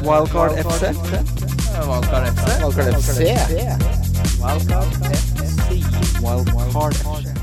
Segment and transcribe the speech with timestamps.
[0.00, 0.82] Wildcard FC.
[1.88, 2.46] Wildcard FC.
[2.64, 3.18] Wildcard FC.
[6.24, 7.34] Wildcard FC.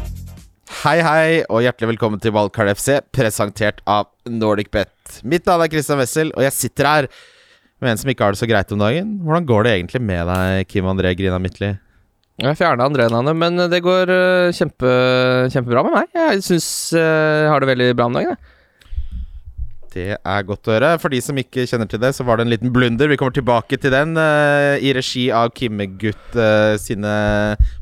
[0.81, 5.19] Hei, hei, og hjertelig velkommen til Wildcard FC, presentert av Nordic Bet.
[5.21, 7.09] Mitt navn er Christian Wessel, og jeg sitter her
[7.83, 9.19] med en som ikke har det så greit om dagen.
[9.21, 11.75] Hvordan går det egentlig med deg, Kim André Grina Midtly?
[12.41, 14.91] Jeg fjerna André-navnet, men det går øh, kjempe,
[15.53, 16.13] kjempebra med meg.
[16.17, 18.33] Jeg syns jeg har det veldig bra om dagen.
[18.33, 18.56] jeg.
[19.97, 20.91] Det er godt å høre.
[21.01, 23.09] For de som ikke kjenner til det, så var det en liten blunder.
[23.09, 27.13] Vi kommer tilbake til den uh, i regi av Kimmegutt uh, sine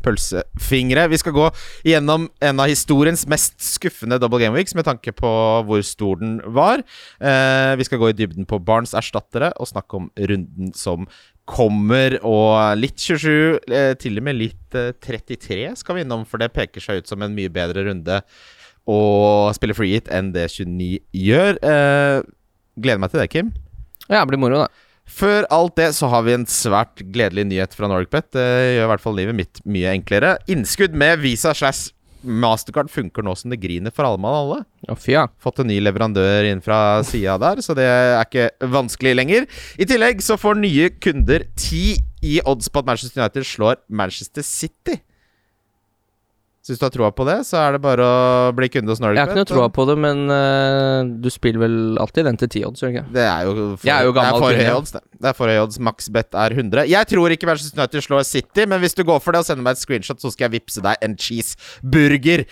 [0.05, 1.09] pølsefingre.
[1.11, 1.49] Vi skal gå
[1.87, 5.35] gjennom en av historiens mest skuffende double game weeks med tanke på
[5.67, 6.85] hvor stor den var.
[7.19, 11.09] Uh, vi skal gå i dybden på Barns erstattere og snakke om runden som
[11.45, 12.17] kommer.
[12.25, 16.53] Og litt 27, eh, til og med litt eh, 33 skal vi innom, for det
[16.55, 18.21] peker seg ut som en mye bedre runde
[18.89, 21.59] å spille free hit enn det 29 gjør.
[21.61, 22.25] Eh,
[22.77, 23.53] gleder meg til det, Kim.
[24.05, 24.69] Ja, det blir moro, da.
[25.05, 28.31] Før alt det så har vi en svært gledelig nyhet fra NorgBet.
[28.33, 30.35] Det gjør i hvert fall livet mitt mye enklere.
[30.49, 31.91] Innskudd med Visa slash
[32.25, 34.95] Mastercard funker nå som det griner for alle mann alle.
[34.97, 35.27] Fy ja.
[35.41, 39.45] Fått en ny leverandør inn fra sida der, så det er ikke vanskelig lenger.
[39.77, 44.45] I tillegg så får nye kunder ti i odds på at Manchester United slår Manchester
[44.45, 44.97] City.
[46.65, 48.97] Så hvis du har troa på det, så er det bare å bli kunde hos
[48.97, 52.49] Jeg har ikke noe troa på det, men uh, du spiller vel alltid den til
[52.55, 53.03] ti odds, gjør du ikke?
[53.13, 55.01] Det er jo for, Jeg er jo gammel det er for høye odds, det.
[55.13, 55.77] Det er for høye odds.
[55.85, 56.87] Max bet er 100.
[56.89, 59.67] Jeg tror ikke Manchester United slår City, men hvis du går for det og sender
[59.67, 62.47] meg et screenshot, så skal jeg vippse deg en cheeseburger.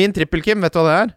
[0.00, 1.14] Min trippel, Kim, vet du hva det er?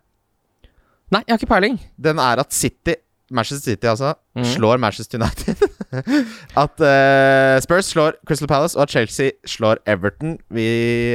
[1.16, 1.80] Nei, jeg har ikke peiling.
[2.04, 3.00] Den er at City
[3.32, 4.46] Manchester City, altså, mm.
[4.54, 5.62] slår Manchester United.
[6.64, 10.38] at uh, Spurs slår Crystal Palace, og at Chelsea slår Everton.
[10.54, 10.66] Vi,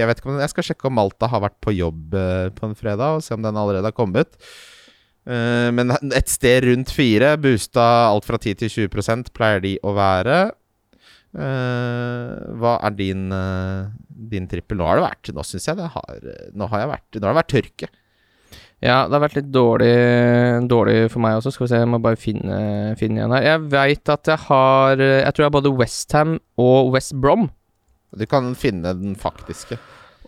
[0.01, 2.71] jeg vet ikke om Jeg skal sjekke om Malta har vært på jobb uh, på
[2.71, 4.39] en fredag, og se om den allerede har kommet.
[5.27, 9.97] Uh, men et sted rundt fire, boosta alt fra 10 til 20% pleier de å
[9.97, 10.47] være.
[11.37, 13.27] Hva er din,
[14.09, 14.79] din trippel?
[14.79, 16.23] Nå har det vært Nå syns jeg det har
[16.57, 17.89] Nå har vært Nå har det vært tørke.
[18.85, 19.93] Ja, det har vært litt dårlig,
[20.69, 21.55] dårlig for meg også.
[21.55, 22.59] Skal vi se, jeg må bare finne,
[23.01, 23.47] finne igjen her.
[23.47, 27.49] Jeg veit at jeg har Jeg tror jeg har både Westham og West Brom.
[28.17, 29.79] Du kan finne den faktiske.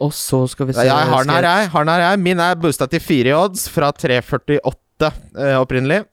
[0.00, 1.68] Og så skal vi se Ja, jeg har den her, jeg.
[1.74, 2.20] Har den her, jeg.
[2.24, 6.04] Min er boosta til fire i odds, fra 3,48 eh, opprinnelig.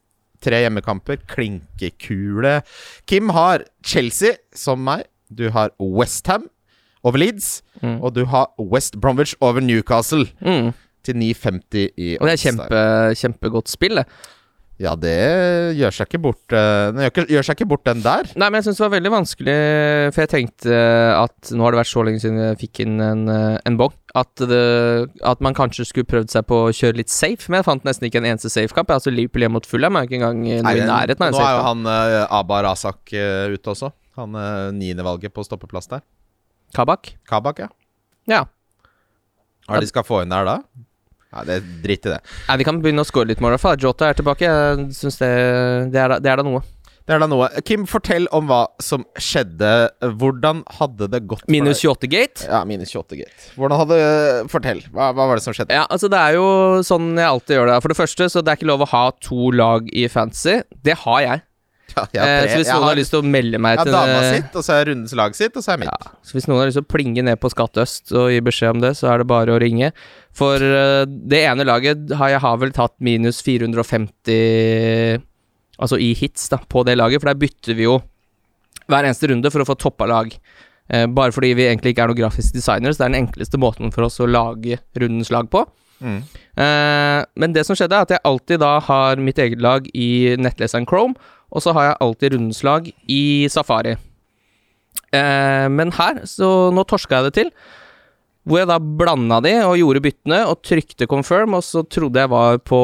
[0.43, 1.21] Tre hjemmekamper.
[1.31, 2.59] Klinkekule.
[3.07, 5.05] Kim har Chelsea, som meg.
[5.29, 6.49] Du har Westham
[7.05, 7.61] over Leeds.
[7.81, 7.99] Mm.
[8.01, 10.73] Og du har West Bromwich over Newcastle Mm.
[11.05, 12.81] Til 9,50 i Og det er kjempe,
[13.21, 14.07] kjempegodt spill, det.
[14.75, 15.15] Ja, det
[15.77, 18.27] gjør seg ikke bort eh, Den gjør, gjør seg ikke bort, den der.
[18.35, 19.53] Nei, men jeg syns det var veldig vanskelig,
[20.11, 20.79] for jeg tenkte
[21.15, 23.93] at nå har det vært så lenge siden jeg fikk inn en, eh, en bong,
[24.19, 24.65] at, det,
[25.31, 28.09] at man kanskje skulle prøvd seg på å kjøre litt safe, men jeg fant nesten
[28.09, 28.91] ikke en eneste safe-kamp.
[28.97, 31.55] Altså Liverpool hjemme mot Fulham er ikke engang noe i nærheten av en Nå er
[31.55, 33.93] jo han uh, Aba Razak uh, ute også.
[34.19, 36.03] Han uh, niendevalget på stoppeplass der.
[36.75, 37.13] Kabak?
[37.27, 37.71] Kabak, ja.
[38.27, 38.43] Ja.
[39.65, 40.59] Hva er det de skal få inn der da?
[41.35, 42.21] Ja, det er Dritt i det.
[42.47, 43.81] Nei, Vi kan begynne å score litt more, i hvert fall.
[43.83, 44.47] Jota er tilbake.
[44.47, 45.33] Jeg synes det,
[45.91, 46.63] det, er da, det er da noe.
[47.05, 47.47] Det er da noe.
[47.67, 49.71] Kim, fortell om hva som skjedde.
[50.17, 52.47] Hvordan hadde det gått Minus 28 gate.
[52.49, 53.51] Ja, minus 28-gate.
[53.59, 53.99] Hvordan hadde
[54.49, 54.81] Fortell.
[54.89, 55.75] Hva, hva var det som skjedde?
[55.77, 56.47] Ja, altså Det er jo
[56.87, 57.75] sånn jeg alltid gjør det.
[57.83, 60.63] For det første, så det er ikke lov å ha to lag i fantasy.
[60.87, 61.45] Det har jeg.
[61.95, 63.95] Ja, jeg Eh, så hvis noen har har- lyst til å melde meg til Jeg
[63.95, 65.91] har dama sitt, og så er rundens lag sitt, og så er mitt.
[65.91, 68.41] Ja, så hvis noen har lyst til å plinge ned på Skatt Øst og gi
[68.43, 69.91] beskjed om det, så er det bare å ringe.
[70.35, 75.21] For uh, det ene laget har jeg har vel tatt minus 450
[75.75, 77.97] Altså i hits da, på det laget, for der bytter vi jo
[78.87, 80.29] hver eneste runde for å få toppa lag.
[80.93, 82.95] Uh, bare fordi vi egentlig ikke er noen grafisk designers.
[82.99, 85.65] Det er den enkleste måten for oss å lage rundens lag på.
[85.99, 86.21] Mm.
[86.59, 90.35] Uh, men det som skjedde, er at jeg alltid da har mitt eget lag i
[90.39, 91.15] nettleseren Chrome,
[91.55, 93.95] og så har jeg alltid rundslag i Safari.
[95.15, 97.51] Eh, men her, så nå torska jeg det til.
[98.45, 102.29] Hvor jeg da blanda de og gjorde byttene og trykte confirm, og så trodde jeg
[102.29, 102.81] var på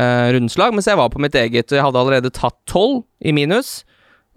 [0.00, 1.66] eh, rundeslag, mens jeg var på mitt eget.
[1.68, 3.82] og Jeg hadde allerede tatt 12 i minus.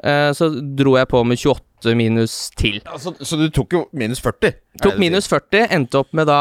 [0.03, 1.61] Eh, så dro jeg på med 28
[1.93, 2.79] minus til.
[2.81, 4.55] Ja, så du tok jo minus 40?
[4.55, 6.39] er Tok minus 40, endte opp med da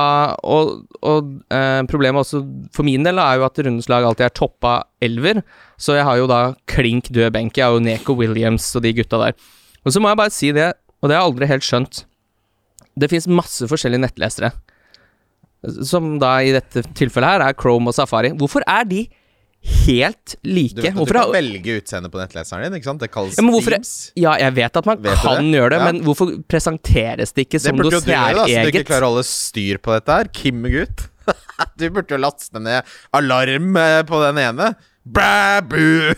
[0.49, 2.41] Og, og eh, problemet også
[2.75, 4.75] for min del er jo at rundens lag alltid er toppa
[5.05, 5.43] elver.
[5.77, 7.59] Så jeg har jo da klink død benk.
[7.59, 9.37] Jeg har jo Neko Williams og de gutta der.
[9.85, 10.71] Og så må jeg bare si det,
[11.03, 12.05] og det har jeg aldri helt skjønt.
[12.97, 14.55] Det fins masse forskjellige nettlesere.
[15.85, 18.33] Som da i dette tilfellet her er Chrome og Safari.
[18.39, 19.05] Hvorfor er de
[19.65, 20.77] helt Du, like?
[20.83, 23.01] vet, du hvorfor kan velge utseende på nettleseren din, ikke sant?
[23.01, 23.79] Det kalles Ja, hvorfor-
[24.17, 25.59] ja, jeg vet at man Vet kan det?
[25.61, 25.85] gjøre det, Ja.
[25.93, 28.71] men hvorfor presenteres det ikke Det som burde noe jo du gjøre, da, så du
[28.73, 30.25] ikke klarer å holde styr på dette her.
[30.33, 31.09] Kim-gutt.
[31.79, 34.75] du burde jo laste ned alarm eh, på den ene.
[35.07, 36.15] Bæ, bu!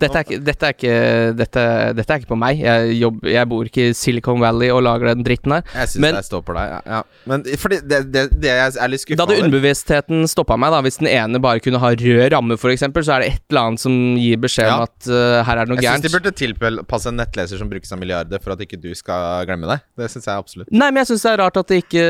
[0.00, 0.94] Dette er, ikke, dette, er ikke,
[1.38, 1.62] dette,
[1.98, 2.60] dette er ikke på meg.
[2.64, 5.64] Jeg, jobber, jeg bor ikke i Silicon Valley og lager den dritten her.
[5.76, 6.70] Jeg syns jeg står på deg.
[6.72, 7.00] Ja, ja.
[7.30, 10.80] Men fordi det, det, det jeg er litt skuffa Da hadde underbevisstheten stoppa meg, da.
[10.86, 13.82] Hvis den ene bare kunne ha rød ramme, f.eks., så er det et eller annet
[13.84, 14.88] som gir beskjed om Ja.
[14.88, 15.84] at uh, her er det noe gærent.
[15.84, 18.90] Jeg syns de burde tilpasse en nettleser som brukes av milliarder for at ikke du
[18.98, 19.84] skal glemme deg.
[20.00, 20.70] Det syns jeg absolutt.
[20.72, 22.04] Nei, men jeg syns det er rart at de ikke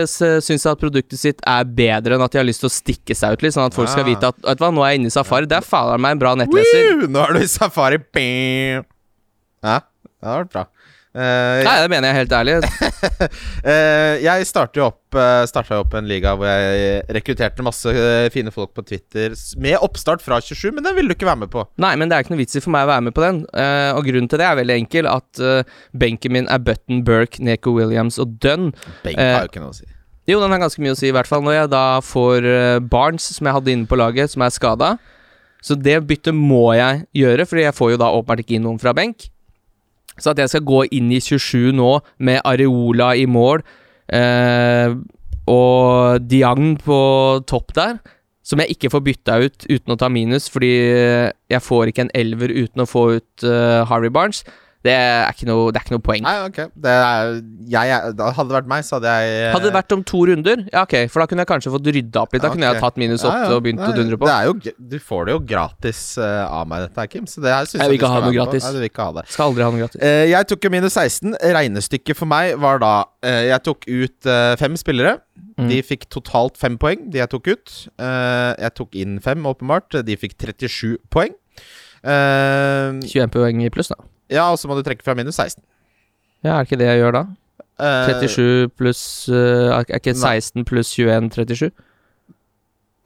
[0.47, 3.35] syns at produktet sitt er bedre enn at de har lyst til å stikke seg
[3.37, 4.09] ut litt, sånn at folk skal Ah.
[4.13, 5.47] vite at Vet du hva, nå er jeg inne i Safari.
[5.51, 6.87] Det er fader meg en bra nettleser.
[7.03, 7.09] Woo!
[7.13, 7.80] Nå er du i safari.
[8.15, 8.85] Bing.
[9.65, 10.67] Ja, det har vært bra.
[11.11, 12.53] Uh, Nei, det mener jeg helt ærlig.
[12.63, 17.95] uh, jeg startet jo opp, uh, opp en liga hvor jeg rekrutterte masse
[18.31, 21.51] fine folk på Twitter med oppstart fra 27, men den ville du ikke være med
[21.51, 21.65] på.
[21.83, 23.43] Nei, men det er ikke noe vits i for meg å være med på den.
[23.51, 25.11] Eh, og grunnen til det er veldig enkel.
[25.11, 25.43] At
[25.99, 28.71] benken min er Button, Burke, Neko Williams og Dunn.
[29.03, 29.89] Benk har jo ikke noe å si.
[30.31, 32.47] Jo, den har ganske mye å si, i hvert fall når jeg da får
[32.93, 34.93] Barnes, som jeg hadde inne på laget, som er skada.
[35.61, 38.81] Så det byttet må jeg gjøre, Fordi jeg får jo da åpenbart ikke inn noen
[38.81, 39.29] fra benk.
[40.21, 43.63] Så at jeg skal gå inn i 27 nå med Areola i mål
[44.13, 44.93] eh,
[45.49, 46.99] og Diang på
[47.49, 48.01] topp der,
[48.45, 50.73] som jeg ikke får bytta ut uten å ta minus, fordi
[51.51, 54.45] jeg får ikke en elver uten å få ut eh, Harvey Barnes,
[54.87, 56.25] det er ikke noe, det er ikke noe poeng.
[56.25, 56.61] Nei, ok.
[56.73, 57.33] Det er,
[57.69, 60.23] jeg, jeg, hadde det vært meg, så hadde jeg eh, Hadde det vært om to
[60.31, 62.45] runder, ja ok, for da kunne jeg kanskje fått rydda opp litt.
[62.45, 62.59] Da okay.
[62.59, 63.59] kunne jeg tatt minus Ja, åtte ja.
[63.59, 64.29] og begynt Nei, å dundre på.
[64.31, 67.29] Det er jo, du får det jo gratis uh, av meg, dette her, Kim.
[67.31, 68.67] Så det her syns Jeg vil jeg, du ikke skal ha noe være med gratis.
[68.67, 69.27] Nei, du vil ikke ha det.
[69.35, 70.05] Skal aldri ha noe gratis.
[70.05, 71.41] Uh, jeg tok jo minus 16.
[71.61, 75.19] Regnestykket for meg var da uh, Jeg tok ut fem spillere.
[75.61, 75.69] Mm.
[75.69, 77.75] De fikk totalt fem poeng, de jeg tok ut.
[78.01, 80.01] Eh, jeg tok inn fem, åpenbart.
[80.07, 81.35] De fikk 37 poeng.
[82.01, 84.01] Eh, 21 poeng i pluss, da.
[84.31, 85.63] Ja, og så må du trekke fra minus 16.
[86.45, 87.23] Ja, er det ikke det jeg gjør da?
[87.81, 91.71] Eh, 37 pluss uh, Er ikke 16 pluss 21 37?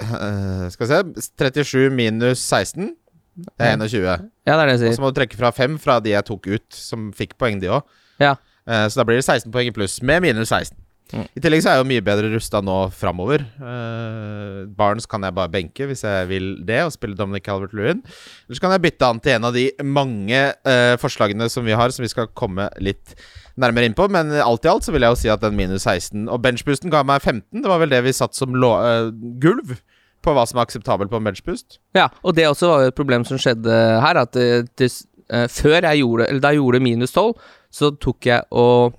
[0.02, 2.94] Uh, skal vi se 37 minus 16.
[3.34, 4.02] Det er 21.
[4.46, 4.88] Ja, det er det jeg sier.
[4.92, 7.62] Og så må du trekke fra 5 fra de jeg tok ut, som fikk poeng,
[7.62, 7.86] de òg.
[8.22, 8.36] Ja.
[8.62, 10.76] så da blir det 16 poeng i pluss, med minus 16.
[11.12, 11.26] Mm.
[11.36, 13.44] I tillegg så er jeg jo mye bedre rusta nå framover.
[13.60, 18.00] Uh, Barnes kan jeg bare benke hvis jeg vil det, og spille Dominic Calvert-Lewin.
[18.04, 21.76] Eller så kan jeg bytte han til en av de mange uh, forslagene som vi
[21.76, 23.16] har, som vi skal komme litt
[23.60, 24.08] nærmere inn på.
[24.12, 26.92] Men alt i alt så vil jeg jo si at den minus 16 Og benchboosten
[26.94, 27.60] ga meg 15.
[27.60, 29.12] Det var vel det vi satt som lå, uh,
[29.42, 29.76] gulv
[30.24, 31.78] på hva som er akseptabelt på en benchboost.
[31.96, 34.90] Ja, og det også var jo et problem som skjedde her, at det, det,
[35.28, 37.34] eh, før jeg gjorde Eller da jeg gjorde minus 12,
[37.74, 38.94] så tok jeg og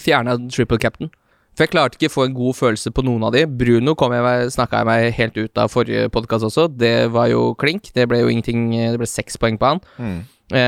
[0.00, 1.10] fjerna triple captain.
[1.54, 3.44] For jeg klarte ikke å få en god følelse på noen av de.
[3.46, 6.66] Bruno kom jeg snakka jeg meg helt ut av forrige podkast også.
[6.74, 7.92] Det var jo klink.
[7.94, 9.82] Det ble jo ingenting Det ble seks poeng på han.
[10.02, 10.18] Mm.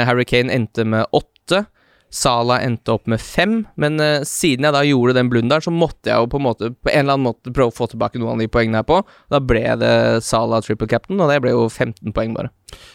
[0.06, 1.64] Harry Kane endte med åtte.
[2.12, 6.10] Sala endte opp med fem, men uh, siden jeg da gjorde den blunderen, så måtte
[6.10, 8.36] jeg jo på en måte På en eller annen måte prøve å få tilbake noen
[8.36, 9.00] av de poengene her på.
[9.32, 9.94] Da ble det
[10.26, 12.52] Sala triple captain, og det ble jo 15 poeng, bare.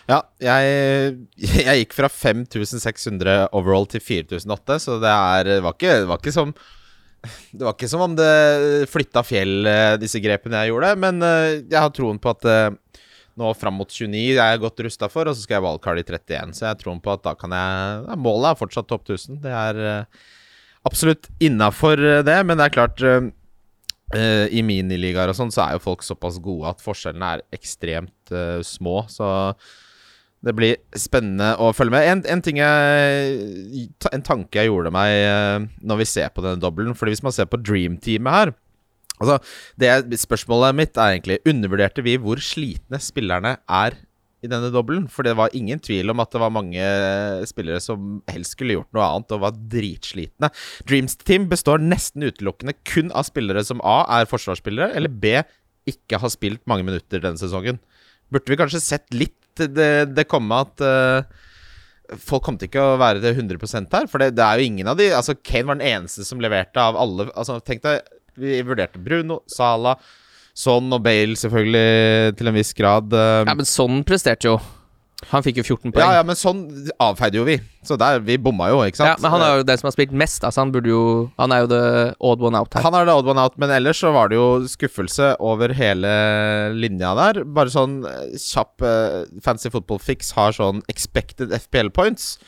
[0.09, 1.17] Ja, jeg,
[1.67, 6.21] jeg gikk fra 5600 overall til 4008, så det er det var ikke, det var
[6.21, 6.55] ikke som
[7.51, 8.31] Det var ikke som om det
[8.89, 12.47] flytta fjell, eh, disse grepene jeg gjorde, men eh, jeg har troen på at
[13.39, 16.05] nå fram mot 29 er jeg godt rusta for, og så skal jeg wildcard i
[16.05, 19.41] 31, så jeg troen på at da kan jeg ja, Målet er fortsatt topp 1000.
[19.43, 20.25] Det er uh,
[20.87, 23.29] absolutt innafor det, men det er klart uh,
[24.15, 28.33] uh, I miniligaer og sånn så er jo folk såpass gode at forskjellene er ekstremt
[28.35, 29.29] eh, små, så
[30.41, 32.07] det blir spennende å følge med.
[32.09, 36.61] En, en ting jeg En tanke jeg gjorde meg eh, når vi ser på denne
[36.61, 38.53] dobbelen Fordi hvis man ser på Dream-teamet her
[39.21, 39.37] Altså,
[39.79, 43.97] det Spørsmålet mitt er egentlig Undervurderte vi hvor slitne spillerne er
[44.41, 45.05] i denne dobbelen?
[45.11, 46.85] For det var ingen tvil om at det var mange
[47.49, 50.49] spillere som helst skulle gjort noe annet og var dritslitne.
[50.89, 55.37] Dreams team består nesten utelukkende kun av spillere som A er forsvarsspillere, eller B
[55.89, 57.79] ikke har spilt mange minutter denne sesongen.
[58.33, 61.47] Burde vi kanskje sett litt det, det komme at uh
[62.19, 64.07] Folk kom til ikke å være det 100 her.
[64.11, 66.81] For det, det er jo ingen av de Altså Kane var den eneste som leverte
[66.83, 68.01] av alle Altså Tenk deg,
[68.41, 69.95] vi vurderte Bruno, Sala,
[70.57, 73.13] Son og Bale selvfølgelig til en viss grad.
[73.15, 74.59] eh, Ja, men Son presterte jo.
[75.29, 76.01] Han fikk jo 14 poeng.
[76.01, 76.63] ja, ja, men sånn
[76.97, 77.59] avfeide jo vi.
[77.85, 79.11] Så der, vi bomma jo, ikke sant?
[79.11, 81.01] Ja, men han er jo den som har spilt mest, altså han burde jo
[81.37, 81.81] Han er jo the
[82.19, 82.81] odd one out her.
[82.81, 86.09] Han er det odd one out, men ellers så var det jo skuffelse over hele
[86.73, 87.43] linja der.
[87.45, 92.39] Bare sånn eh, kjapp uh, fancy football fix har sånn expected FPL points.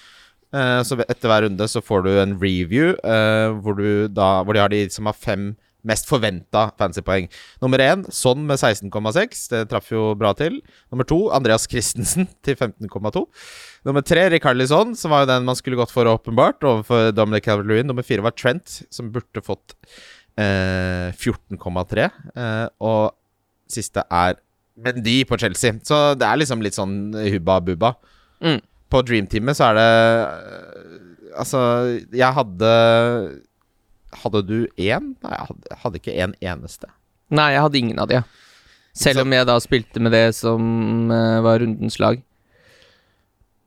[0.50, 4.58] Uh, så etter hver runde så får du en review uh, hvor, du da, hvor
[4.58, 5.52] de har de som har fem
[5.88, 7.28] mest forventa fancy-poeng.
[7.64, 9.44] Nummer én, Sonn med 16,6.
[9.52, 10.62] Det traff jo bra til.
[10.94, 13.26] Nummer to, Andreas Christensen til 15,2.
[13.88, 17.90] Nummer tre, Ricarlison, som var jo den man skulle gått for, åpenbart, overfor Dominic Calvert-Lewin.
[17.92, 19.76] Nummer fire var Trent, som burde fått
[20.40, 22.10] eh, 14,3.
[22.36, 23.14] Eh, og
[23.72, 24.40] siste er
[24.84, 25.76] Mendy på Chelsea.
[25.86, 27.96] Så det er liksom litt sånn hubba bubba.
[28.44, 28.60] Mm.
[28.92, 29.92] på Dreamteamet så er det
[30.28, 30.96] øh,
[31.34, 31.60] Altså,
[32.14, 32.72] jeg hadde
[34.22, 35.14] Hadde du én?
[35.24, 36.90] Nei, jeg hadde, hadde ikke en eneste.
[37.34, 38.22] Nei, jeg hadde ingen av de.
[38.94, 42.22] Selv om jeg da spilte med det som eh, var rundens lag.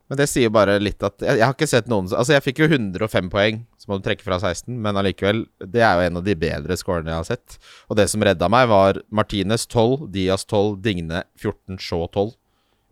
[0.07, 2.61] Men det sier bare litt at Jeg, jeg har ikke sett noen Altså, jeg fikk
[2.63, 6.19] jo 105 poeng, så må du trekke fra 16, men allikevel Det er jo en
[6.21, 7.57] av de bedre scorene jeg har sett.
[7.91, 12.31] Og det som redda meg, var Martinez 12, Diaz 12, Digne 14, Shaw 12.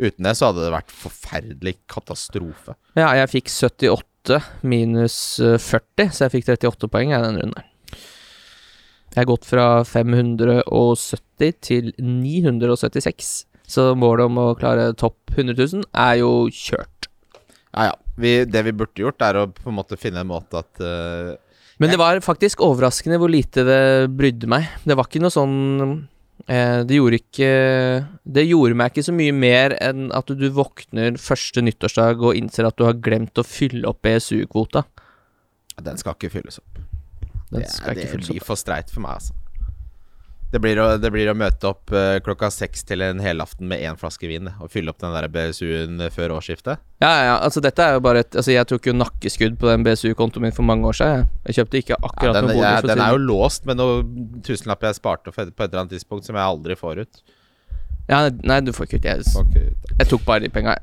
[0.04, 2.76] Uten det så hadde det vært forferdelig katastrofe.
[3.00, 3.94] Ja, jeg fikk 78
[4.62, 7.72] minus eh, 40, så jeg fikk 38 poeng i den runden.
[9.16, 13.30] Jeg har gått fra 570 til 976,
[13.64, 17.08] så målet om å klare topp 100 000 er jo kjørt.
[17.76, 17.96] Ja, ja.
[18.16, 21.36] Vi, det vi burde gjort, er å på en måte finne en måte at uh,
[21.84, 23.80] Men det var faktisk overraskende hvor lite det
[24.16, 24.70] brydde meg.
[24.88, 25.96] Det var ikke noe sånn eh,
[26.46, 27.52] Det gjorde ikke
[28.38, 32.68] Det gjorde meg ikke så mye mer enn at du våkner første nyttårsdag og innser
[32.68, 34.84] at du har glemt å fylle opp BSU-kvota.
[35.82, 36.84] Den skal ikke fylles opp.
[37.50, 38.36] Den det, skal det ikke fylles opp.
[38.36, 39.34] blir for streit for meg, altså.
[40.56, 43.82] Det blir, å, det blir å møte opp eh, klokka seks til en helaften med
[43.84, 46.80] én flaske vin og fylle opp den der BSU-en før årsskiftet.
[47.04, 49.68] Ja, ja, ja, altså dette er jo bare et Altså, jeg tok jo nakkeskudd på
[49.68, 51.26] den BSU-kontoen min for mange år siden.
[51.26, 52.70] Jeg, jeg kjøpte ikke Ja, akkurat den, noe bolig.
[52.70, 56.30] Ja, den er jo låst med noen tusenlapper jeg sparte på et eller annet tidspunkt,
[56.30, 57.24] som jeg aldri får ut.
[58.08, 59.12] Ja, nei, du får ikke ut
[59.60, 59.94] ut.
[60.00, 60.80] Jeg tok bare de penga.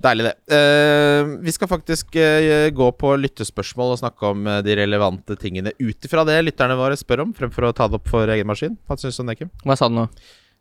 [0.00, 0.56] Deilig, det.
[0.56, 5.74] Uh, vi skal faktisk uh, gå på lyttespørsmål og snakke om uh, de relevante tingene
[5.76, 8.78] ut ifra det lytterne våre spør om, fremfor å ta det opp for egen maskin.
[8.88, 9.50] Hva syns du om det, Kim?
[9.66, 10.06] Hva sa du nå?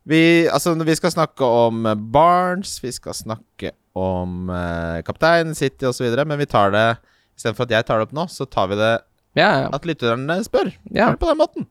[0.09, 4.47] Vi, altså, vi skal snakke om Barnes, vi skal snakke om
[5.05, 6.85] kaptein, City osv., men vi tar det
[7.39, 8.93] Istedenfor at jeg tar det opp nå, så tar vi det
[9.39, 9.67] Ja, ja.
[9.75, 10.71] at lytterne spør.
[10.91, 11.11] ja.
[11.11, 11.67] Det på den måten.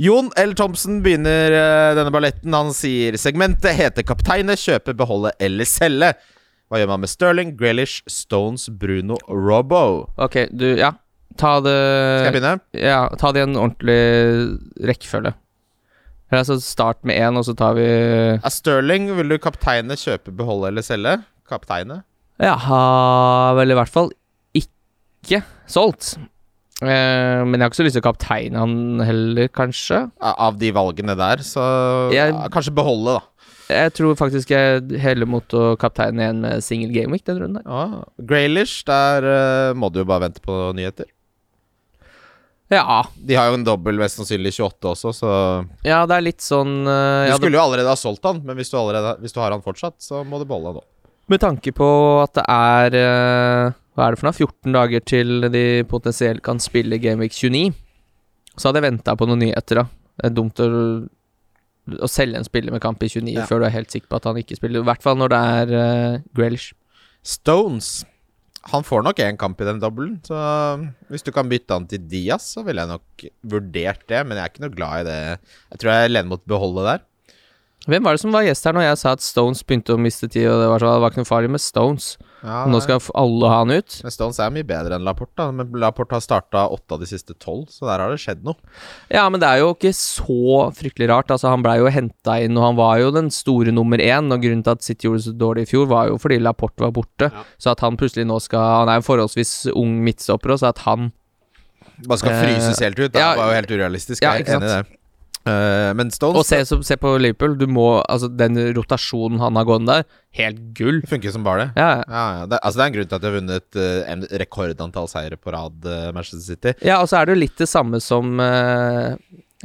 [0.00, 0.54] Jon L.
[0.56, 2.54] Thomsen begynner eh, denne balletten.
[2.56, 6.14] Han sier segmentet heter 'Kapteine kjøpe, beholde eller selge'.
[6.70, 10.08] Hva gjør man med Sterling, Grealish, Stones, Bruno, Robbo?
[10.16, 10.92] Ok, du Ja.
[11.38, 12.60] Ta det Skal jeg begynne?
[12.74, 15.32] Ja, ta det i en ordentlig rekkefølge.
[16.30, 20.34] Eller Altså start med én, og så tar vi Er Sterling, vil du kapteine kjøpe,
[20.36, 21.22] beholde eller selge?
[21.48, 22.02] Kapteine?
[22.40, 24.10] Jeg har vel i hvert fall
[25.24, 26.14] ikke solgt.
[26.80, 30.06] Uh, men jeg har ikke så lyst til å kapteine han heller, kanskje.
[30.20, 33.26] Av de valgene der, så Jeg- kanskje beholde, da.
[33.70, 37.70] Jeg tror faktisk jeg heller mot å kapteine en med single gameweek den runden der.
[37.70, 38.04] Ja.
[38.18, 41.06] Graylish, der uh, må du jo bare vente på nyheter.
[42.70, 43.04] Ja.
[43.14, 45.30] De har jo en dobbel, mest sannsynlig 28 også, så
[45.82, 48.70] ja, det er litt sånn uh, Du skulle jo allerede ha solgt han, men hvis
[48.70, 50.84] du, allerede, hvis du har han fortsatt, så må du beholde han nå.
[51.30, 51.88] Med tanke på
[52.22, 54.36] at det er Hva er det for noe?
[54.36, 57.72] 14 dager til de potensielt kan spille Gameweek 29.
[58.56, 59.86] Så hadde jeg venta på noen nyheter, da.
[60.20, 60.68] Det er dumt å,
[62.04, 63.46] å selge en spiller med kamp i 29 Ja.
[63.48, 64.82] før du er helt sikker på at han ikke spiller.
[64.84, 66.72] I hvert fall når det er uh, Grealish.
[67.26, 68.04] Stones
[68.68, 70.36] Han får nok én kamp i den dobbelen, så
[71.08, 73.22] hvis du kan bytte han til Diaz, så ville jeg nok
[73.54, 75.20] vurdert det, men jeg er ikke noe glad i det.
[75.72, 77.00] Jeg tror jeg lener mot beholde der.
[77.88, 80.28] Hvem var det som var gjest her når jeg sa at Stones begynte å miste
[80.28, 82.10] tid, og det var, så, det var ikke noe farlig med Stones?
[82.40, 83.98] Ja, Nå skal alle ha han ut?
[84.04, 85.50] Men Stones er mye bedre enn Laporte, da.
[85.52, 88.56] Men Laporte har starta åtte av de siste tolv, så der har det skjedd noe.
[89.12, 91.30] Ja, men det er jo ikke så fryktelig rart.
[91.34, 94.32] Altså, han blei jo henta inn, og han var jo den store nummer én.
[94.32, 96.80] Og grunnen til at City gjorde det så dårlig i fjor, var jo fordi Laporte
[96.86, 97.28] var borte.
[97.60, 100.84] Så at han plutselig nå skal Han er en forholdsvis ung midtstopper, og så at
[100.88, 101.10] han
[102.08, 103.12] Bare skal Eh, fryses helt ut.
[103.12, 104.22] Det ja, var jo helt urealistisk.
[104.24, 104.86] ja, jeg ikke er
[105.46, 105.50] i.
[105.50, 107.56] Eh, men Stones Og se, så, se på Liverpool.
[107.58, 110.04] Du må Altså, den rotasjonen han har gående der,
[110.36, 111.00] helt gull.
[111.08, 111.80] funker som bare det.
[111.80, 112.04] Ja, ja.
[112.08, 112.46] Ja.
[112.46, 115.36] Det, altså det er en grunn til at de har vunnet uh, en rekordantall seire
[115.40, 116.74] på rad, uh, Manchester City.
[116.86, 119.14] ja, og så er det jo litt det samme som eh,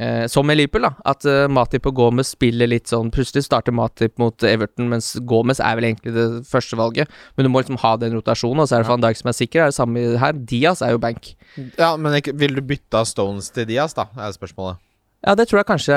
[0.00, 0.92] eh, Som med Liverpool, da.
[1.12, 5.60] At uh, Matip og Gomez spiller litt sånn Plutselig starter Matip mot Everton, mens Gomez
[5.60, 7.08] er vel egentlig det første valget.
[7.36, 8.92] Men du må liksom ha den rotasjonen, og så er det Ja.
[8.96, 9.60] van Dijk som er sikker.
[9.60, 10.32] Det er det samme her.
[10.52, 11.34] Diaz er jo bank.
[11.78, 14.08] Ja, men ikke, vil du bytte av Stones til Diaz, da?
[14.16, 14.82] Er spørsmålet.
[15.26, 15.96] Ja, det tror jeg kanskje,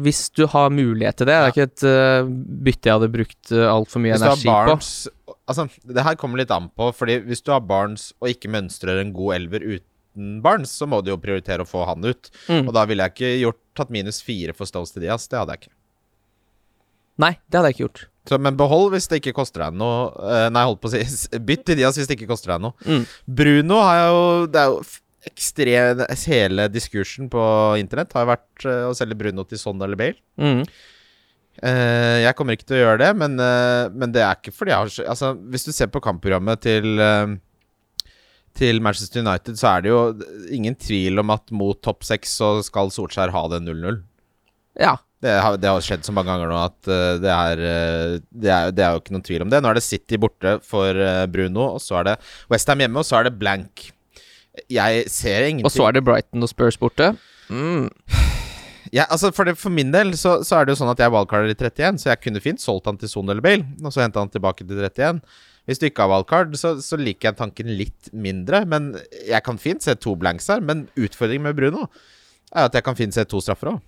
[0.00, 1.36] hvis du har mulighet til det.
[1.36, 2.30] Det er ikke et uh,
[2.64, 4.76] bytte jeg hadde brukt uh, altfor mye energi på.
[5.50, 9.02] Altså, det her kommer litt an på, fordi hvis du har Barnes og ikke mønstrer
[9.02, 12.32] en god elver uten Barnes, så må du jo prioritere å få han ut.
[12.48, 12.70] Mm.
[12.70, 15.28] Og da ville jeg ikke gjort tatt minus fire for Stones til Diaz.
[15.28, 15.74] Det hadde jeg ikke.
[17.20, 18.02] Nei, det hadde jeg ikke gjort.
[18.30, 20.08] Så, men behold hvis det ikke koster deg noe.
[20.24, 22.76] Eh, nei, holdt på å si Bytt til Diaz hvis det ikke koster deg noe.
[22.86, 23.06] Mm.
[23.40, 24.20] Bruno har jo
[24.50, 24.82] Det er jo
[25.28, 27.42] ekstrem Hele diskursen på
[27.80, 30.16] internett har vært eh, å selge Bruno til Son eller Bale.
[30.40, 30.64] Mm.
[31.60, 34.72] Uh, jeg kommer ikke til å gjøre det, men, uh, men det er ikke fordi
[34.72, 37.34] jeg har så- Altså, hvis du ser på kampprogrammet til uh,
[38.56, 40.00] til Manchester United, så er det jo
[40.50, 44.00] ingen tvil om at mot topp seks så skal Solskjær ha det 0-0.
[44.80, 44.96] Ja.
[45.20, 46.80] Det har, det har skjedd så mange ganger nå at
[47.20, 49.60] det, er, det, er, det er jo ikke noen tvil om det.
[49.60, 50.96] Nå er det City borte for
[51.28, 52.14] Bruno, og så er det
[52.48, 53.90] Westham hjemme, og så er det blank.
[54.70, 57.12] Jeg ser ingenting Og så er det Brighton og Spurs borte.
[57.50, 57.90] Mm.
[58.96, 61.12] ja, altså for, det, for, min del så, så, er det jo sånn at jeg
[61.14, 64.04] wildcarder i 31, så jeg kunne fint solgt han til Son eller Bale, og så
[64.04, 65.22] henta han tilbake til 31.
[65.68, 68.64] Hvis du ikke har wildcard, så, så liker jeg tanken litt mindre.
[68.66, 68.94] Men
[69.28, 70.64] jeg kan fint se to blanks her.
[70.64, 71.86] Men utfordringen med Bruno
[72.50, 73.82] er at jeg kan fint se to straffer òg.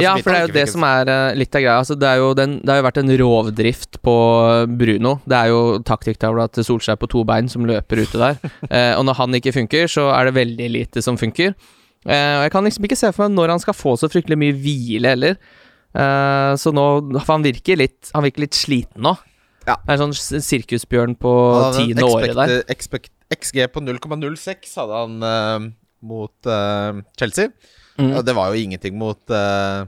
[0.00, 1.76] Ja, for det er jo det som er uh, litt av greia.
[1.80, 4.16] Altså, det, jo den, det, har jo vært en rovdrift på
[4.78, 5.16] Bruno.
[5.28, 8.40] Det er jo taktikktavla til Solskjær på to bein som løper ute der.
[8.66, 11.54] uh, og når han ikke funker, så er det veldig lite som funker.
[12.06, 14.40] Uh, og jeg kan liksom ikke se for meg når han skal få så fryktelig
[14.42, 15.38] mye hvile heller.
[16.60, 16.82] så nå
[17.22, 19.14] For han virker litt Han virker litt sliten nå.
[19.64, 19.78] Ja.
[19.80, 21.32] Det er en sånn sirkusbjørn på
[21.78, 22.58] tiende året der.
[22.70, 25.72] Expect, XG på 0,06 hadde han
[26.04, 26.50] mot
[27.18, 27.50] Chelsea.
[27.96, 28.10] Mm.
[28.12, 29.86] Og det var jo ingenting mot uh,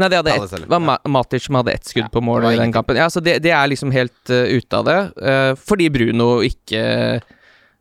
[0.00, 0.80] Nei, det et, var
[1.12, 2.96] Matic som hadde ett skudd ja, på mål i den kampen.
[2.96, 4.98] Ja, så det, det er liksom helt uh, ute av det.
[5.20, 6.82] Uh, fordi Bruno ikke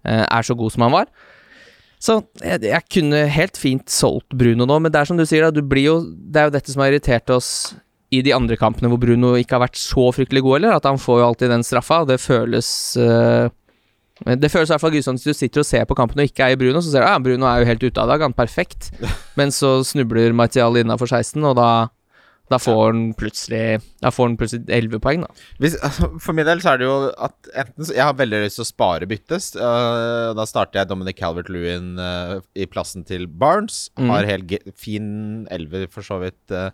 [0.10, 1.10] er så god som han var.
[2.00, 5.44] Så jeg, jeg, kunne helt fint solgt Bruno nå, men det er som du sier,
[5.44, 7.50] da, du blir jo Det er jo dette som har irritert oss
[8.10, 10.78] i de andre kampene hvor Bruno ikke har vært så fryktelig god, eller?
[10.80, 13.52] At han får jo alltid den straffa, og det føles uh,
[14.26, 16.50] det føles i hvert fall grusomt hvis du sitter og ser på kampen og ikke
[16.50, 18.26] er i Bruno, så ser du at ah, Bruno er jo helt ute av dag,
[18.26, 18.92] han er perfekt.
[19.40, 21.70] Men så snubler Martial innafor 16, og da,
[22.52, 25.46] da får han plutselig Da får han plutselig 11 poeng, da.
[25.64, 28.60] Hvis, altså, for min del så er det jo at enten Jeg har veldig lyst
[28.60, 29.52] til å spare byttes.
[29.56, 33.88] Uh, da starter jeg Dominic Calvert-Lewin uh, i plassen til Barnes.
[34.00, 34.12] Mm.
[34.12, 35.12] Har helt fin
[35.48, 36.42] 11, for så vidt.
[36.52, 36.74] Uh,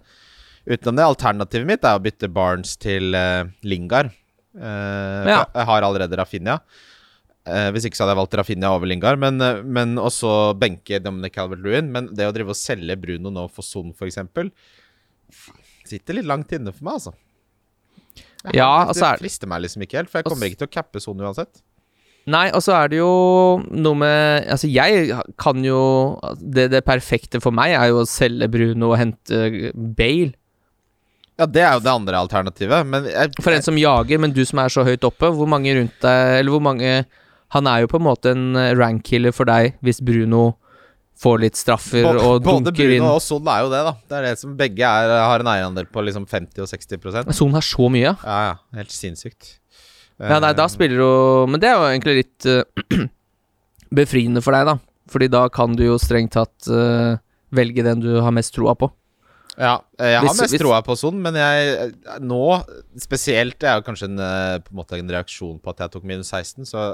[0.66, 1.10] utenom det.
[1.12, 3.14] Alternativet mitt er å bytte Barnes til
[3.62, 4.10] Lingard.
[4.56, 5.42] Ja.
[5.44, 6.62] Jeg har allerede Rafinha.
[7.46, 10.98] Eh, hvis ikke så hadde jeg valgt Rafinha over Lingard, men, eh, men også benke
[11.04, 11.92] Dominic Calvert-Lewin.
[11.94, 14.18] Men det å drive og selge Bruno nå for Son, f.eks.,
[15.86, 17.14] sitter litt langt inne for meg, altså.
[18.46, 20.74] Jeg, ja, altså Det frister meg liksom ikke helt, for jeg kommer ikke til å
[20.74, 21.62] cappe Son uansett.
[22.30, 23.10] Nei, og så er det jo
[23.70, 25.82] noe med Altså, jeg kan jo
[26.40, 30.34] det, det, perfekte for meg er jo å selge Bruno og hente Bale.
[31.38, 34.42] Ja, det er jo det andre alternativet, men jeg, For en som jager, men du
[34.48, 37.04] som er så høyt oppe, hvor mange rundt deg Eller hvor mange
[37.54, 40.56] han er jo på en måte en eh, rank-killer for deg hvis Bruno
[41.22, 43.00] får litt straffer både, og dunker inn.
[43.00, 43.94] Både Bruno og Son er jo det, da.
[44.10, 47.56] Det er det som begge er, har en eierandel på liksom 50 og 60% Son
[47.56, 48.16] har så mye?
[48.20, 48.58] Ja, ja.
[48.76, 49.56] Helt sinnssykt.
[50.20, 53.08] Ja, nei, da spiller du Men det er jo egentlig litt uh,
[54.00, 54.78] befriende for deg, da.
[55.12, 57.16] Fordi da kan du jo strengt tatt uh,
[57.56, 58.90] velge den du har mest troa på.
[59.56, 62.40] Ja, jeg har hvis, mest troa på Son, men jeg nå
[63.00, 64.18] spesielt Det er jo kanskje en,
[64.66, 66.90] på en måte en reaksjon på at jeg tok minus 16, så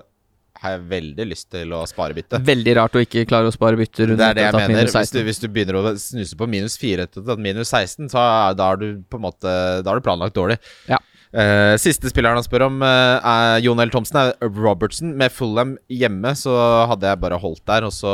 [0.61, 2.39] har jeg veldig lyst til å spare bytte.
[2.45, 4.05] Veldig rart å ikke klare å spare bytte.
[4.11, 4.89] Det er det jeg mener.
[4.91, 8.25] Hvis du, hvis du, begynner å snuse på minus 4 til minus 16, så
[8.57, 10.59] da har du på en måte Da har du planlagt dårlig.
[10.91, 10.99] Ja.
[11.31, 13.93] Uh, siste spilleren han spør om, uh, er Jon L.
[13.93, 14.19] Thomsen.
[14.19, 15.15] Er Robertson.
[15.17, 16.53] Med Fulham hjemme så
[16.91, 18.11] hadde jeg bare holdt der, og så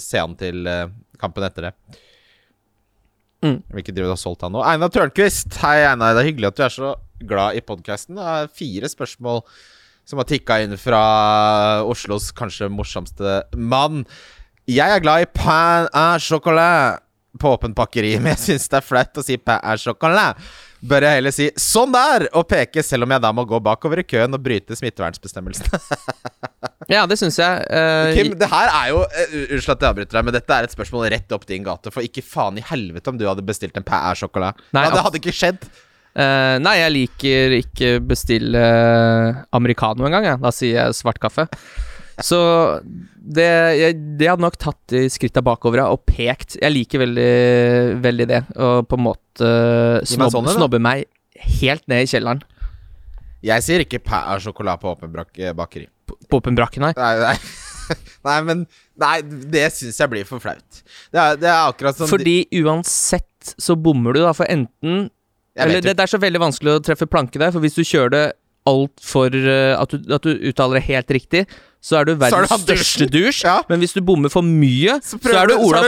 [0.00, 0.86] se han til uh,
[1.20, 1.74] kampen etter det.
[3.44, 3.58] Mm.
[3.80, 4.62] Ikke drive og solgt han nå.
[4.64, 5.52] Einar Tørnquist.
[5.64, 6.14] Hei, Einar.
[6.14, 6.94] Det er hyggelig at du er så
[7.28, 8.20] glad i podkasten.
[8.56, 9.42] Fire spørsmål
[10.10, 11.02] som har tikka inn fra
[11.86, 14.02] Oslos kanskje morsomste mann.
[14.70, 17.04] Jeg er glad i pain à chocolat
[17.38, 20.40] på åpent pakkeri, men jeg syns det er flaut å si pain à chocolat.
[20.80, 24.00] Bør jeg heller si 'sånn der' og peke, selv om jeg da må gå bakover
[24.00, 25.80] i køen og bryte smittevernbestemmelsene?
[26.94, 27.66] ja, det syns jeg.
[27.68, 30.66] Uh, Kim, det her er jo uh, Unnskyld at jeg avbryter deg, men dette er
[30.66, 31.92] et spørsmål rett opp din gate.
[31.92, 34.56] For ikke faen i helvete om du hadde bestilt en pain à chocolat.
[34.72, 35.68] Nei, ja, det hadde ikke skjedd.
[36.10, 38.64] Uh, nei, jeg liker ikke bestille
[39.56, 40.42] americano engang, jeg.
[40.42, 41.46] Da sier jeg svart kaffe.
[42.20, 42.38] Så
[43.16, 46.58] det, jeg, det hadde nok tatt de skritta bakover og pekt.
[46.60, 47.30] Jeg liker veldig,
[48.04, 48.42] veldig det.
[48.58, 49.50] Og på en måte
[50.08, 51.06] snob, sånne, snobbe meg
[51.60, 52.42] helt ned i kjelleren.
[53.46, 55.14] Jeg sier ikke pæ sjokolade på åpen
[55.56, 55.86] bakeri.
[56.04, 56.92] På, på åpen brakke, nei?
[56.98, 57.36] Nei, nei.
[58.28, 58.66] nei, men
[59.00, 60.82] Nei, det syns jeg blir for flaut.
[61.08, 64.34] Det er, det er akkurat som Fordi uansett så bommer du, da.
[64.36, 65.06] For enten
[65.58, 68.12] eller det, det, er så veldig vanskelig å treffe planke der, for hvis du kjører
[68.14, 68.26] det
[68.68, 71.42] altfor uh, at, du, at du uttaler det helt riktig,
[71.80, 73.40] så er du verdens er største douche.
[73.46, 73.62] Ja.
[73.70, 75.80] Men hvis du bommer for mye, så, så er du Ola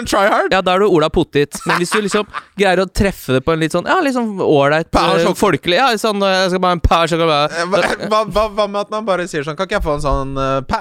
[0.48, 1.52] Ja, da er du Ola Pottit.
[1.68, 2.24] Men hvis du liksom
[2.56, 5.92] greier å treffe det på en litt sånn Ja, litt sånn ålreit, uh, folkelig Ja,
[6.00, 7.28] sånn Jeg skal bare en pæ så Eh,
[7.68, 10.32] hva, hva, hva, med at man bare sier sånn Kan ikke jeg få en sånn
[10.40, 10.80] uh, pæ?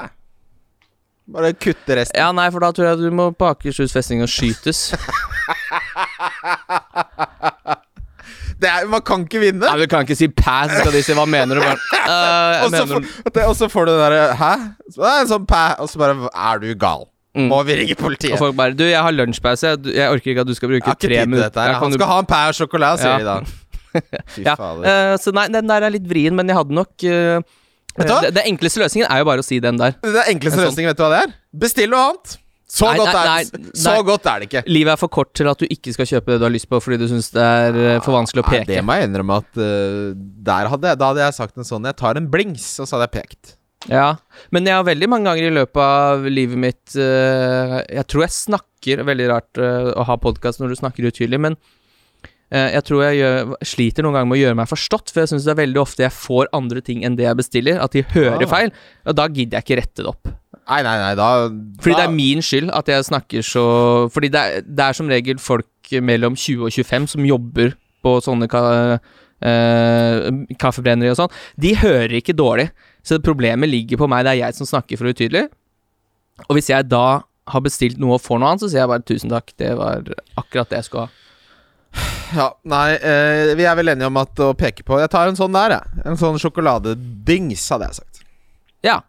[1.31, 2.17] Bare kutte resten.
[2.17, 4.91] Ja, nei, for da tror jeg du må på Akershus festning og skytes.
[8.61, 9.65] Det er, man kan ikke vinne!
[9.65, 11.63] Nei, Du kan ikke si pass, så skal de si hva mener du?
[11.65, 14.51] «Øh, Og så får, at det- og så får du den derre Hæ?
[14.93, 17.07] Så det er en sånn pæ, og så bare Er du gal?
[17.37, 17.47] Mm.
[17.47, 18.33] Må vi ringe politiet?
[18.35, 19.69] Og folk bare Du, jeg har lunsjpause.
[19.71, 21.47] Jeg, jeg orker ikke at du skal bruke tre minutter.
[21.47, 23.17] dette skal Han du- ha en pæ og sjokolade, sier Ja.
[23.17, 23.39] de da.
[24.35, 24.55] Fy ja.
[24.55, 24.85] fader.
[24.85, 27.41] Uh, så nei, den der er litt vrien, men jeg hadde nok uh,
[27.97, 28.21] Vet du hva?
[28.23, 29.97] det, det enkleste løsningen er jo bare å si den der.
[29.99, 31.33] Det enkleste en sånn- løsningen, vet du hva det er?
[31.65, 32.37] Bestill noe annet!
[32.71, 34.61] Så, Nei, godt, nei, er, nei, så godt er det ikke.
[34.71, 36.79] Livet er for kort til at du ikke skal kjøpe det du har lyst på
[36.79, 38.67] fordi du syns det er eh, for vanskelig å peke.
[38.69, 41.89] det må jeg innrømme at uh, der hadde jeg, Da hadde jeg sagt en sånn
[41.89, 43.57] Jeg tar en blings, og så hadde jeg pekt.
[43.91, 44.07] Ja,
[44.55, 48.35] men jeg har veldig mange ganger i løpet av livet mitt uh, Jeg tror jeg
[48.37, 51.59] snakker Veldig rart uh, å ha podkast når du snakker utydelig, men
[52.51, 55.45] jeg tror jeg gjør, sliter noen ganger med å gjøre meg forstått, for jeg syns
[55.47, 58.43] det er veldig ofte jeg får andre ting enn det jeg bestiller, at de hører
[58.43, 58.51] Ah.
[58.51, 58.71] feil,
[59.07, 60.27] og da gidder jeg ikke rette det opp.
[60.67, 61.29] Nei, nei, nei, da
[61.81, 63.63] Fordi da, det er min skyld at jeg snakker så
[64.13, 65.65] Fordi det er, det er som regel folk
[66.05, 67.73] mellom 20 og 25 som jobber
[68.05, 68.61] på sånne ka,
[69.41, 70.27] eh,
[70.61, 71.33] kaffebrenneri og sånn.
[71.59, 72.69] De hører ikke dårlig,
[73.03, 74.23] så problemet ligger på meg.
[74.25, 75.47] Det er jeg som snakker for utydelig.
[76.49, 79.05] Og hvis jeg da har bestilt noe og får noe annet, så sier jeg bare
[79.07, 79.51] tusen takk.
[79.59, 80.03] Det var
[80.39, 81.20] akkurat det jeg skulle ha.
[82.31, 85.35] Ja, nei, eh, vi er vel enige om at å peke på Jeg tar en
[85.35, 86.03] sånn der, jeg.
[86.07, 88.21] En sånn sjokoladedings, hadde jeg sagt.
[88.87, 88.99] Ja.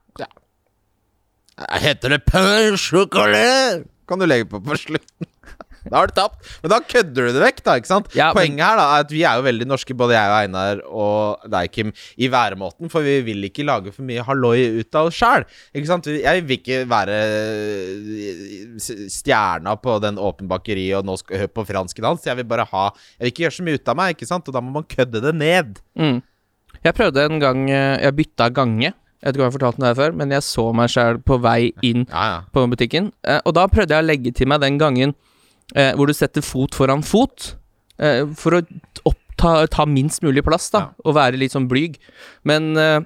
[1.82, 3.84] Heter det pørsjokolade?
[4.08, 5.28] Kan du legge på på slutten.
[5.90, 6.46] Da har du tapt.
[6.62, 7.74] Men da kødder du det vekk, da.
[7.80, 8.06] ikke sant?
[8.14, 10.36] Ja, men- Poenget her da er at vi er jo veldig norske, både jeg og
[10.42, 12.90] Einar og deg, Kim, i væremåten.
[12.92, 15.44] For vi vil ikke lage for mye halloi ut av oss sjæl.
[15.74, 21.64] Jeg vil ikke være eh, stjerna på den åpen bakeri og nå skal høre på
[21.68, 22.24] fransk dans.
[22.26, 24.48] Jeg vil bare ha Jeg vil ikke gjøre så mye ut av meg, ikke sant?
[24.48, 25.80] Og da må man kødde det ned.
[25.98, 26.22] Mm.
[26.82, 28.92] Jeg prøvde en gang eh, Jeg bytta gange.
[29.22, 31.20] Jeg vet ikke om jeg har fortalt den der før, men jeg så meg sjæl
[31.22, 32.38] på vei inn Ja, ja.
[32.50, 33.12] på butikken.
[33.22, 35.14] Eh, og da prøvde jeg å legge til meg den gangen
[35.74, 37.54] eh, hvor du setter fot foran fot.
[37.98, 38.62] Eh, for å
[39.08, 40.90] oppta, ta minst mulig plass, da, Ja.
[41.04, 41.98] og være litt sånn blyg.
[42.44, 43.00] Men eh,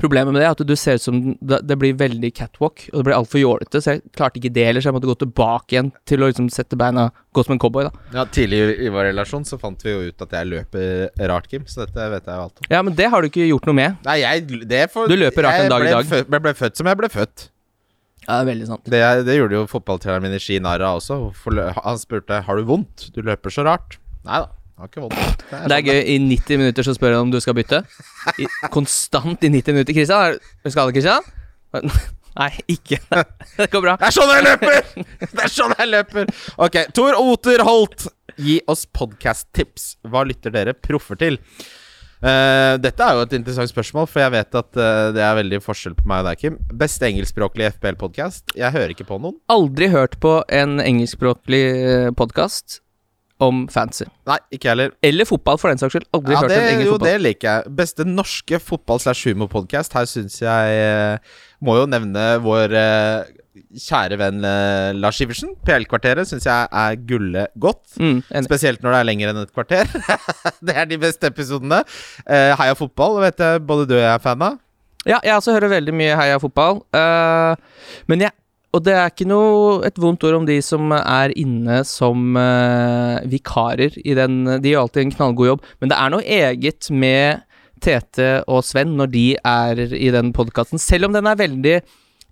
[0.00, 3.04] problemet med det er at du ser ut som det, blir veldig catwalk, og det
[3.08, 5.90] blir altfor jålete, så jeg klarte ikke det heller, så jeg måtte gå tilbake igjen
[6.08, 7.90] til å liksom sette beina Gå som en cowboy, da.
[8.14, 11.62] Ja, Tidlig i vår relasjon så fant vi jo ut at jeg løper rart, Kim.
[11.70, 12.66] Så dette vet jeg jo alt om.
[12.72, 14.00] Ja, men det har du ikke gjort noe med.
[14.04, 16.10] Nei, jeg det for, Du løper rart en dag i dag.
[16.10, 17.50] Jeg ble født som jeg ble født.
[18.30, 18.84] Ja, det er veldig sant.
[18.86, 21.16] Det, det gjorde jo fotballtreneren min i Ski narr av også.
[21.82, 23.08] Han spurte har du vondt.
[23.16, 23.96] Du løper så rart.
[24.28, 25.42] Nei da, har ikke vondt.
[25.50, 25.98] Det er sånn gøy.
[26.14, 27.82] I 90 minutter så spør han om du skal bytte.
[28.38, 29.96] I, konstant i 90 minutter.
[29.98, 31.26] Kristian, er- du, Kristian?
[32.38, 33.00] Nei, ikke.
[33.58, 33.96] Det går bra.
[33.98, 34.78] Det er sånn jeg løper!
[35.26, 36.30] Det er sånn jeg løper!
[36.62, 38.06] Ok, Tor Oter Holt,
[38.38, 39.96] gi oss podkast-tips.
[40.06, 41.40] Hva lytter dere proffer til?
[42.20, 45.62] Eh, dette er jo et interessant spørsmål, for jeg vet at uh, det er veldig
[45.64, 46.58] forskjell på meg og deg, Kim.
[46.82, 48.52] Beste engelskspråklige FPL-podkast?
[48.60, 49.38] Jeg hører ikke på noen.
[49.52, 51.64] Aldri hørt på en engelskspråklig
[52.20, 52.82] podkast
[53.40, 54.04] om fancy.
[54.28, 54.92] Nei, ikke heller.
[55.00, 56.06] Eller fotball, for den saks skyld.
[56.12, 57.08] Aldri Ja, hørt det, en engelsk jo, fotball.
[57.08, 57.74] det liker jeg.
[57.80, 59.96] Beste norske fotball-slash-humor-podkast.
[59.96, 65.54] Her syns jeg uh, Må jo nevne vår eh, kjære venn eh, Lars Iversen.
[65.66, 67.82] PL-kvarteret syns jeg er gulle godt.
[67.98, 68.20] Mm.
[68.46, 69.90] Spesielt når det er lenger enn et kvarter.
[70.66, 71.82] det er de beste episodene.
[72.24, 74.60] Uh, Heia fotball vet jeg både du og jeg er fan av.
[75.08, 76.82] Ja, jeg også hører veldig mye heia fotball.
[76.92, 77.56] Uh,
[78.10, 78.36] men jeg
[78.70, 83.18] Og det er ikke noe et vondt ord om de som er inne som uh,
[83.26, 87.42] vikarer i den De gjør alltid en knallgod jobb, men det er noe eget med
[87.82, 90.78] Tete og Sven når de er i den podkasten.
[90.78, 91.80] Selv om den er veldig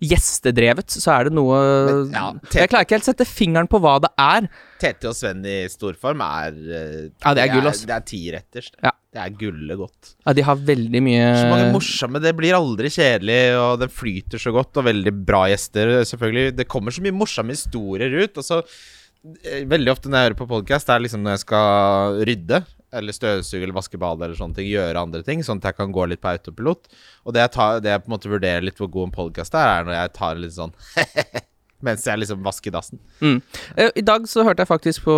[0.03, 1.57] gjestedrevet, så er det noe
[1.89, 4.47] Men, ja, Jeg klarer ikke helt sette fingeren på hva det er.
[4.79, 7.89] Tete og Sven i storform er eh, Ja, det er gull, altså.
[7.89, 8.71] Det er tiretters.
[8.83, 8.93] Ja.
[9.09, 10.11] Det er gullet godt.
[10.21, 12.21] Ja, de har veldig mye Så mange morsomme.
[12.21, 14.77] Det blir aldri kjedelig, og den flyter så godt.
[14.77, 16.53] Og veldig bra gjester, selvfølgelig.
[16.59, 18.37] Det kommer så mye morsomme historier ut.
[18.37, 22.21] Og så eh, Veldig ofte når jeg hører på podkast, er liksom når jeg skal
[22.29, 22.61] rydde.
[22.91, 24.65] Eller støvsuge eller vaske badet eller sånne ting.
[24.71, 26.87] Gjøre andre ting, sånn at jeg kan gå litt på autopilot.
[27.25, 29.53] Og det jeg, tar, det jeg på en måte vurderer litt hvor god en podkast
[29.53, 30.73] er, er når jeg tar litt sånn
[31.85, 32.99] Mens jeg liksom vasker dassen.
[33.23, 33.37] Mm.
[33.79, 35.13] Eh, I dag så hørte jeg faktisk på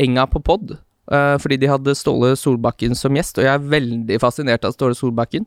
[0.00, 0.70] Enga på pod.
[1.12, 4.96] eh, fordi de hadde Ståle Solbakken som gjest, og jeg er veldig fascinert av Ståle
[4.96, 5.44] Solbakken.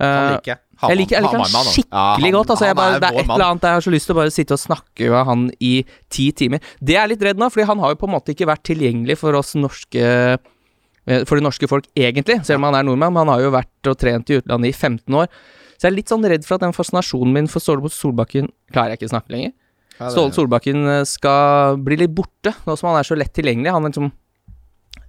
[0.00, 0.60] Eh, Han liker jeg.
[0.88, 2.50] jeg liker, jeg liker han Hamar-mann, skikkelig godt.
[2.56, 4.56] Altså, bare, det er et eller annet jeg har så lyst til å bare sitte
[4.58, 5.74] og snakke med han i
[6.10, 6.58] ti timer.
[6.82, 8.64] Det er jeg litt redd nå, fordi han har jo på en måte ikke vært
[8.66, 10.08] tilgjengelig for oss norske
[11.04, 13.12] For det norske folk, egentlig, selv om han er nordmann.
[13.12, 15.28] Men han har jo vært og trent i utlandet i 15 år.
[15.74, 18.94] Så jeg er litt sånn redd for at den fascinasjonen min for Ståle Solbakken Klarer
[18.94, 19.54] jeg ikke å snakke lenger?
[19.98, 23.74] Ja, Ståle Solbakken eh, skal bli litt borte, nå som han er så lett tilgjengelig.
[23.74, 24.12] Han er liksom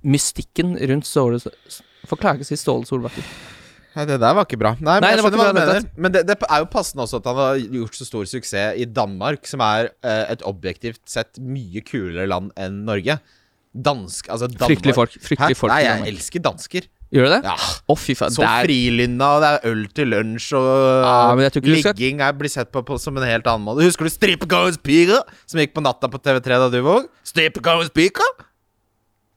[0.06, 3.30] Mystikken rundt Ståle Hvorfor klarer jeg ikke å si Ståle Solbakken?
[3.96, 4.74] Nei, det der var ikke bra.
[4.76, 5.86] Nei, men Nei, det bra mener.
[5.96, 8.88] Men det, det er jo passende også at han har gjort så stor suksess i
[8.92, 13.16] Danmark, som er eh, et objektivt sett mye kulere land enn Norge.
[13.76, 14.70] Dansk, altså Danmark.
[14.72, 15.16] Fryktelig folk.
[15.20, 16.86] Fryktelig folk Nei, jeg elsker dansker.
[17.14, 17.42] Gjør du det?
[17.46, 17.56] Ja,
[17.92, 18.32] Oh, fy faen.
[18.34, 22.72] Så Der- frilynna, og det er øl til lunsj, og Ja, ligging skal- blir sett
[22.72, 23.84] på, på som en helt annen måte.
[23.84, 27.08] Husker du Strippegårdens piger, som gikk på natta på TV3 da du var ung?
[27.24, 28.24] Strippegårdens piker?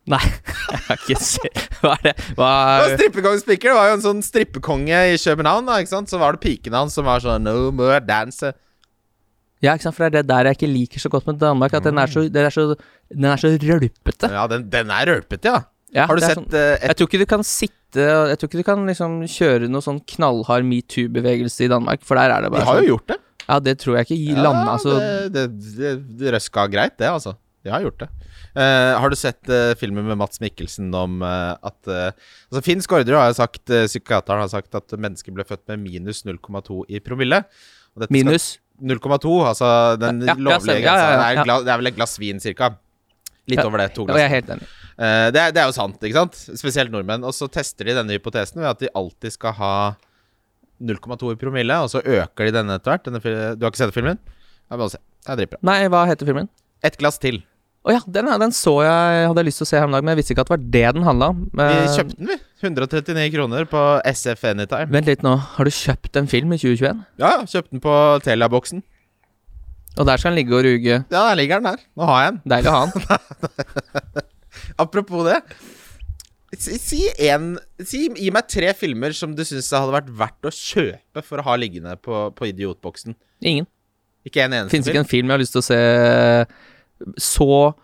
[0.09, 0.19] Nei,
[0.73, 2.15] jeg har ikke sett Hva er det?
[2.39, 2.49] Hva
[2.81, 2.97] er...
[2.97, 6.09] Det var jo en sånn strippekonge i København, da, ikke sant?
[6.09, 8.55] Så var det pikene hans som var sånn No more dance.
[9.65, 11.73] Ja, ikke sant, for det er det der jeg ikke liker så godt med Danmark.
[11.75, 12.69] At den er så, den er så,
[13.11, 14.31] den er så rølpete.
[14.31, 15.65] Ja, den, den er rølpete, ja.
[15.97, 18.49] Ja, Har du sett sånn- eh, et Jeg tror ikke du kan sitte Jeg tror
[18.51, 22.51] ikke du kan liksom kjøre noe sånn knallhard metoo-bevegelse i Danmark, for der er det
[22.53, 23.17] bare De har sånn jo gjort det.
[23.49, 24.99] Ja, det tror jeg ikke ja, landa, altså.
[25.33, 25.47] det,
[25.79, 27.33] det, det, røska greit, det, altså.
[27.65, 28.09] De har gjort det.
[28.53, 33.17] Uh, har du sett uh, filmen med Mats Mikkelsen om uh, at altså Finn Skårderud
[33.17, 37.45] har sagt Psykiateren har sagt at mennesker ble født med minus 0,2 i promille.
[37.97, 41.33] Dette skal- Minus 0,2, altså den Ja, lovlige grensa.
[41.45, 42.73] Det, det er vel et glass vin, cirka.
[43.49, 43.89] Litt over det.
[43.97, 44.67] To Og jeg er helt enig.
[44.99, 46.35] Uh, det, er- det er jo sant, ikke sant?
[46.61, 47.25] Spesielt nordmenn.
[47.25, 49.73] Og så tester de denne hypotesen ved at de alltid skal ha
[50.79, 53.09] 0,2 i promille, og så øker de denne etter hvert.
[53.09, 54.19] Du har ikke sett filmen?
[54.69, 55.01] Ja, bare se.
[55.25, 55.59] Det er dritbra.
[55.67, 56.51] Nei, hva heter filmen?
[56.87, 57.41] Et glass til.
[57.89, 60.13] Å ja, den, den så jeg hadde lyst til å se her om dagen, men
[60.13, 61.39] jeg visste ikke at det var det den handla om.
[61.57, 62.37] Vi Eh, kjøpte den, vi.
[62.67, 64.91] 139 kroner på SF Anytime.
[64.93, 67.01] Vent litt nå, har du kjøpt en film i 2021?
[67.23, 67.95] Ja, kjøpte den på
[68.27, 68.83] Telia-boksen.
[69.99, 70.99] Og der skal den ligge og ruge.
[71.09, 71.81] Ja, der ligger den der.
[71.99, 72.43] Nå har jeg den.
[72.53, 73.89] Deilig å ha den.
[74.85, 75.41] Apropos det.
[76.59, 77.51] Si, en,
[77.85, 81.45] si Gi meg tre filmer som du syns hadde vært verdt å kjøpe for å
[81.51, 83.17] ha liggende på, på idiotboksen.
[83.45, 83.67] Ingen.
[84.29, 85.81] Ikke en eneste Fins ikke en film jeg har lyst til å se
[87.21, 87.75] så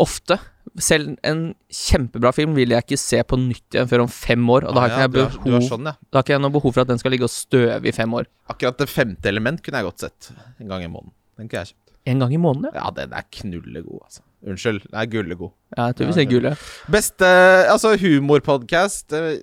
[0.00, 0.38] ofte.
[0.80, 1.40] Selv en
[1.72, 4.68] kjempebra film vil jeg ikke se på nytt igjen før om fem år.
[4.68, 5.94] Og da har Ah, ikke jeg du er- behov du er sånn, ja.
[6.10, 8.10] Da har ikke jeg noe behov for at den skal ligge og støve i fem
[8.14, 8.26] år.
[8.48, 11.12] Akkurat Det femte element kunne jeg godt sett en gang i måneden.
[11.36, 11.86] Den kunne jeg kjøpt.
[12.06, 12.84] En gang i måneden, ja.
[12.84, 14.20] Ja, den er knullegod, altså.
[14.46, 15.50] Unnskyld, den er gullegod.
[15.76, 16.58] ja jeg tror vi Ja, ser gullet.
[16.90, 17.26] Beste
[17.68, 19.40] altså humorpodkast eh,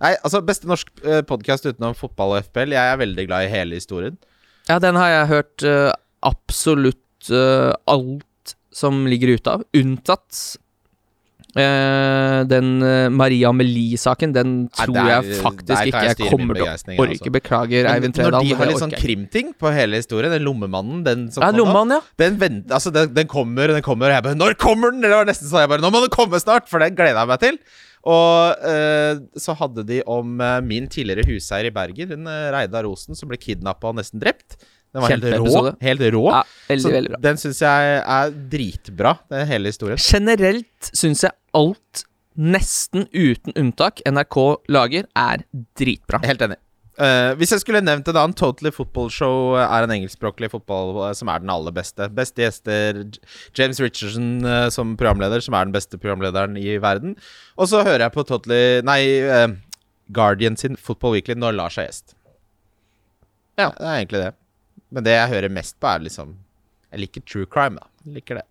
[0.00, 2.70] Nei, altså beste norsk uh, podkast utenom fotball og FPL.
[2.76, 4.16] Jeg er veldig glad i hele historien.
[4.68, 8.22] Ja, den har jeg hørt uh, absolutt uh, alt
[8.76, 10.44] som ligger ute av, unntatt
[11.56, 14.32] Uh, den uh, Maria Amelie-saken.
[14.36, 16.68] Den Nei, tror der- jeg faktisk jeg ikke jeg kommer til å
[17.00, 17.14] orke.
[17.14, 17.32] altså.
[17.32, 21.46] Beklager, Eivind når de har litt sånn krimting på hele historien, den lommemannen, den som
[21.46, 22.02] Ja, nå, ja.
[22.20, 25.00] Den, vent, altså, den, den kommer, den kommer, og jeg bare Når kommer den?!
[25.00, 26.68] Det var nesten sånn jeg bare Nå må den komme snart!
[26.68, 27.58] For den gleda jeg meg til.
[28.04, 30.36] Og uh, så hadde de om
[30.68, 34.60] min tidligere huseier i Bergen, Reidar Rosen, som ble kidnappa og nesten drept.
[34.94, 35.62] Den var helt rå.
[35.82, 36.26] Helt rå.
[36.32, 37.22] ja veldig, veldig bra.
[37.24, 40.00] den syns jeg er dritbra, den hele historien.
[40.02, 42.04] Generelt syns jeg alt,
[42.36, 44.38] nesten uten unntak, NRK
[44.72, 45.44] lager, er
[45.78, 46.20] dritbra.
[46.26, 46.60] Helt enig.
[46.96, 51.10] Uh, hvis jeg skulle nevnt en annen, Totally Football Show er en engelskspråklig fotball eh,
[51.18, 52.08] som er den aller beste.
[52.16, 53.02] Beste gjester
[53.58, 57.18] James Richardson uh, som programleder, som er den beste programlederen i verden.
[57.60, 59.02] Og så hører jeg på Totally Nei,
[60.16, 62.16] Guardian sin Football Weekly når Lars er gjest.
[63.60, 64.32] Ja, det er egentlig det.
[64.94, 66.36] Men det jeg hører mest på, er liksom
[66.92, 67.88] Jeg liker true crime, da.
[68.06, 68.46] Jeg liker det.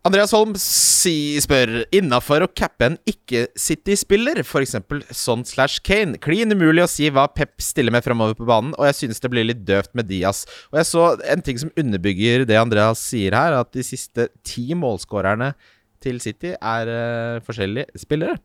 [0.00, 4.78] Andreas Holm si, spør innafor å cappe en ikke-City-spiller, f.eks.
[5.12, 6.16] sånn slash Kane.
[6.24, 9.30] Klin umulig å si hva Pep stiller med fremover på banen, og jeg synes det
[9.34, 10.46] blir litt døvt med Diaz.
[10.72, 14.70] Og jeg så en ting som underbygger det Andreas sier her, at de siste ti
[14.72, 15.52] målskårerne
[16.00, 18.40] til City er uh, forskjellige spillere.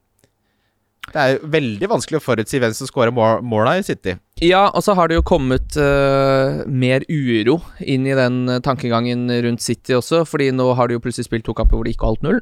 [1.06, 4.16] Det er jo veldig vanskelig å forutsi hvem som scorer mål- måla i City.
[4.44, 9.64] Ja, og så har det jo kommet uh, mer uro inn i den tankegangen rundt
[9.64, 12.26] City også, fordi nå har de jo plutselig spilt to kamper hvor de ikke holdt
[12.26, 12.42] null.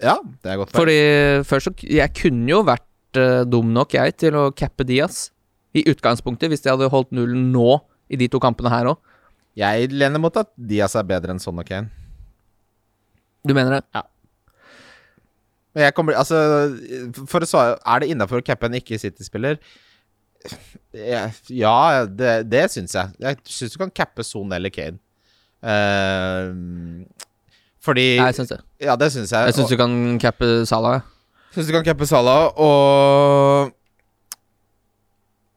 [0.00, 0.72] Ja, det er godt.
[0.76, 0.98] Fordi
[1.48, 5.30] før så Jeg kunne jo vært uh, dum nok, jeg, til å cappe Diaz.
[5.76, 7.78] I utgangspunktet, hvis de hadde holdt nullen nå
[8.10, 8.98] i de to kampene her òg.
[9.58, 11.90] Jeg lener mot at Diaz er bedre enn Son og Kane.
[13.46, 14.02] Du mener det?
[15.74, 16.40] Men jeg kommer Altså,
[17.30, 19.60] for å svare Er det innafor å cappe en ikke-City-spiller?
[20.96, 23.12] Ja, ja, det, det syns jeg.
[23.20, 24.96] Jeg syns du kan cappe Son eller Kane.
[25.60, 27.04] Uh,
[27.84, 28.60] fordi Ja, jeg syns det.
[28.80, 29.50] Ja, det syns jeg.
[29.50, 31.04] Jeg syns du kan cappe Salah.
[31.54, 33.72] syns du kan cappe Salah, og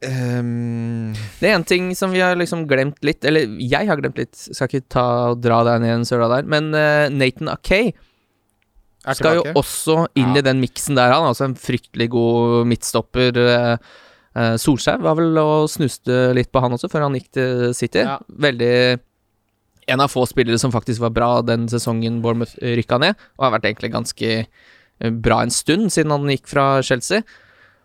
[0.04, 4.20] ehm, Det er en ting som vi har liksom glemt litt, eller jeg har glemt
[4.20, 7.92] litt, skal ikke ta og dra deg ned en søla der, men eh, Nathan Akay
[9.12, 10.38] skal jo også inn Ja.
[10.38, 11.26] i den miksen der, han.
[11.28, 13.36] Altså en fryktelig god midtstopper.
[13.36, 13.76] eh,
[14.34, 17.98] eh, Solskjær var vel og snuste litt på han også, før han gikk til City.
[17.98, 18.18] Ja.
[18.30, 19.00] Veldig
[19.86, 23.60] En av få spillere som faktisk var bra den sesongen Bournemouth rykka ned, og har
[23.60, 27.20] vært egentlig ganske eh, bra en stund siden han gikk fra Chelsea.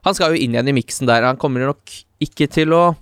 [0.06, 1.24] Han skal jo inn igjen i miksen der.
[1.28, 1.82] Han kommer nok
[2.24, 2.96] ikke til å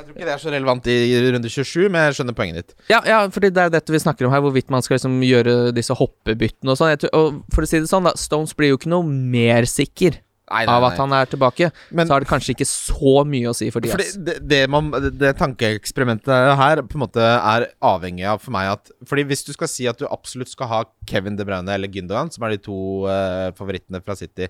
[0.00, 0.96] Jeg tror ikke det er så relevant i
[1.28, 2.72] runde 27, men jeg skjønner poenget ditt.
[2.88, 5.74] Ja, ja, fordi det er dette vi snakker om her, hvorvidt man skal liksom gjøre
[5.76, 6.96] disse hoppebyttene og sånn.
[7.12, 10.64] Og for å si det sånn, da, Stones blir jo ikke noe mer sikker Nei,
[10.66, 11.70] av at han er tilbake.
[11.94, 14.90] Men- så har det kanskje ikke så mye å si for Fordi det, det, man,
[14.90, 19.52] det tankeeksperimentet her på en måte er avhengig av for meg at Fordi hvis du
[19.54, 22.64] skal si at du absolutt skal ha Kevin De Bruyne eller Gündogan, som er de
[22.66, 24.48] to uh, favorittene fra City,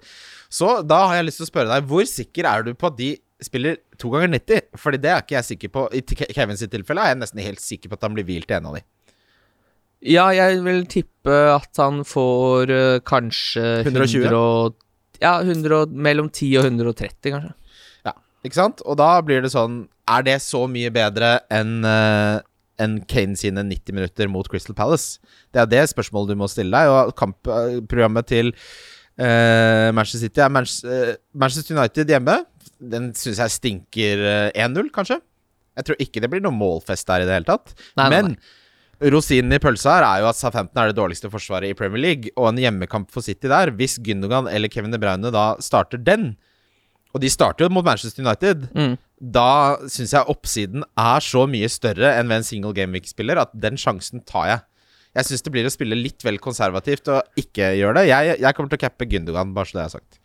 [0.49, 2.97] så da har jeg lyst til å spørre deg hvor sikker er du på at
[2.97, 4.71] de spiller to ganger 90?
[4.81, 5.85] Fordi det er ikke jeg sikker på.
[5.95, 6.03] I
[6.35, 8.69] Kevin sitt tilfelle er jeg nesten helt sikker på at han blir hvilt i en
[8.71, 8.85] av de.
[10.11, 14.31] Ja, jeg vil tippe at han får uh, kanskje 120?
[14.31, 14.79] 100 og,
[15.21, 17.53] Ja, 100 og, mellom 10 og 130, kanskje.
[18.09, 18.15] Ja,
[18.47, 18.81] ikke sant?
[18.89, 22.41] Og da blir det sånn Er det så mye bedre enn uh,
[22.81, 25.21] enn Kane sine 90 minutter mot Crystal Palace?
[25.53, 26.89] Det er det spørsmålet du må stille deg.
[26.89, 32.39] Og kampprogrammet til uh, Manchester City er eh, Manchester United hjemme.
[32.81, 35.21] Den syns jeg stinker eh, 1-0, kanskje.
[35.79, 37.75] Jeg tror ikke det blir noe målfest der i det hele tatt.
[37.99, 41.73] Nei, nei, Men rosinen i pølsa her er jo at Southampton er det dårligste forsvaret
[41.73, 42.33] i Premier League.
[42.37, 46.35] Og en hjemmekamp for City der, hvis Gündogan eller Kevin De Bruyne da starter den
[47.15, 48.69] Og de starter jo mot Manchester United.
[48.77, 48.99] Mm.
[49.21, 53.51] Da syns jeg oppsiden er så mye større enn ved en single game week-spiller at
[53.53, 54.61] den sjansen tar jeg.
[55.19, 58.05] Jeg syns det blir å spille litt vel konservativt og ikke gjøre det.
[58.13, 60.20] Jeg, jeg kommer til å cappe Gündogan, bare så det er sagt.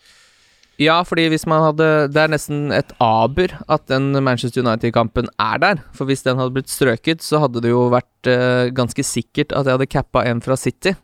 [0.82, 5.62] Ja, fordi hvis man hadde Det er nesten et aber at den Manchester United-kampen er
[5.62, 5.82] der.
[5.96, 9.66] For hvis den hadde blitt strøket, så hadde det jo vært uh, ganske sikkert at
[9.66, 10.96] jeg hadde cappa en fra City.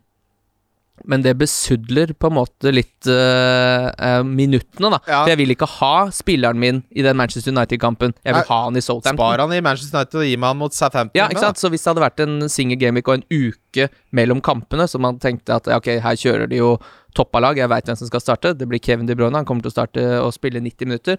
[1.08, 5.00] Men det besudler på en måte litt uh, uh, minuttene, da.
[5.08, 5.22] Ja.
[5.22, 8.14] For jeg vil ikke ha spilleren min i den Manchester United-kampen.
[8.22, 9.18] Jeg vil Nei, ha han i Southampton.
[9.18, 11.18] Spar han i Manchester United og gi meg han mot Southampton.
[11.18, 11.62] Ja, ikke sant?
[11.62, 15.00] Så hvis det hadde vært en single game week og en uke mellom kampene, så
[15.02, 16.76] man tenkte at ok, her kjører de jo
[17.16, 19.64] toppa lag, jeg veit hvem som skal starte, det blir Kevin De Bruyne, han kommer
[19.64, 21.18] til å starte og spille 90 minutter,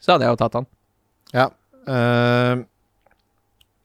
[0.00, 0.70] så hadde jeg jo tatt han.
[1.34, 1.48] Ja.
[1.84, 2.64] Uh,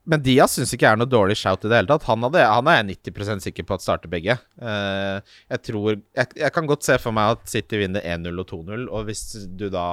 [0.10, 2.08] men Diaz syns ikke jeg er noe dårlig shout i det hele tatt.
[2.10, 4.40] Han, hadde, han er jeg 90% sikker på at starter begge.
[4.58, 5.20] Uh,
[5.52, 8.88] jeg tror jeg, jeg kan godt se for meg at City vinner 1-0 og 2-0,
[8.90, 9.24] og hvis
[9.60, 9.88] du da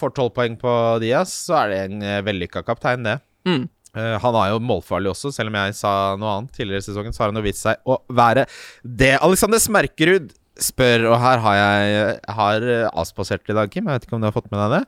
[0.00, 0.74] får 12 poeng på
[1.04, 3.18] Diaz, så er det en uh, vellykka kaptein, det.
[3.44, 3.66] Mm.
[3.94, 7.14] Eh, han er jo målfarlig også, selv om jeg sa noe annet tidligere i sesongen.
[7.14, 8.46] Så har han jo vist seg å være
[8.82, 9.14] det.
[9.22, 13.88] Alexander Smerkerud spør, og her har jeg, har eh, avspasert i dag, Kim.
[13.88, 14.84] Jeg vet ikke om du har fått med deg det?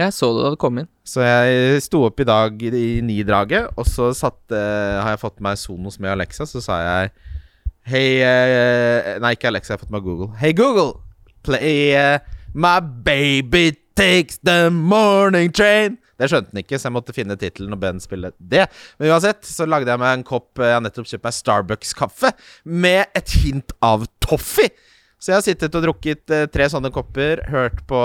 [0.00, 0.88] Jeg så det da det kom inn.
[1.04, 5.22] Så jeg sto opp i dag i, i ni-draget, og så satt, uh, har jeg
[5.22, 6.46] fått meg Sonos med Alexa.
[6.48, 7.10] Så sa jeg
[7.90, 10.30] Hei uh, Nei, ikke Alexa, jeg har fått meg Google.
[10.40, 10.94] Hei, Google!
[11.44, 15.98] Play uh, My baby takes the morning train.
[16.20, 18.66] Det skjønte han ikke, så jeg måtte finne tittelen og be den spille det.
[19.00, 22.30] Men uansett så lagde jeg meg en kopp Jeg har nettopp kjøpt meg Starbucks-kaffe
[22.64, 24.72] med et hint av toffee.
[25.20, 27.98] Så jeg har sittet og drukket eh, tre sånne kopper, hørt på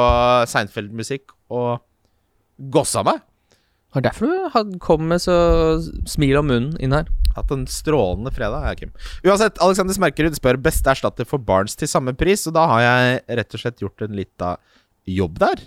[0.52, 1.80] Seinfeld-musikk og
[2.72, 3.22] gossa meg.
[3.56, 5.36] Det var derfor du kom med så
[6.12, 7.08] smil om munnen inn her.
[7.38, 8.92] Hatt en strålende fredag, jeg, Kim.
[9.28, 13.40] Uansett, Alexander Smerkerud spør beste erstatter for Barnes til samme pris, og da har jeg
[13.40, 14.58] rett og slett gjort en lita
[15.08, 15.64] jobb der.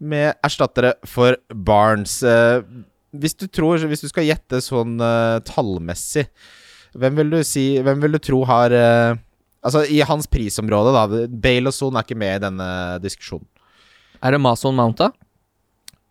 [0.00, 2.22] Med erstattere for Barnes.
[2.24, 2.62] Eh,
[3.10, 6.28] hvis du tror Hvis du skal gjette sånn eh, tallmessig,
[6.96, 9.18] hvem vil du si Hvem vil du tro har eh,
[9.60, 11.26] Altså, i hans prisområde, da.
[11.28, 12.68] Bale og Son er ikke med i denne
[13.04, 13.44] diskusjonen.
[14.24, 15.10] Er det Mason Mount, da?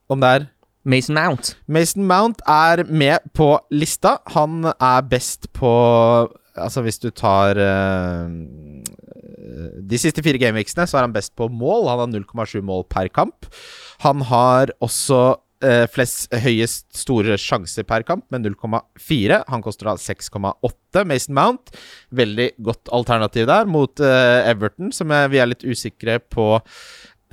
[0.05, 0.45] Om det er
[0.85, 1.55] Mason Mount.
[1.65, 4.19] Mason Mount er med på lista.
[4.35, 5.71] Han er best på
[6.59, 8.29] Altså, hvis du tar eh,
[9.89, 11.87] De siste fire gameweeksene, så er han best på mål.
[11.89, 13.47] Han har 0,7 mål per kamp.
[14.03, 15.21] Han har også
[15.65, 19.43] eh, flest høyest store sjanser per kamp, med 0,4.
[19.49, 21.05] Han koster da 6,8.
[21.07, 21.73] Mason Mount,
[22.15, 26.55] veldig godt alternativ der mot eh, Everton, som vi er litt usikre på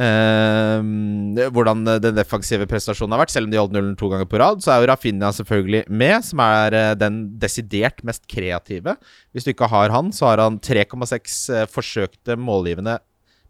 [0.02, 3.34] eh, hvordan den defensive prestasjonen har vært.
[3.34, 6.16] Selv om de holdt nullen to ganger på rad, så er jo Rafinha selvfølgelig med,
[6.26, 8.96] som er eh, den desidert mest kreative.
[9.32, 12.98] Hvis du ikke har han, så har han 3,6 eh, forsøkte målgivende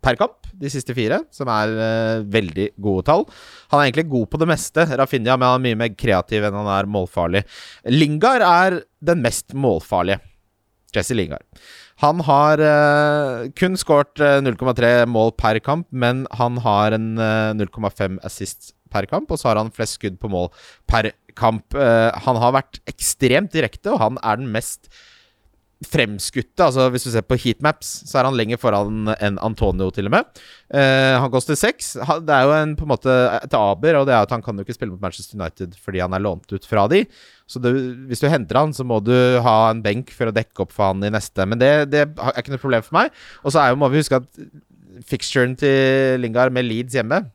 [0.06, 3.24] per kamp de siste fire, som er uh, veldig gode tall.
[3.72, 6.58] Han er egentlig god på det meste, Rafinha, men han er mye mer kreativ enn
[6.60, 7.42] han er målfarlig.
[7.90, 10.20] Lingard er den mest målfarlige.
[10.94, 11.44] Jesse Lingard.
[12.02, 17.56] Han har uh, kun skåret eh, 0,3 mål per kamp, men han har en uh,
[17.56, 20.50] 0,5 assist per kamp, og så har han flest skudd på mål
[20.90, 21.64] per kamp.
[21.72, 24.90] Uh, han har vært ekstremt direkte, og han er den mest
[25.84, 26.64] fremskutte.
[26.64, 30.14] Altså Hvis du ser på heatmaps, så er han lenger foran enn Antonio, til og
[30.14, 30.40] med.
[30.72, 31.94] Uh, han koster seks.
[32.24, 34.56] Det er jo en, på en måte et aber, og det er at han kan
[34.56, 37.04] jo ikke spille mot Manchester United fordi han er lånt ut fra de.
[37.46, 37.74] Så det,
[38.08, 39.14] hvis du henter han, så må du
[39.44, 41.44] ha en benk for å dekke opp for han i neste.
[41.46, 43.20] Men det, det er ikke noe problem for meg.
[43.44, 44.42] Og så må vi huske at
[45.06, 47.26] fixturen til Lingard med Leeds hjemme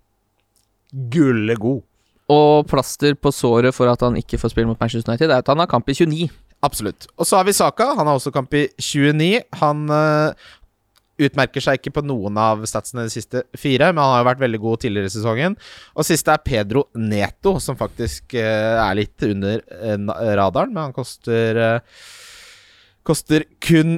[1.13, 1.85] Gullegod.
[2.31, 5.51] Og plaster på såret for at han ikke får spille mot Manchester United, er at
[5.51, 6.29] han har kamp i 29.
[6.66, 7.07] Absolutt.
[7.18, 7.91] Og så har vi Saka.
[7.97, 9.41] Han har også kamp i 29.
[9.62, 10.49] Han uh,
[11.22, 14.43] utmerker seg ikke på noen av statsene de siste fire, men han har jo vært
[14.43, 15.57] veldig god tidligere i sesongen.
[15.95, 20.97] Og siste er Pedro Neto, som faktisk uh, er litt under uh, radaren, men han
[20.97, 21.82] koster
[23.07, 23.95] Koster kun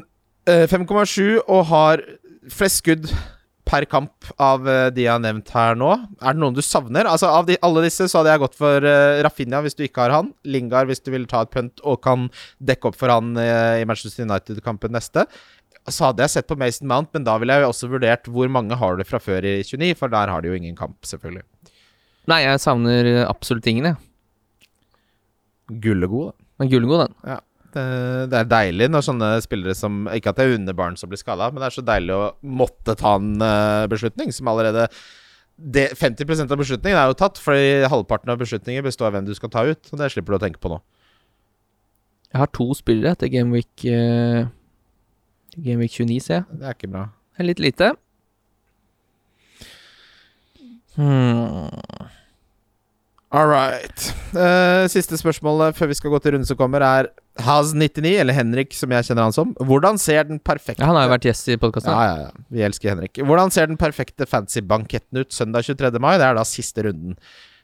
[0.47, 2.03] eh, 5,7 og har
[2.51, 3.09] flest skudd
[3.68, 5.91] per kamp av eh, de jeg har nevnt her nå.
[6.20, 7.07] Er det noen du savner?
[7.09, 10.05] Altså Av de, alle disse så hadde jeg gått for uh, Rafinha hvis du ikke
[10.05, 10.32] har han.
[10.43, 13.88] Lingard hvis du vil ta et punt og kan dekke opp for han uh, i
[13.89, 15.26] Manchester United-kampen neste.
[15.89, 18.51] Så hadde jeg sett på Mason Mount, men da ville jeg jo også vurdert hvor
[18.51, 21.43] mange har du fra før i 29, for der har de jo ingen kamp, selvfølgelig.
[22.32, 23.99] Nei, jeg savner absolutt ingen, jeg.
[25.84, 26.43] Gullegod, da.
[26.61, 27.39] Men Gullengod, den.
[27.74, 27.84] Det,
[28.30, 31.47] det er deilig når sånne spillere som Ikke at det er underbarn som blir skada,
[31.49, 34.88] men det er så deilig å måtte ta en eh, beslutning som allerede
[35.55, 39.36] det, 50% av beslutningen er jo tatt, fordi halvparten av beslutninger består av hvem du
[39.38, 39.91] skal ta ut.
[39.91, 40.80] Og det slipper du å tenke på nå.
[42.34, 44.49] Jeg har to spillere etter Gameweek uh,
[45.53, 46.47] Gameweek 29, ser jeg.
[46.57, 47.05] Det er ikke bra.
[47.38, 47.91] Det er litt lite.
[50.97, 51.69] Hmm.
[53.34, 54.13] All right.
[54.34, 57.09] Eh, siste spørsmålet før vi skal gå til runden som kommer, er
[57.43, 59.53] Haz99, eller Henrik, som jeg kjenner han som.
[59.61, 61.93] Hvordan ser den perfekte Ja, han har jo vært gjest i podkasten.
[61.93, 62.45] Ja, ja, ja.
[62.53, 63.21] Vi elsker Henrik.
[63.21, 66.01] Hvordan ser den perfekte fancy-banketten ut søndag 23.
[66.01, 66.15] mai?
[66.21, 67.17] Det er da siste runden.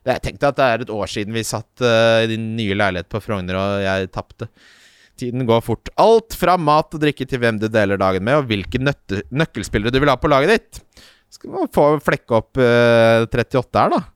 [0.08, 3.10] Jeg tenkte at det er et år siden vi satt uh, i din nye leilighet
[3.12, 4.48] på Frogner, og jeg tapte.
[5.20, 5.92] Tiden går fort.
[6.00, 10.00] Alt fra mat og drikke til hvem du deler dagen med, og hvilke nøkkelspillere du
[10.00, 11.04] vil ha på laget ditt.
[11.30, 14.00] Skal man få flekke opp uh, 38 her, da.
[14.00, 14.16] Det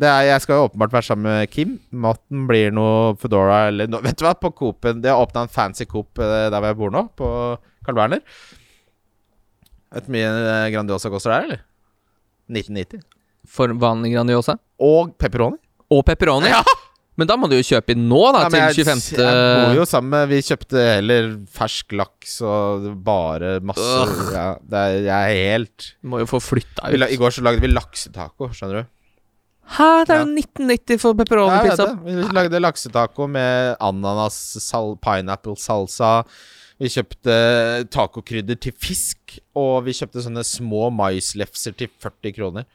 [0.00, 1.74] er, jeg skal jo åpenbart være sammen med Kim.
[1.92, 4.00] Maten blir noe Foodora eller noe.
[4.04, 6.78] Vet du hva, på Coop-en De har åpna en fancy Coop eh, der hvor jeg
[6.78, 7.28] bor nå, på
[7.84, 8.22] Carl Berner.
[9.92, 11.66] Vet du hvor mye eh, Grandiosa koster der, eller?
[12.52, 13.04] 1990.
[13.52, 14.56] For vanlig Grandiosa.
[14.80, 15.60] Og pepperoni.
[15.92, 16.48] Og pepperoni.
[16.52, 16.62] Ja!
[17.20, 19.18] Men da må du jo kjøpe inn nå, da, Ja, til 25.
[19.20, 24.80] jeg bor jo sammen med Vi kjøpte heller fersk laks og bare masse ja, det
[24.80, 27.04] er, Jeg er helt Må jo få flytta ut.
[27.04, 28.90] I går så lagde vi laksetaco, skjønner du.
[29.72, 31.86] Hæ, det er jo 1990 for pepperoni-pizza.
[31.94, 36.22] Ja, Vi lagde laksetaco med ananas, sal, pineapple salsa.
[36.82, 37.34] Vi kjøpte
[37.94, 42.66] tacokrydder til fisk, og vi kjøpte sånne små maislefser til 40 kroner.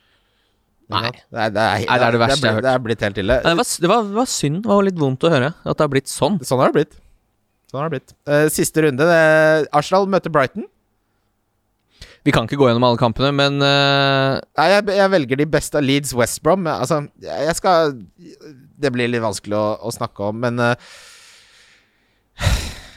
[0.88, 1.02] Nei.
[1.04, 1.12] Nei.
[1.12, 2.66] Det er det, er, det er det verste jeg har hørt.
[2.66, 3.38] Det er blitt helt ille.
[3.44, 4.62] Nei, det, var, det, var, det var synd.
[4.64, 6.40] Det var litt vondt å høre at det har blitt sånn.
[6.48, 6.98] Sånn har det blitt.
[7.68, 8.16] Sånn har det blitt.
[8.30, 9.08] Uh, siste runde.
[9.76, 10.70] Arsenal møter Brighton.
[12.28, 14.36] Vi kan ikke gå gjennom alle kampene, men uh...
[14.60, 16.66] Nei, jeg, jeg velger de beste av Leeds West Brom.
[16.68, 17.94] Altså, jeg skal
[18.76, 20.76] Det blir litt vanskelig å, å snakke om, men uh...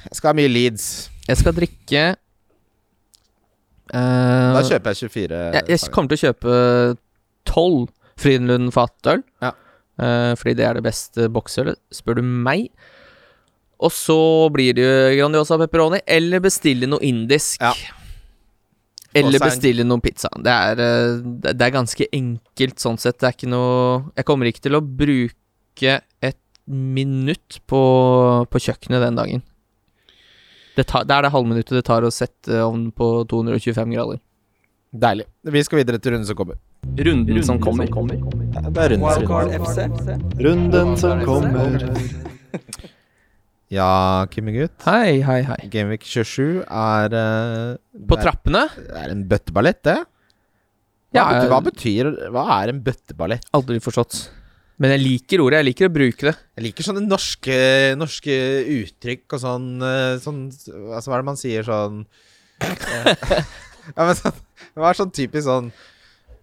[0.08, 0.84] Jeg skal ha mye Leeds.
[1.28, 2.02] jeg skal drikke
[3.94, 4.50] uh...
[4.56, 5.42] Da kjøper jeg 24.
[5.60, 6.56] jeg, jeg kommer til å kjøpe
[7.46, 7.86] tolv
[8.20, 9.22] Frydenlund fatøl.
[9.40, 9.54] Ja.
[10.36, 12.66] Fordi det er det beste boksølet, spør du meg.
[13.80, 14.18] Og så
[14.52, 17.62] blir det jo Grandiosa pepperoni, eller bestille noe indisk.
[17.62, 17.72] Ja.
[19.16, 20.30] Eller bestille noe pizza.
[20.38, 23.18] Det er, eh, det er ganske enkelt sånn sett.
[23.18, 26.38] Det er ikke noe Jeg kommer ikke til å bruke et
[26.70, 27.82] minutt på,
[28.46, 29.42] på kjøkkenet den dagen.
[30.76, 34.20] Det, tar, det er det halvminuttet det tar å sette ovnen på 225 grader.
[34.90, 35.26] Deilig.
[35.42, 36.58] Vi skal videre til runden som kommer.
[36.98, 37.90] Runden, som kommer.
[37.90, 41.84] Det er runden, runden som kommer.
[43.70, 44.82] Ja, Kimmegutt.
[44.82, 45.58] Hei, hei, hei.
[45.70, 47.76] Gameweek 27 er uh,
[48.10, 48.64] På er- trappene?
[48.74, 49.98] Det er en bøtteballett, det.
[51.10, 53.46] Hva, Ja, betyr, hva betyr Hva er en bøtteballett?
[53.54, 54.18] Aldri forstått.
[54.82, 55.60] Men jeg liker ordet.
[55.60, 56.34] Jeg liker å bruke det.
[56.58, 57.58] Jeg liker sånne norske,
[58.00, 58.36] norske
[58.78, 62.00] uttrykk og sånn, eh, sånn Altså, hva er det man sier sånn
[62.64, 63.10] eh,
[63.94, 65.70] Ja, men sånn Det var sånn typisk sånn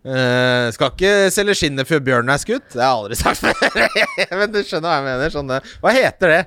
[0.07, 2.69] Uh, skal ikke selge skinnet før bjørnen er skutt.
[2.71, 3.97] Det har jeg aldri sagt før.
[4.39, 5.33] Men du skjønner hva jeg mener.
[5.33, 6.37] Sånne Hva heter det?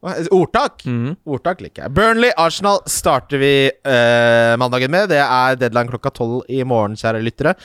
[0.00, 0.84] Ordtak?
[0.86, 1.16] Mm.
[1.26, 1.94] Ordtak liker jeg.
[1.96, 5.10] Burnley, Arsenal starter vi uh, mandagen med.
[5.10, 7.56] Det er deadline klokka tolv i morgen, kjære lyttere.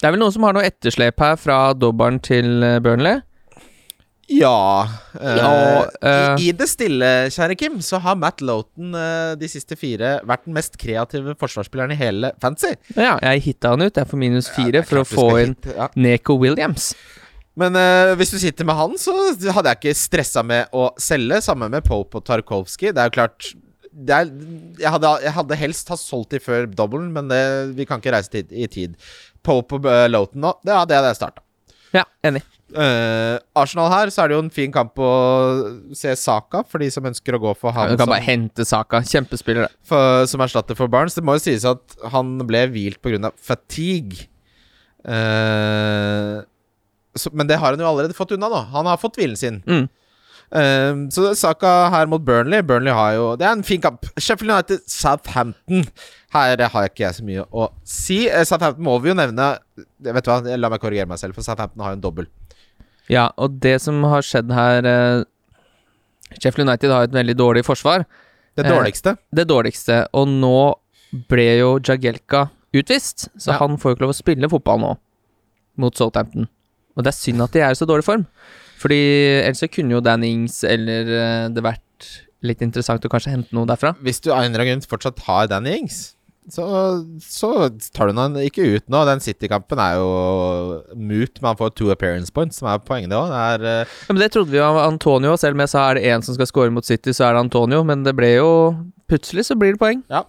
[0.00, 3.22] Det er vel noen som har noe etterslep her fra dobbelen til eh, Burnley?
[4.28, 4.88] Ja,
[5.20, 5.50] uh, Ja,
[5.84, 8.96] uh, i, I det stille, kjære Kim, så har Matt Loughton
[9.40, 12.72] de siste fire vært den mest kreative forsvarsspilleren i hele fancy.
[12.96, 14.00] Ja, jeg hitta han ut.
[14.00, 15.90] Jeg får minus fire er for å få inn hit, ja.
[15.96, 16.94] Neko Williams.
[17.60, 19.14] Men uh, hvis du sitter med han, så
[19.54, 21.38] hadde jeg ikke stressa med å selge.
[21.44, 22.90] Sammen med Pope og Tarkovsky.
[22.90, 23.52] Det er jo klart
[23.94, 24.30] det er,
[24.80, 27.40] jeg, hadde, jeg hadde helst ha solgt de før dobbelen, men det,
[27.78, 28.96] vi kan ikke reise tid, i tid.
[29.46, 31.44] Pope og uh, Loughton nå, det hadde jeg starta.
[31.94, 32.42] Ja, enig.
[32.74, 35.10] Uh, Arsenal her, så er det jo en fin kamp å
[35.94, 38.66] se Saka, for de som ønsker å gå for han Du kan som, bare hente
[38.66, 39.04] Saka.
[39.06, 41.14] Kjempespiller, for, som erstatter for Barnes.
[41.14, 43.30] Det må jo sies at han ble hvilt pga.
[43.38, 44.26] fatigue.
[45.04, 46.40] Eh,
[47.16, 48.60] så, men det har han jo allerede fått unna, nå.
[48.74, 49.60] Han har fått hvilen sin.
[49.66, 49.88] Mm.
[50.54, 54.04] Um, så saka her mot Burnley Burnley har jo Det er en fin kamp.
[54.20, 55.86] Sheffield United Southampton.
[56.34, 58.28] Her har ikke jeg så mye å si.
[58.28, 59.48] Eh, Southampton må vi jo nevne
[60.04, 62.28] Vet du hva, La meg korrigere meg selv, for Southampton har jo en dobbel.
[63.10, 65.24] Ja, og det som har skjedd her eh,
[66.38, 68.04] Sheffield United har et veldig dårlig forsvar.
[68.54, 69.16] Det Eh, dårligste.
[69.34, 70.06] Det dårligste.
[70.14, 70.56] Og nå
[71.30, 73.58] ble jo Jagelka utvist, så Ja.
[73.58, 74.92] han får jo ikke lov å spille fotball nå
[75.78, 76.48] mot Southampton.
[76.94, 78.26] Og det er synd at de er i så dårlig form.
[78.82, 79.00] Fordi
[79.40, 82.10] ellers så kunne jo Dan Ings eller eh, det vært
[82.44, 83.94] litt interessant å kanskje hente noe derfra.
[84.04, 86.02] Hvis du av en eller annen grunn fortsatt har Danny Ings,
[86.52, 86.64] så,
[87.24, 89.00] så tar du han ikke ut nå.
[89.08, 90.08] Den City-kampen er jo
[90.92, 91.40] moot.
[91.44, 93.30] Man får two appearance points, som er poenget òg.
[93.32, 95.98] Det er eh, Ja, det trodde vi jo av Antonio, selv om jeg sa er
[95.98, 97.80] det én som skal score mot City, så er det Antonio.
[97.88, 98.50] Men det ble jo
[99.04, 99.98] Plutselig så blir det poeng.
[100.08, 100.22] Ja,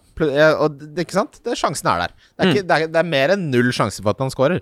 [0.60, 1.38] og det, ikke sant?
[1.48, 2.16] Det, sjansen er der.
[2.36, 4.60] Det er, ikke, det, er, det er mer enn null sjanse for at han scorer.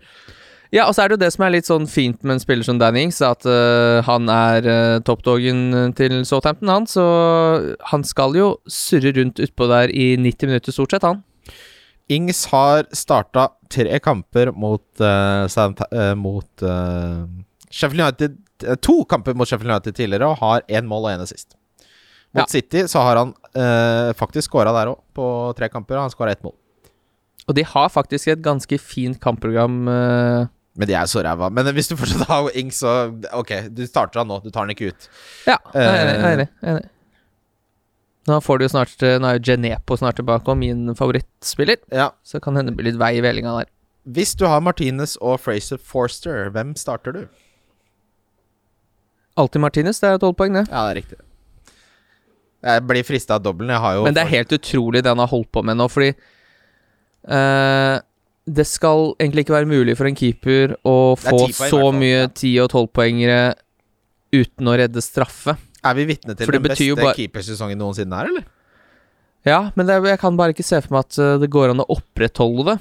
[0.74, 2.66] Ja, og så er det jo det som er litt sånn fint med en spiller
[2.66, 6.88] som Danny Ings, at uh, han er uh, toppdogen til Southampton, han.
[6.90, 7.04] Så
[7.92, 11.22] han skal jo surre rundt utpå der i 90 minutter, stort sett, han.
[12.12, 17.22] Ings har starta tre kamper mot, uh, eh, mot uh,
[17.70, 18.40] Sheffield United
[18.84, 21.58] To kamper mot Sheffield United tidligere og har én mål og én sist.
[22.34, 22.50] Mot Ja.
[22.50, 23.34] City så har han
[24.16, 25.26] faktisk skåra der òg, på
[25.58, 25.98] tre kamper.
[25.98, 26.54] og Han skåra ett mål.
[27.48, 29.84] Og de har faktisk et ganske fint kampprogram.
[30.76, 31.52] Men de er så ræva.
[31.54, 32.94] Men hvis du fortsatt har Ings, så
[33.38, 34.40] Ok, du starter han nå.
[34.44, 35.08] Du tar han ikke ut.
[35.46, 36.14] ja, jeg er enig.
[36.14, 36.34] jeg er Eh.
[36.34, 36.90] enig, enig.
[38.26, 41.78] Nå får du jo snart øh, Nå er jo Genepo snart tilbake, og min favorittspiller.
[41.92, 42.10] Ja.
[42.24, 43.70] Så kan hende det blir litt vei i vellinga der.
[44.08, 47.22] Hvis du har Martinez og Fraser Forster, hvem starter du?
[49.38, 50.66] Alltid Martinez, det er tolv poeng, det.
[50.70, 51.20] Ja, det er riktig.
[52.64, 53.72] Jeg blir frista av dobbelen.
[53.74, 55.88] Jeg har jo Men det er helt utrolig det han har holdt på med nå,
[55.92, 56.12] fordi
[57.28, 57.96] eh,
[58.46, 62.56] Det skal egentlig ikke være mulig for en keeper å få poeng så mye ti-
[62.58, 63.54] 10- og 12-poengere
[64.34, 65.56] uten å redde straffe.
[65.84, 68.44] Er vi vitne til den beste bare- keepersesongen noensinne her, eller?
[69.46, 71.80] Ja, men er- jeg kan bare ikke se for meg at eh, det går an
[71.84, 72.78] å opprettholde det.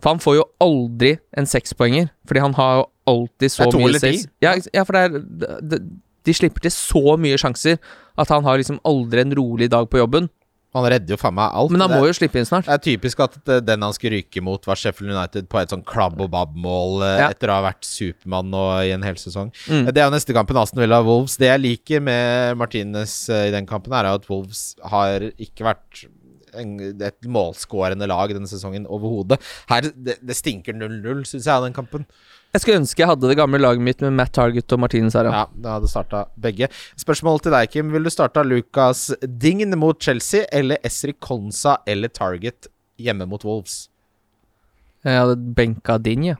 [0.00, 4.26] For han får jo aldri en sekspoenger, fordi han har jo alltid så mye seks.
[4.42, 5.82] Ja, ja, for det er det,
[6.24, 7.78] De slipper til så mye sjanser
[8.16, 10.28] at han har liksom aldri en rolig dag på jobben.
[10.72, 11.72] Han redder jo faen meg alt.
[11.74, 12.64] Men han det, må jo slippe inn snart.
[12.64, 15.74] det er typisk at eh, den han skulle ryke mot, var Sheffield United på et
[15.74, 17.28] sånn klabb og babb-mål eh, Ja.
[17.34, 18.48] etter å ha vært Supermann
[18.86, 19.52] i en hel sesong.
[19.68, 19.90] Mm.
[19.92, 21.36] Det er jo neste kampen, Aston Villa Wolves.
[21.40, 26.06] Det jeg liker med Martinez eh, i den kampen, er at Wolves har ikke vært
[26.56, 29.38] en, et målskårende lag denne sesongen overhodet.
[29.70, 32.08] Her, det, det stinker 0-0, syns jeg, av den kampen.
[32.52, 35.24] Jeg skulle ønske jeg hadde det gamle laget mitt med Matt Target og Martinez her,
[35.30, 35.44] ja.
[35.44, 36.68] Ja, det hadde starta begge.
[37.00, 37.92] Spørsmål til deg, Kim.
[37.94, 42.68] Vil du starta Lucas Dign mot Chelsea eller Esri Konsa eller Target
[43.00, 43.86] hjemme mot Wolves?
[45.02, 46.36] Jeg hadde benka Dign, ja.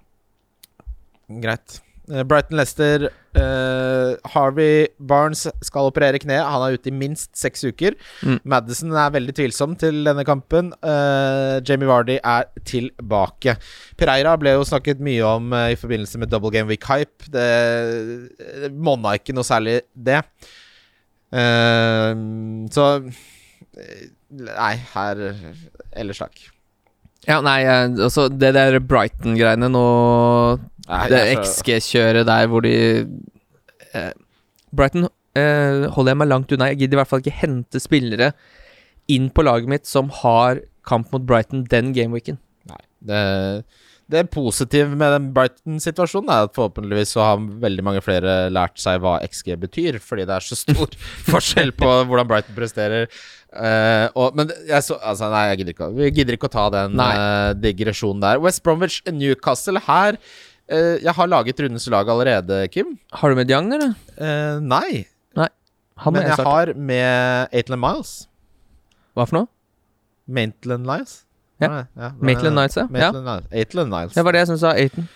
[1.42, 1.80] Greit.
[2.11, 3.05] Eh, Brighton Leicester
[3.38, 6.42] eh, Harvey Barnes skal operere kneet.
[6.42, 7.96] Han er ute i minst seks uker.
[8.26, 8.40] Mm.
[8.55, 10.72] Madison er veldig tvilsom til denne kampen.
[10.82, 13.57] Uh, Jamie Vardy er tilbake.
[13.98, 17.30] Pereira ble jo snakket mye om uh, i forbindelse med Double Game Week Hype.
[17.30, 17.46] Det,
[18.64, 20.22] det monna ikke noe særlig, det.
[21.32, 22.86] Så
[23.72, 25.20] Nei, her
[25.96, 26.42] Ellers takk.
[27.24, 29.86] Ja, nei, altså det der Brighton-greiene nå
[30.88, 32.74] Nei, Det XG-kjøret der hvor de
[33.92, 34.12] eh,
[34.74, 35.06] Brighton
[35.38, 36.70] eh, holder jeg meg langt unna.
[36.72, 38.32] Jeg gidder i hvert fall ikke hente spillere
[39.10, 42.38] inn på laget mitt som har kamp mot Brighton den gameweeken.
[42.70, 42.80] Nei.
[43.02, 43.22] Det,
[44.12, 49.00] det positive med den Brighton-situasjonen er at forhåpentligvis så har veldig mange flere lært seg
[49.02, 50.98] hva XG betyr, fordi det er så stor
[51.30, 53.08] forskjell på hvordan Brighton presterer.
[53.52, 56.62] Uh, og, men jeg så Altså, nei, jeg gidder ikke, vi gidder ikke å ta
[56.72, 58.40] den eh, digresjonen der.
[58.40, 60.16] West Bromwich Newcastle her
[60.72, 62.96] eh, Jeg har laget rundens lag allerede, Kim.
[63.12, 63.94] Har du med Diagn, eller?
[64.16, 65.06] Uh, nei,
[66.02, 68.12] Han men jeg jeg har med Aitland Miles.
[69.14, 69.50] Hva for noe?
[70.26, 71.22] Maitland Lies.
[71.62, 71.68] Ja.
[71.68, 72.86] Nei, ja, Maitland Nights, ja.
[72.88, 72.90] ja.
[72.90, 73.52] Maitland Niles.
[73.52, 74.14] Aitland Niles.
[74.16, 75.08] Det var det jeg syntes var Aiton.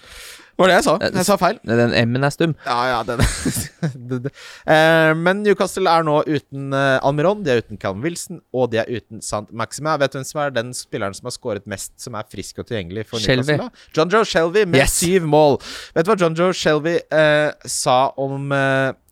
[0.57, 0.93] Var det jeg sa?
[1.05, 1.59] Eh, Jeg sa feil.
[1.69, 2.55] Den M-en er stum.
[2.65, 3.21] Ja, ja, den
[4.67, 8.81] eh, Men Newcastle er nå uten eh, Almiron, de er uten Calvin Wilson, og de
[8.81, 9.99] er uten Sant Maxima.
[10.01, 12.71] Vet du hvem som er den spilleren som har skåret mest, som er frisk og
[12.71, 13.53] tilgjengelig for Shelby.
[13.53, 13.69] Newcastle?
[13.69, 13.93] da?
[14.01, 14.97] John Joe Shelby med Yes.
[15.03, 15.59] syv mål.
[15.97, 18.49] Vet du hva John Joe Shelby eh, sa om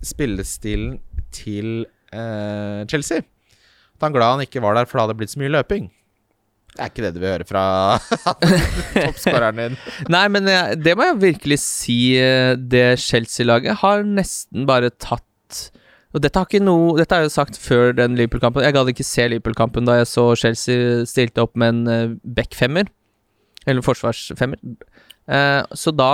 [0.05, 0.97] spillestilen
[1.34, 1.84] til
[2.14, 3.20] eh, Chelsea?
[3.95, 5.90] At han glad han ikke var der, for det hadde blitt så mye løping.
[6.75, 7.64] Det er ikke det du vil høre fra
[8.95, 9.77] toppskåreren din.
[10.14, 10.49] Nei, men
[10.83, 11.99] det må jeg virkelig si.
[12.18, 15.22] eh, Det Chelsea-laget har nesten bare tatt
[16.14, 18.62] Og dette har ikke noe Dette har jeg jo sagt før den Liverpool-kampen.
[18.66, 22.91] Jeg gadd ikke se Liverpool-kampen da jeg så Chelsea stilte opp med en uh, back-femmer.
[23.66, 24.59] Eller forsvarsfemmer.
[25.31, 26.11] Eh, så da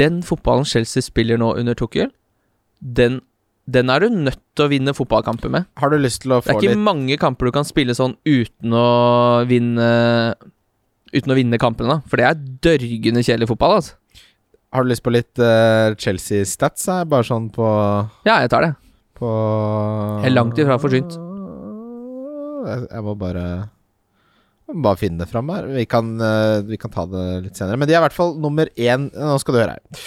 [0.00, 2.10] Den fotballen Chelsea spiller nå under Tuchel,
[2.80, 3.20] den,
[3.66, 5.66] den er du nødt til å vinne fotballkamper med.
[5.80, 7.66] Har du lyst til å få litt Det er ikke litt mange kamper du kan
[7.66, 8.86] spille sånn uten å
[9.50, 9.88] vinne
[11.14, 12.10] Uten å vinne kampene, da.
[12.10, 13.94] For det er dørgende kjedelig fotball, altså.
[14.74, 16.88] Har du lyst på litt uh, Chelsea-stats?
[17.08, 17.64] Bare sånn på,
[18.26, 18.72] Ja, jeg tar det.
[19.16, 19.30] på
[20.20, 21.14] Jeg er langt ifra forsynt.
[22.66, 23.46] Jeg, jeg må bare
[24.66, 25.68] jeg må bare finne det fram her.
[25.70, 27.78] Vi kan, uh, vi kan ta det litt senere.
[27.78, 29.06] Men de er i hvert fall nummer én.
[29.14, 30.02] Nå skal du høre her.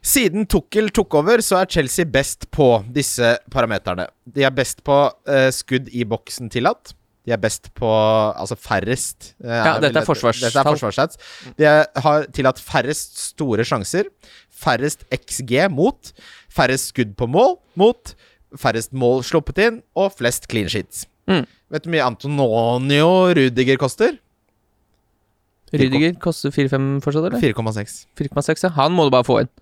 [0.00, 4.06] Siden Tukkel tok over, så er Chelsea best på disse parameterne.
[4.24, 6.94] De er best på uh, skudd i boksen tillatt.
[7.28, 10.00] De er best på altså færrest Uh, Ja, dette er.
[10.00, 11.20] Dette er forsvarsstats.
[11.58, 14.08] De er, har tillatt færrest store sjanser.
[14.50, 16.12] Færrest XG mot.
[16.52, 18.14] Færrest skudd på mål mot.
[18.58, 21.04] Færrest mål sluppet inn, og flest clean sheets.
[21.30, 21.44] Mm.
[21.70, 24.16] Vet du hvor mye Antonio Rudiger koster?
[25.70, 27.40] Rudiger koster 4-5 fortsatt, eller?
[27.40, 28.06] 4,6.
[28.18, 28.72] 4,6, ja.
[28.80, 29.52] Han må du bare få inn.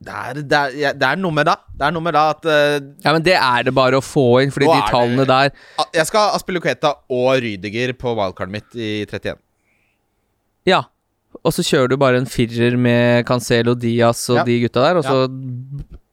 [0.00, 1.54] Det er, det, er, det er noe med det.
[1.76, 4.40] Det er noe med det at uh, Ja, men det er det bare å få
[4.40, 5.50] inn, fordi de tallene der
[5.92, 9.36] Jeg skal ha Aspilicueta og Rydiger på wildcardet mitt i 31.
[10.68, 10.86] Ja.
[11.44, 14.46] Og så kjører du bare en firer med Cancelo, Diaz og Ja.
[14.48, 15.28] de gutta der, og så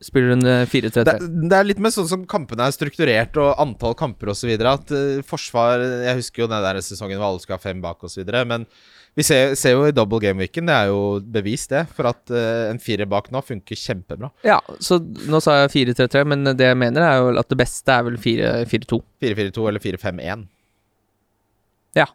[0.03, 1.03] spiller du en eh, 4-3-3.
[1.07, 4.51] Det, det er litt med sånn som kampene er strukturert, og antall kamper osv.
[4.53, 8.03] At uh, forsvar Jeg husker jo den der sesongen hvor alle skulle ha fem bak
[8.03, 8.23] osv.
[8.51, 8.67] Men
[9.17, 10.99] vi ser, ser jo i double game-weeken, det er jo
[11.33, 14.29] bevis det, for at uh, en firer bak nå funker kjempebra.
[14.45, 17.95] Ja, så nå sa jeg 4-3-3, men det jeg mener er jo at det beste
[17.95, 19.01] er vel 4-4-2.
[19.25, 20.45] 4-4-2 eller 4-5-1.
[21.97, 22.05] Ja.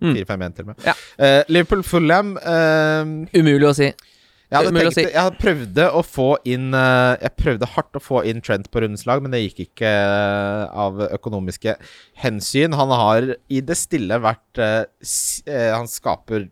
[0.00, 0.14] Mm.
[0.16, 0.88] 4-5-1 til og med.
[0.88, 0.96] Ja.
[1.20, 3.92] Uh, Liverpool-Fulham uh, Umulig å si.
[4.46, 5.02] Jeg tenkt, si.
[5.10, 9.02] jeg prøvde å få inn eh, Jeg prøvde hardt å få inn Trent på rundens
[9.08, 11.74] lag, men det gikk ikke eh, av økonomiske
[12.22, 12.76] hensyn.
[12.78, 14.84] Han har i det stille vært eh,
[15.74, 16.46] Han skaper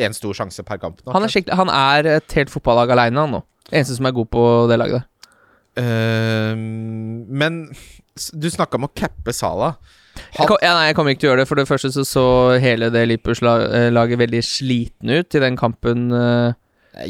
[0.00, 1.12] én stor sjanse per kamp nå.
[1.14, 3.42] Han er, han er et helt fotballag aleine, han nå.
[3.70, 5.10] Eneste som er god på det laget der.
[5.84, 7.60] Eh, men
[8.32, 9.74] du snakka om å cappe Sala.
[10.14, 11.48] Jeg, kom, ja, nei, jeg kommer ikke til å gjøre det.
[11.50, 12.26] For det første så så
[12.62, 16.06] hele det Lippers-laget veldig sliten ut i den kampen.
[16.14, 16.54] eh,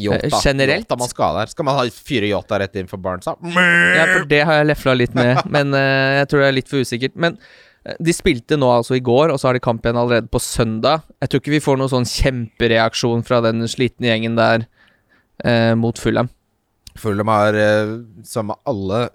[0.00, 0.86] Yota, Eh, generelt?
[0.86, 1.50] Yota man skal der.
[1.52, 3.36] Skal man ha fyre Yota rett inn for Barnesa?
[3.44, 6.70] Ja, for det har jeg lefla litt med, men uh, jeg tror det er litt
[6.72, 7.16] for usikkert.
[7.20, 7.36] Men
[7.84, 10.40] eh, de spilte nå altså i går, og så har de kamp igjen allerede på
[10.42, 11.04] søndag.
[11.20, 14.64] Jeg tror ikke vi får noen sånn kjempereaksjon fra den slitne gjengen der
[15.44, 16.32] uh, mot Fulham.
[16.94, 17.56] Fulham har,
[18.22, 19.08] som alle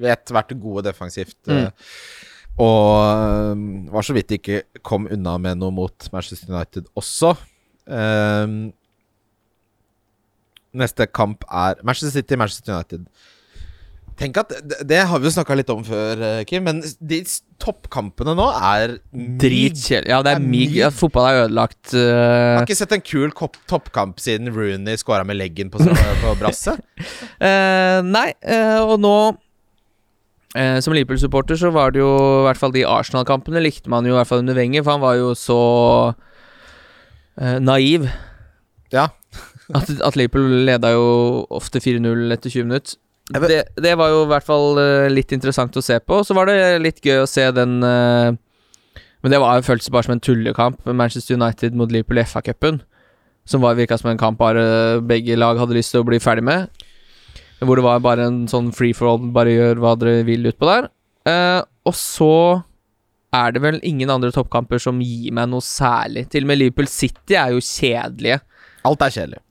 [0.00, 1.36] vet, vært gode defensivt.
[1.44, 1.68] Mm.
[2.64, 7.34] Og var så vidt de ikke kom unna med noe mot Manchester United også.
[7.90, 8.46] Eh,
[10.76, 13.06] neste kamp er Manchester City, Manchester United.
[14.20, 17.20] Tenk at Det, det har vi jo snakka litt om før, eh, Kim, men de
[17.62, 20.10] toppkampene nå er Dritkjedelig.
[20.12, 20.74] Ja, det er er mig.
[20.76, 21.94] Ja, fotball er ødelagt.
[21.94, 22.56] Jeg eh.
[22.58, 26.82] har ikke sett en kul toppkamp siden Rooney scora med leggen på, på brasset.
[27.40, 29.14] uh, nei, uh, og nå
[30.56, 34.14] eh, Som Liverpool-supporter så var det jo I hvert fall de Arsenal-kampene likte man jo
[34.14, 35.60] i hvert fall under Wenger, for han var jo så
[37.40, 38.08] eh, naiv.
[38.92, 39.08] Ja.
[39.76, 41.06] At, at Liverpool leda jo
[41.54, 42.98] ofte 4-0 etter 20 minutter.
[43.30, 46.22] Det, det var jo i hvert fall eh, litt interessant å se på.
[46.26, 48.32] Så var det litt gøy å se den eh,
[49.22, 50.80] Men det var jo føltes bare som en tullekamp.
[50.86, 52.80] Manchester United mot Liverpool i FA-cupen.
[53.46, 56.46] Som var virka som en kamp bare begge lag hadde lyst til å bli ferdig
[56.48, 56.82] med.
[57.60, 60.66] Hvor det var bare en sånn free for all, bare gjør hva dere vil utpå
[60.66, 60.90] der.
[61.28, 62.32] Eh, og så
[63.36, 66.26] er det vel ingen andre toppkamper som gir meg noe særlig.
[66.32, 68.40] Til og med Liverpool City er jo kjedelige.
[68.88, 69.42] Alt er kjedelig.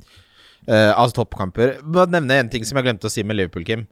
[0.68, 1.68] Uh, altså toppkamper.
[1.86, 3.84] Bare nevne en ting som jeg glemte å si med Liverpool, Kim.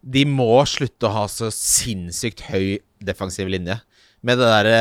[0.00, 2.66] De må slutte å ha så sinnssykt høy
[3.04, 3.76] defensiv linje.
[4.26, 4.78] Med det derre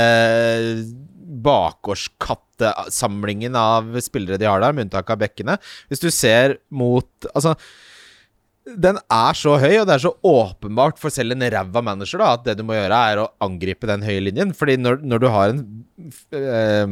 [1.47, 5.55] bakgårdskattesamlingen av spillere de har der, med unntak av bekkene.
[5.91, 7.51] Hvis du ser mot Altså,
[8.67, 12.33] den er så høy, og det er så åpenbart for selv en ræva manager da,
[12.35, 14.51] at det du må gjøre, er å angripe den høye linjen.
[14.57, 15.61] Fordi når, når du har en
[16.35, 16.87] uh,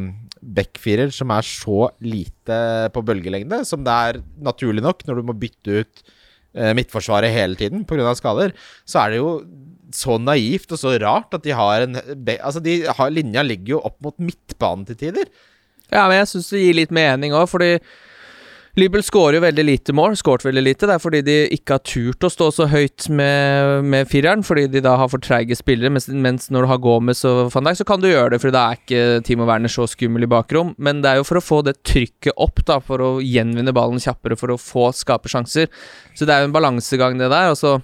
[0.46, 2.60] backfirer som er så lite
[2.94, 6.04] på bølgelengde, som det er naturlig nok når du må bytte ut
[6.56, 8.14] eh, midtforsvaret hele tiden pga.
[8.18, 8.54] skader,
[8.86, 9.32] så er det jo
[9.96, 12.00] så naivt og så rart at de har en
[12.36, 15.30] Altså, de har, linja ligger jo opp mot midtbanen til tider.
[15.92, 17.78] Ja, men jeg syns det gir litt mening òg, fordi
[18.76, 20.18] Liverpool skårer jo veldig lite mål.
[20.20, 20.88] Skåret veldig lite.
[20.90, 24.66] Det er fordi de ikke har turt å stå så høyt med, med fireren, fordi
[24.74, 25.94] de da har for treige spillere.
[25.96, 28.56] Mens, mens når du har Gomez og van Dijk, så kan du gjøre det, fordi
[28.58, 30.74] da er ikke Timo Werner så skummel i bakrom.
[30.76, 34.04] Men det er jo for å få det trykket opp, da, for å gjenvinne ballen
[34.04, 35.72] kjappere, for å få skape sjanser.
[36.12, 37.56] Så det er jo en balansegang, det der.
[37.56, 37.78] Og så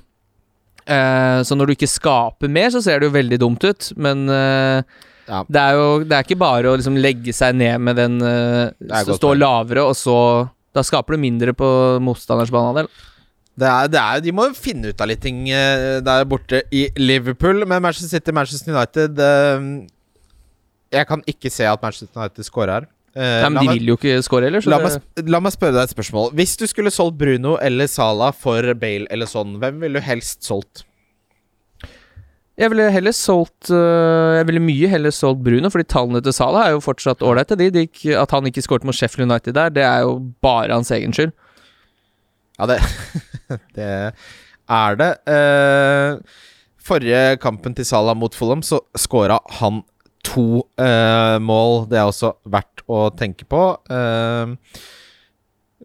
[0.92, 4.28] eh, Så når du ikke skaper mer, så ser det jo veldig dumt ut, men
[4.28, 4.84] eh,
[5.32, 5.46] Ja.
[5.48, 8.74] det er jo Det er ikke bare å liksom legge seg ned med den uh,
[9.08, 10.18] Stå lavere, og så
[10.76, 11.68] Da skaper du mindre på
[12.04, 12.88] motstanders banehalvdel.
[13.62, 16.62] Det er, det er, de må jo finne ut av litt ting eh, der borte
[16.72, 17.66] i Liverpool.
[17.68, 19.66] Men Manchester City, Manchester United eh,
[20.96, 22.88] Jeg kan ikke se at Manchester United scorer her.
[23.12, 24.64] Eh, Nei, men la de meg- vil jo ikke score heller.
[24.64, 24.96] Så La meg,
[25.28, 26.32] la meg spørre deg et spørsmål.
[26.40, 30.48] Hvis du skulle solgt Bruno eller Salah for Bale eller sånn, hvem ville du helst
[30.48, 30.86] solgt?
[32.60, 36.68] Jeg ville heller solgt øh, Jeg ville mye heller solgt Bruno, fordi tallene til Salah
[36.68, 37.56] er jo fortsatt ålreite.
[37.56, 41.32] At han ikke skåret mot Sheffield United der, det er jo bare hans egen skyld.
[42.60, 42.80] Ja, det,
[43.78, 43.92] det
[44.70, 45.12] er det.
[45.26, 46.20] Uh,
[46.78, 49.82] forrige kampen til Salah mot Fulham, så skåra han
[50.28, 51.88] to uh, mål.
[51.90, 53.64] Det er også verdt å tenke på.
[53.90, 54.54] Uh,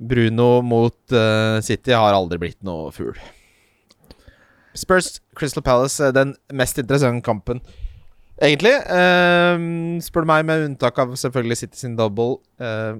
[0.01, 3.17] Bruno mot eh, City har aldri blitt noe fugl.
[4.77, 7.63] Spurs Crystal Palace, er den mest interessante kampen.
[8.37, 8.75] Egentlig.
[8.93, 9.63] Eh,
[10.05, 12.43] spør du meg, med unntak av selvfølgelig City sin double.
[12.61, 12.99] uh,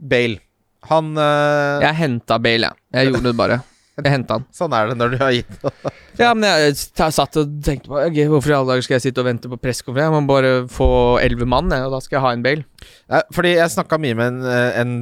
[0.00, 0.40] Bale.
[0.88, 1.80] Han uh...
[1.84, 2.86] Jeg henta Bale, jeg.
[2.96, 3.60] Jeg gjorde det bare.
[3.98, 4.44] Jeg henta han.
[4.54, 5.64] Sånn er det når du har gitt
[6.20, 9.04] Ja, men jeg, jeg satt og tenkte på okay, Hvorfor i alle dager skal jeg
[9.06, 10.10] sitte og vente på pressekonferanse?
[10.10, 10.88] Jeg må bare få
[11.22, 12.64] elleve mann, og da skal jeg ha en Bale.
[13.10, 14.94] Ja, Fordi jeg snakka mye med en, eh, en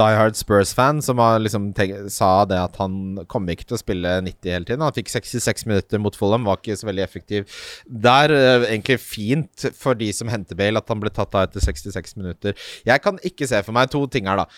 [0.00, 3.80] Die Hard Spurs-fan som har liksom tenkt, sa det at han kom ikke til å
[3.80, 4.84] spille 90 hele tiden.
[4.84, 7.48] Han fikk 66 minutter mot Fulham, var ikke så veldig effektiv
[7.88, 8.36] Det er
[8.68, 12.56] Egentlig fint for de som henter Bale, at han ble tatt av etter 66 minutter.
[12.86, 14.48] Jeg kan ikke se for meg to ting her, da.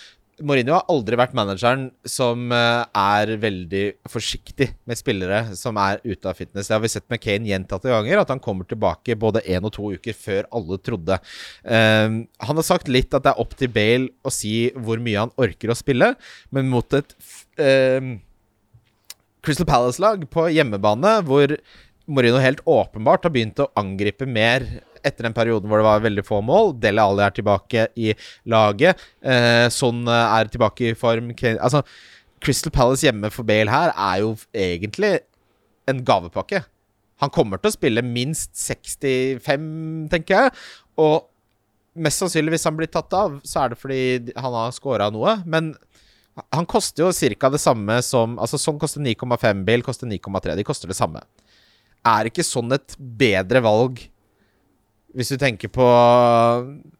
[0.46, 6.30] Mourinho har aldri vært manageren som eh, er veldig forsiktig med spillere som er ute
[6.30, 6.68] av fitness.
[6.68, 9.74] Det har vi sett med Kane gjentatte ganger, at han kommer tilbake både én og
[9.76, 11.20] to uker før alle trodde.
[11.64, 15.26] Um, han har sagt litt at det er opp til Bale å si hvor mye
[15.26, 16.14] han orker å spille,
[16.54, 17.14] men mot et
[17.60, 18.16] eh,
[19.44, 21.56] Crystal Palace-lag på hjemmebane, hvor
[22.10, 24.66] Mourinho helt åpenbart har begynt å angripe mer
[25.06, 26.74] etter den perioden hvor det var veldig få mål.
[26.82, 28.14] Dele Alli er tilbake i
[28.48, 29.00] laget.
[29.22, 31.32] Eh, eh, er tilbake i form.
[31.58, 31.82] Altså,
[32.40, 35.18] Crystal Palace hjemme for Bale her er jo egentlig
[35.90, 36.62] en gavepakke.
[37.20, 40.54] Han kommer til å spille minst 65, tenker jeg.
[41.00, 41.26] Og
[42.00, 44.02] mest sannsynlig, hvis han blir tatt av, så er det fordi
[44.36, 45.36] han har scora noe.
[45.44, 45.74] Men
[46.54, 47.50] han koster jo ca.
[47.52, 50.56] det samme som Altså, sånn koster 9,5, Bale koster 9,3.
[50.56, 51.22] De koster det samme.
[52.06, 54.00] Er ikke sånn et bedre valg
[55.16, 55.86] hvis du tenker på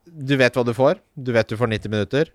[0.04, 0.98] Du vet hva du får.
[1.14, 2.32] Du vet du får 90 minutter.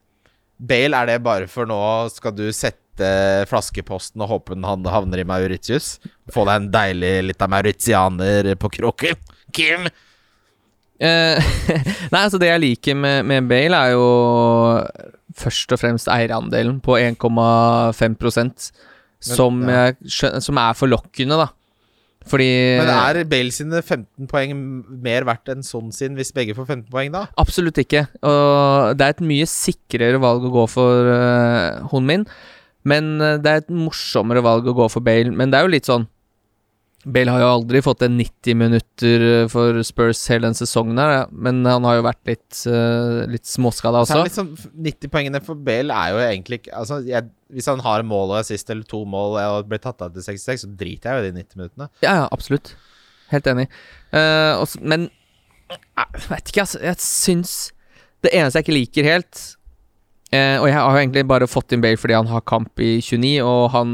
[0.55, 1.77] Bale, er det bare for nå
[2.13, 3.09] skal du sette
[3.49, 5.97] flaskeposten og håpe han- havner i Mauritius?
[6.31, 9.19] Få deg en deilig lita mauritianer på kroken?
[9.51, 9.89] Kim?
[10.95, 11.35] Uh,
[12.13, 14.05] nei, altså det jeg liker med, med Bale, er jo
[15.35, 18.71] først og fremst eierandelen på 1,5%
[19.19, 19.91] som, ja.
[20.39, 21.49] som er forlokkende, da.
[22.25, 22.47] Fordi
[22.79, 24.55] Men er Bale sine 15 poeng
[25.05, 27.27] mer verdt enn sånn sin, hvis begge får 15 poeng, da?
[27.41, 28.07] Absolutt ikke.
[28.25, 32.27] Og det er et mye sikrere valg å gå for uh, hunden min.
[32.85, 35.33] Men eh, det er et morsommere valg å gå for Bale.
[35.33, 36.05] Men det er jo litt sånn
[37.05, 41.27] Bale har jo aldri fått en 90 minutter eh, for Spurs hele den sesongen her,
[41.29, 44.23] men han har jo vært litt, uh, litt småskada Så også.
[44.25, 44.49] liksom
[44.87, 48.71] 90 poengene for Bale er jo egentlig Altså, jeg, hvis han har mål og assist
[48.73, 51.43] eller to mål og blir tatt av til 66, så driter jeg jo i de
[51.45, 51.89] 90 minuttene.
[52.01, 52.73] Ja, ja, absolutt.
[53.29, 53.67] Helt enig.
[54.09, 55.09] Uh, også, men
[55.69, 56.81] jeg vet ikke, altså.
[56.83, 57.53] Jeg syns
[58.21, 59.45] Det eneste jeg ikke liker helt
[60.31, 63.37] eh, Og jeg har egentlig bare fått inn Bale fordi han har kamp i 29,
[63.45, 63.89] og han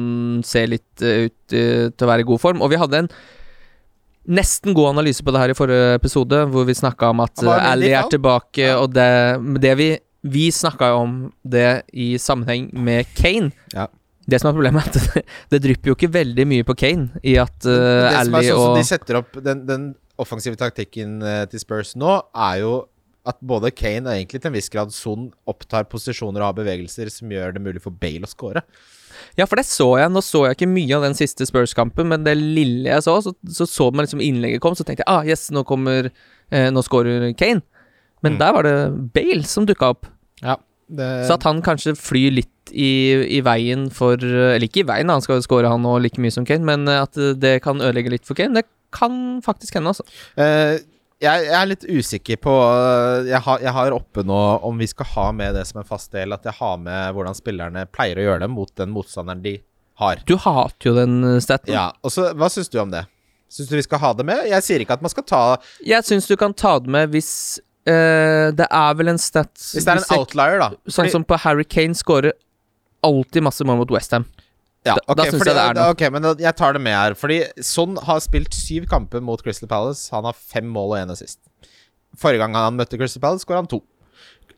[0.47, 2.61] ser litt uh, ut uh, til å være i god form.
[2.63, 3.11] Og vi hadde en
[4.32, 7.71] nesten god analyse på det her i forrige episode, hvor vi snakka om at veldig
[7.71, 8.77] Ally er tilbake, Ja.
[8.84, 9.09] og det,
[9.61, 13.49] det vi Vi snakka jo om det i sammenheng med Kane.
[13.73, 13.88] Ja.
[14.29, 17.09] Det som er problemet, er at det, det drypper jo ikke veldig mye på Kane
[17.25, 19.88] i at uh, det som er Ally sånn som og de setter opp Den, den
[20.21, 21.17] offensive taktikken
[21.49, 22.75] til Spurs nå, er jo
[23.28, 27.11] at både Kane og egentlig til en viss grad Son opptar posisjoner og har bevegelser
[27.13, 28.63] som gjør det mulig for Bale å score.
[29.38, 30.09] Ja, for det så jeg.
[30.09, 33.36] Nå så jeg ikke mye av den siste Spurs-kampen, men det lille jeg så, så
[33.45, 36.82] så, så man liksom innlegget kom, så tenkte jeg ah, yes, nå kommer eh, Nå
[36.88, 37.61] scorer Kane.
[38.22, 38.39] Men Mm.
[38.41, 38.76] der var det
[39.15, 40.05] Bale som dukka opp.
[40.41, 40.55] Ja,
[40.89, 42.89] det, Så at han kanskje flyr litt i,
[43.38, 46.34] i veien for Eller ikke i veien, han skal jo score han nå like mye
[46.34, 49.93] som Kane, men eh, at det kan ødelegge litt for Kane, det kan faktisk hende,
[49.93, 50.03] altså.
[50.36, 50.82] Eh,
[51.22, 54.88] jeg, jeg er litt usikker på eh, jeg, har, jeg har oppe nå om vi
[54.89, 58.19] skal ha med det som en fast del, at jeg har med hvordan spillerne pleier
[58.19, 59.59] å gjøre det mot den motstanderen de
[60.01, 60.22] har.
[60.26, 61.74] Du hater jo den eh, staten.
[61.76, 63.05] Ja, og så Hva syns du om det?
[63.51, 64.45] Syns du vi skal ha det med?
[64.49, 65.41] Jeg sier ikke at man skal ta
[65.86, 69.84] Jeg syns du kan ta det med hvis eh, Det er vel en stat Hvis
[69.84, 70.72] det er en outlier, da.
[70.88, 72.34] Sånn som på Harry Kane scorer
[73.03, 74.28] alltid masse mål mot Westham.
[74.86, 75.89] Ja, da- ok, da fordi- det er noe.
[75.91, 77.13] Ok, men jeg tar det med her.
[77.13, 80.09] Fordi Son har spilt syv kamper mot Crystal Palace.
[80.11, 81.39] Han har fem mål og én assist.
[82.17, 83.84] Forrige gang han møtte Crystal Palace, skåra han to.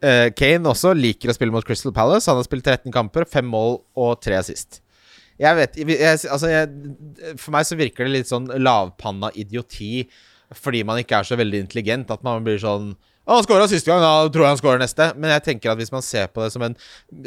[0.02, 2.26] Uh, Kane også liker å spille mot Crystal Palace.
[2.26, 4.80] Han har spilt 13 kamper, fem mål og tre assist.
[5.38, 10.06] Jeg vet jeg, Altså, jeg, for meg så virker det litt sånn lavpanna idioti
[10.54, 12.94] fordi man ikke er så veldig intelligent, at man blir sånn
[13.26, 15.06] han skåra siste gang, da tror jeg han skårer neste.
[15.16, 16.74] Men jeg tenker at hvis man ser på det som en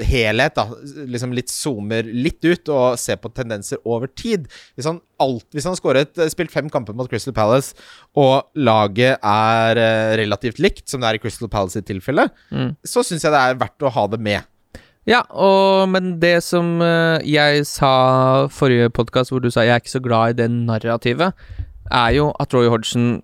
[0.06, 0.68] helhet, da,
[1.10, 4.46] liksom litt zoomer litt ut og ser på tendenser over tid
[4.78, 7.74] Hvis han, alt, hvis han skåret, spilt fem kamper mot Crystal Palace,
[8.14, 12.76] og laget er eh, relativt likt, som det er i Crystal Palace i tilfelle, Mm.
[12.86, 14.46] så syns jeg det er verdt å ha det med.
[15.08, 19.82] Ja, og, men det som eh, jeg sa forrige podkast, hvor du sa jeg er
[19.82, 21.34] ikke så glad i det narrativet,
[21.88, 23.24] er jo at Roy Hodgson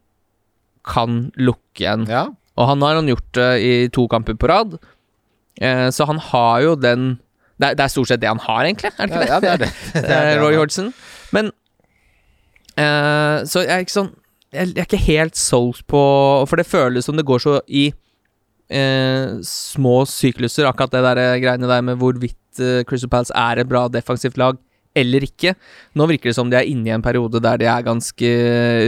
[0.88, 2.05] kan lukke en.
[2.09, 2.26] Ja,
[2.58, 4.78] Og han har han gjort det i to kamper på rad.
[5.62, 7.14] Eh, så han har jo den
[7.62, 8.89] det er, det er stort sett det han har, egentlig.
[8.97, 9.30] Er det ikke ja, det?
[9.30, 9.70] ja det er det.
[9.93, 10.56] det, er det Eh, han Roy.
[10.58, 10.93] Hodgson.
[11.32, 11.51] Men
[12.78, 14.14] eh, Så jeg er ikke sånn
[14.54, 16.01] Jeg, jeg er ikke helt solgt på
[16.49, 17.88] For det føles som det går så i
[18.74, 23.62] eh, små sykluser, akkurat det der eh, greiene der med hvorvidt eh, Crystal Palace er
[23.62, 24.58] et bra defensivt lag
[24.97, 25.56] eller ikke.
[25.97, 28.30] Nå virker det som de er inne i en periode der de er ganske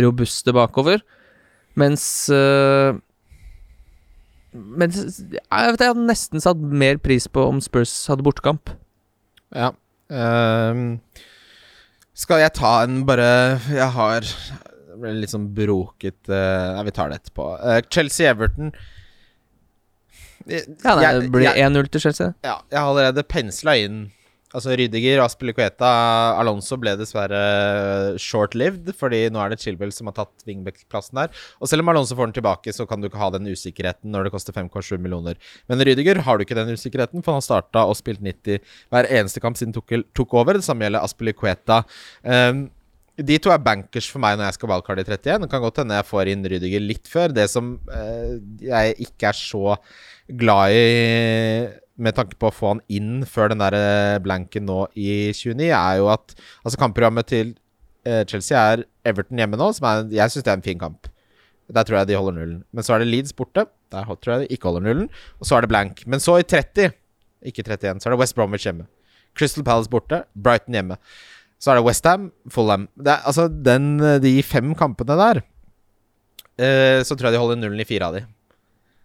[0.06, 1.02] robuste bakover,
[1.78, 2.98] mens eh,
[4.56, 8.72] Mens jeg, vet, jeg hadde nesten satt mer pris på om Spurs hadde bortekamp.
[9.56, 9.74] Ja.
[10.10, 11.00] Um,
[12.16, 14.28] skal jeg ta en bare Jeg har
[15.02, 17.48] ble litt sånn broket eh, Nei, vi tar det etterpå.
[17.60, 18.70] Uh, Chelsea-Everton
[20.46, 22.28] Ja, nei, Jeg- det blir 1-0 til Chelsea.
[22.46, 24.12] Ja, jeg har allerede pensla inn
[24.56, 25.90] Altså Rydiger, Aspilicueta,
[26.40, 27.40] Alonso ble dessverre
[28.22, 31.34] short-lived, fordi nå er det Chilwell som har tatt wingback-plassen der.
[31.60, 34.28] Og selv om Alonso får den tilbake, så kan du ikke ha den usikkerheten når
[34.28, 35.40] det koster 5,7 millioner.
[35.72, 39.12] Men Rydiger har du ikke den usikkerheten, for han har starta og spilt 90 hver
[39.12, 40.56] eneste kamp siden Tukkel tok over.
[40.56, 41.84] Det samme gjelder Aspilicueta.
[42.24, 42.68] Um,
[43.16, 45.46] de to er bankers for meg når jeg skal wildcard i 31.
[45.46, 47.32] Det kan godt hende jeg får inn Rydiger litt før.
[47.36, 49.78] Det som uh, jeg ikke er så
[50.36, 50.86] glad i
[51.96, 55.70] med tanke på å få han inn før den der eh, blanken nå i 29,
[55.70, 57.54] er jo at altså kampprogrammet til
[58.08, 61.10] eh, Chelsea er Everton hjemme nå, som er, jeg syns det er en fin kamp.
[61.72, 62.60] Der tror jeg de holder nullen.
[62.76, 63.66] Men så er det Leeds borte.
[63.94, 65.08] Der tror jeg de ikke holder nullen.
[65.40, 66.04] Og så er det blank.
[66.06, 66.94] Men så i 30,
[67.50, 68.86] ikke 31, så er det West Bromwich hjemme.
[69.38, 70.22] Crystal Palace borte.
[70.38, 71.00] Brighton hjemme.
[71.58, 72.86] Så er det Westham, Fulham.
[72.94, 75.42] Det er, altså den, de fem kampene der,
[76.60, 78.22] eh, så tror jeg de holder nullen i fire av de.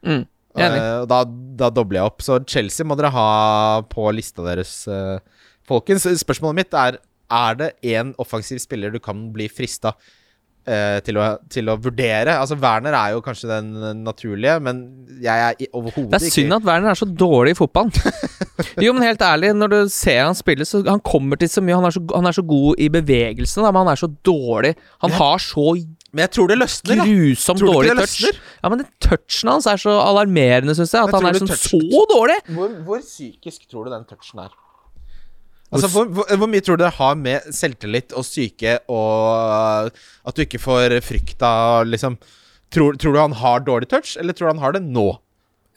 [0.05, 0.25] Mm.
[0.59, 1.21] Eh, da,
[1.61, 2.25] da dobler jeg opp.
[2.25, 3.29] Så Chelsea må dere ha
[3.91, 5.19] på lista deres, eh,
[5.69, 6.09] folkens.
[6.25, 6.99] Spørsmålet mitt er
[7.31, 9.93] Er det én offensiv spiller du kan bli frista
[10.67, 12.35] eh, til, å, til å vurdere?
[12.35, 14.81] Altså Werner er jo kanskje den naturlige, men
[15.23, 17.93] jeg er overhodet ikke Det er synd at Werner er så dårlig i fotball.
[18.83, 21.79] jo, men helt ærlig, når du ser han spille, så han kommer til så mye.
[21.79, 24.75] Han er så, han er så god i bevegelsene, men han er så dårlig.
[25.07, 25.69] Han har så
[26.11, 27.03] Men jeg tror det løsner.
[27.07, 28.41] grusomt Tror dårlig det touch.
[28.63, 31.07] Ja, men den touchen hans er så alarmerende, syns jeg.
[31.07, 32.41] At Men han er sånn så dårlig.
[32.57, 34.51] Hvor, hvor psykisk tror du den touchen er?
[35.71, 39.93] Altså, hvor, hvor, hvor mye tror du det har med selvtillit og syke og
[40.27, 41.51] at du ikke får frykta,
[41.87, 42.17] liksom
[42.75, 45.07] tror, tror du han har dårlig touch, eller tror du han har det nå?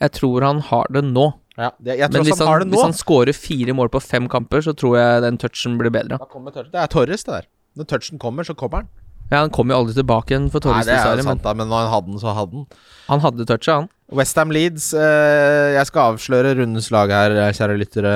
[0.02, 1.28] Jeg tror han har det nå.
[1.54, 2.74] Ja, det, jeg tror Men hvis han, han, nå.
[2.74, 6.18] hvis han scorer fire mål på fem kamper, så tror jeg den touchen blir bedre.
[6.18, 6.66] Da.
[6.66, 7.46] Det er Torres, det der.
[7.78, 8.90] Når touchen kommer, så kommer han.
[9.34, 11.42] Ja, Han kom jo aldri tilbake igjen for Nei, det er dessverre, jo men sant,
[11.44, 12.68] da, men når han hadde den, så hadde den.
[13.08, 13.90] han hadde touchet, han.
[14.14, 14.92] Westham Leeds.
[14.94, 18.14] Eh, jeg skal avsløre rundens lag her, kjære lyttere,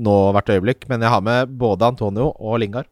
[0.00, 0.86] nå hvert øyeblikk.
[0.92, 2.86] Men jeg har med både Antonio og Lingard.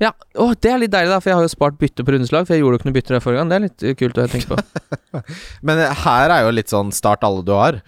[0.00, 2.46] Ja, Åh, Det er litt deilig, da, for jeg har jo spart bytte på rundeslag.
[2.48, 3.50] For jeg gjorde jo ikke noe bytte der forrige gang.
[3.50, 5.24] Det er litt uh, kult å tenke på.
[5.66, 7.82] Men her er jo litt sånn start alle du har.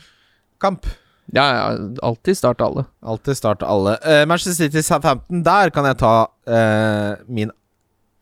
[0.63, 0.85] Kamp.
[1.33, 1.63] Ja, ja,
[2.05, 2.85] alltid start alle.
[3.01, 3.97] Alltid start alle.
[4.05, 6.13] Eh, Manchester City Southampton, der kan jeg ta
[6.45, 7.55] eh, min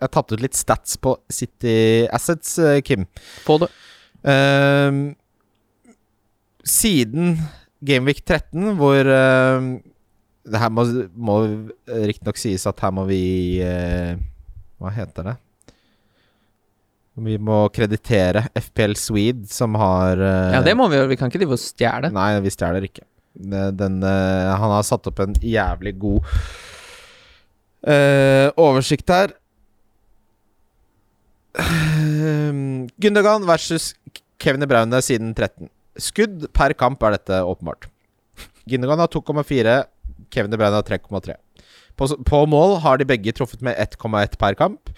[0.01, 3.05] Jeg har tatt ut litt stats på City Assets, eh, Kim.
[3.44, 3.68] Få det.
[4.24, 5.12] Uh,
[6.64, 7.36] siden
[7.84, 9.68] Gameweek 13, hvor uh,
[10.44, 10.84] Det her må,
[11.16, 11.36] må
[11.88, 13.20] riktignok sies at her må vi
[13.64, 14.16] uh,
[14.80, 15.36] Hva heter det?
[17.20, 21.11] Vi må kreditere FPL Swede, som har eh, Ja, det må vi gjøre.
[21.11, 22.09] Vi kan ikke drive og stjele.
[22.14, 23.03] Nei, vi stjeler ikke.
[23.34, 26.30] Den, den, han har satt opp en jævlig god
[28.62, 29.34] oversikt her.
[31.59, 33.94] Uh, Gundogan versus
[34.38, 35.68] Kevin Braune siden 13.
[36.01, 37.88] Skudd per kamp er dette åpenbart.
[38.70, 39.84] Gundogan har 2,4,
[40.30, 41.34] Kevin Braune har 3,3.
[41.98, 44.92] På, på mål har de begge truffet med 1,1 per kamp.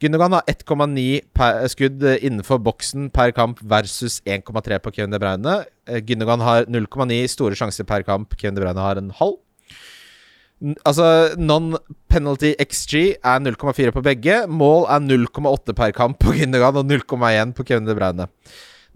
[0.00, 5.58] Gundogan har 1,9 skudd eh, innenfor boksen per kamp versus 1,3 på Kevin De Bruyne.
[5.84, 8.32] Eh, Gundogan har 0,9 store sjanser per kamp.
[8.40, 9.36] Kevin De Bruyne har en halv.
[10.60, 14.42] Altså, non-penalty XG er 0,4 på begge.
[14.46, 18.28] Mål er 0,8 per kamp på Gündogan og 0,1 på Kevin De Bruyne.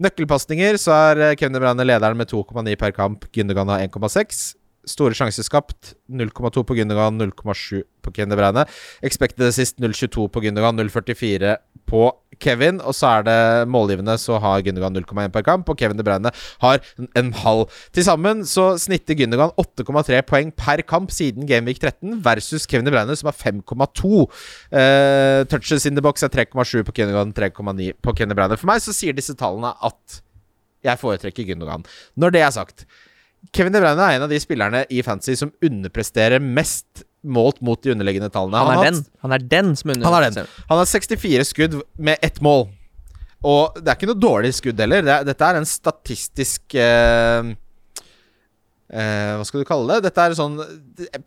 [0.03, 3.25] Nøkkelpasninger så er eh, Kevin De Bruyne lederen med 2,9 per kamp.
[3.33, 4.53] Gündogan har 1,6.
[4.85, 8.65] Store sjanser skapt 0,2 på Gündogan, 0,7 på Kevin De Bruyne.
[9.01, 11.55] Expected sist 0,22 på Gündogan, 0,44
[11.89, 12.77] på Kevin.
[12.85, 13.37] Og så er det
[13.73, 16.31] målgivende, så har Gündogan 0,1 per kamp, og Kevin De Bruyne
[16.61, 16.79] har
[17.17, 17.65] en- halv.
[17.93, 22.91] Til sammen så snitter Gündogan 8,3 poeng per kamp siden Gameweek 13, versus Kevin De
[22.91, 24.27] Bruyne, som har 5,2.
[24.71, 28.57] Eh, touches in the box er 3,7 på Gündogan, 3,9 på Kevin De Bruyne.
[28.57, 30.21] For meg så sier disse tallene at
[30.85, 31.85] jeg foretrekker Gündogan.
[32.15, 32.85] Når det er sagt
[33.53, 37.81] Kevin De Bruyne er en av de spillerne i fantasy som underpresterer mest målt mot
[37.81, 38.61] de underliggende tallene.
[38.61, 39.03] Han har er den.
[39.25, 40.49] Han er den som underpresterer.
[40.49, 40.65] Han.
[40.71, 42.67] Han har 64 skudd med ett mål.
[43.45, 45.05] Og det er ikke noe dårlig skudd heller.
[45.05, 47.51] Det dette er en statistisk eh,
[48.95, 50.07] eh, Hva skal du kalle det?
[50.07, 50.57] Dette er sånn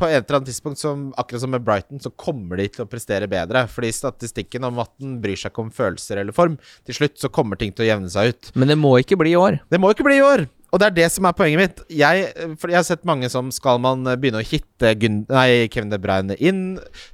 [0.00, 2.90] På et eller annet tidspunkt, som, akkurat som med Brighton, så kommer de til å
[2.90, 3.66] prestere bedre.
[3.70, 6.56] Fordi statistikken om at den bryr seg ikke om følelser eller form,
[6.88, 8.52] til slutt så kommer ting til å jevne seg ut.
[8.58, 9.60] Men det må ikke bli i år.
[9.68, 10.48] Det må ikke bli i år.
[10.68, 11.78] Og det er det som er poenget mitt.
[11.88, 16.00] Jeg, jeg har sett mange som skal man begynne å hitte Gun nei, Kevin De
[16.02, 16.64] Bruyne inn,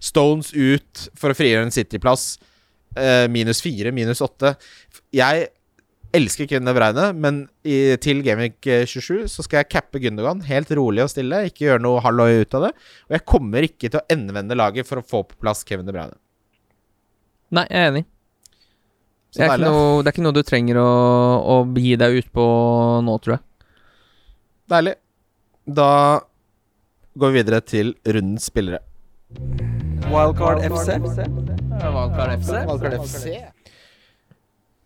[0.02, 2.34] Stones ut for å frigjøre en City-plass.
[2.94, 4.54] Uh, minus fire, minus åtte.
[5.14, 5.48] Jeg
[6.14, 8.58] elsker Kevin De Bruyne, men i, til Gameweek
[8.88, 11.44] 27 så skal jeg cappe Gundogan helt rolig og stille.
[11.50, 12.72] Ikke gjøre noe halloi ut av det.
[13.08, 15.94] Og jeg kommer ikke til å endevende laget for å få på plass Kevin De
[15.94, 16.16] Bruyne.
[17.54, 18.04] Nei, jeg er enig.
[19.34, 20.90] Så Det er, ikke noe, det er ikke noe du trenger å,
[21.42, 22.44] å gi deg ut på
[23.02, 23.42] nå, tror jeg.
[24.70, 24.94] Deilig.
[25.66, 25.90] Da
[27.18, 28.80] går vi videre til rundens spillere.
[30.10, 30.94] Wildcard FC.
[31.02, 32.54] Wildcard FC.
[32.54, 33.18] Rundens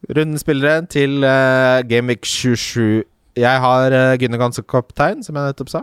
[0.09, 3.05] spillere til uh, Gameweek 27.
[3.37, 5.83] Jeg har uh, Gundogan som kaptein, som jeg nettopp sa.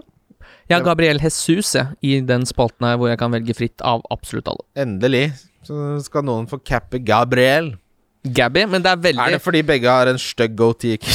[0.68, 4.02] Jeg har Gabriel Jesus jeg, i den spalten her hvor jeg kan velge fritt av
[4.12, 4.66] absolutt alle.
[4.76, 5.28] Endelig.
[5.66, 7.76] Så skal noen få cappe Gabriel.
[8.26, 10.98] Gabby, men det er veldig Er det fordi begge har en stygg goatee?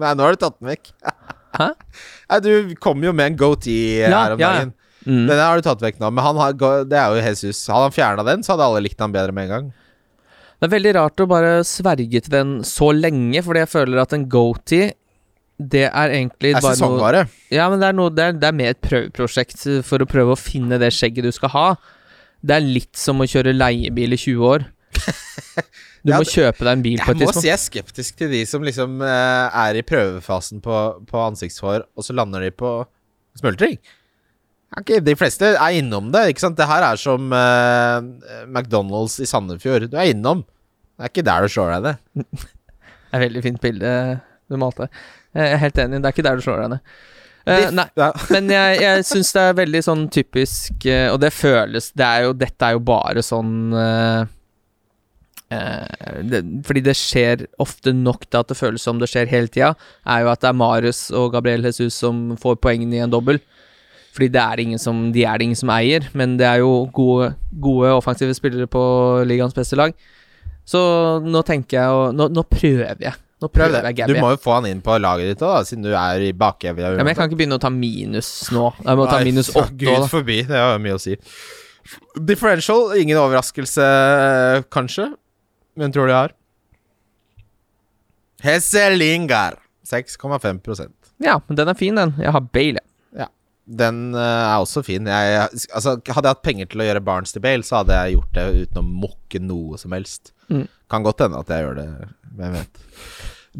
[0.00, 0.90] Nei, nå har du tatt den vekk.
[1.56, 1.70] Hæ?
[2.28, 4.58] Nei, du kom jo med en goatee Ja, her om ja, ja.
[4.58, 4.74] dagen.
[5.06, 5.24] mm.
[5.30, 6.10] Den har du tatt vekk nå.
[6.12, 6.52] Men han har,
[6.84, 7.62] det er jo Jesus.
[7.72, 9.72] Hadde han fjerna den, så hadde alle likt han bedre med en gang.
[10.60, 14.12] Det er veldig rart å bare sverge til den så lenge, fordi jeg føler at
[14.16, 14.90] en goatee
[15.60, 17.22] det er egentlig Det er bare noe sesongvare.
[17.52, 20.32] Ja, men det er, noe, det, er, det er mer et prøveprosjekt for å prøve
[20.32, 21.64] å finne det skjegget du skal ha.
[22.40, 24.68] Det er litt som å kjøre leiebil i 20 år.
[26.00, 28.38] Du må kjøpe deg en bil på Jeg må si jeg er skeptisk til de
[28.48, 32.70] som liksom eh, er i prøvefasen på, på ansiktshår, og så lander de på
[33.36, 33.76] smultring.
[34.78, 36.28] Ok, de fleste er innom det.
[36.30, 36.58] ikke sant?
[36.58, 37.98] Det her er som uh,
[38.46, 39.88] McDonald's i Sandefjord.
[39.90, 40.44] Du er innom.
[40.94, 42.26] Det er ikke der du slår deg ned.
[43.10, 43.92] Det er et veldig fint bilde
[44.46, 44.86] du malte.
[45.34, 46.92] Jeg er helt enig, det er ikke der du slår deg ned.
[47.48, 47.86] Uh, nei,
[48.36, 52.26] men jeg, jeg syns det er veldig sånn typisk uh, Og det føles det er
[52.26, 54.28] jo, Dette er jo bare sånn uh,
[55.48, 59.72] det, Fordi det skjer ofte nok til at det føles som det skjer hele tida,
[60.04, 63.40] er jo at det er Marius og Gabriel Jesus som får poengene i en dobbel.
[64.10, 66.86] Fordi det er ingen som, de er det ingen som eier, men det er jo
[66.94, 67.32] gode,
[67.62, 68.82] gode offensive spillere på
[69.28, 69.94] ligaens beste lag.
[70.66, 70.80] Så
[71.24, 73.14] nå tenker jeg å Nå, nå prøver jeg.
[73.40, 74.18] Nå prøver jeg Gabby.
[74.18, 76.90] Du må jo få han inn på laget ditt òg, siden du er i bakevja.
[76.92, 78.66] Ja, men jeg kan ikke begynne å ta minus nå.
[78.82, 80.42] Jeg må ta Nei, minus åtte Gud forbi.
[80.50, 81.16] Det har mye å si.
[82.28, 83.86] Differential, ingen overraskelse,
[84.74, 85.08] kanskje.
[85.80, 86.36] Men tror du jeg har?
[88.44, 89.56] Hesselingar.
[89.90, 90.92] 6,5%
[91.24, 92.12] Ja, men den er fin, den.
[92.20, 92.84] Jeg har Bale.
[93.70, 95.06] Den eh, er også fin.
[95.06, 98.16] Jeg, altså, hadde jeg hatt penger til å gjøre Barnes til Bale, så hadde jeg
[98.16, 100.32] gjort det uten å mokke noe som helst.
[100.50, 100.64] Mm.
[100.90, 101.86] Kan godt hende at jeg gjør det.
[102.40, 102.82] Hvem vet.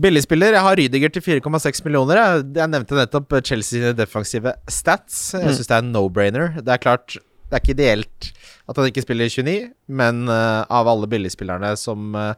[0.01, 0.55] Billigspiller.
[0.55, 2.21] Jeg har Rydiger til 4,6 millioner.
[2.23, 5.33] Jeg, nevnte nettopp Chelsea sine defensive stats.
[5.35, 5.55] Jeg Mm.
[5.57, 6.57] syns det er en no-brainer.
[6.63, 7.17] Det er klart,
[7.51, 8.33] det er ikke ideelt
[8.71, 12.35] at han ikke spiller i 29, men uh, av alle billigspillerne som uh,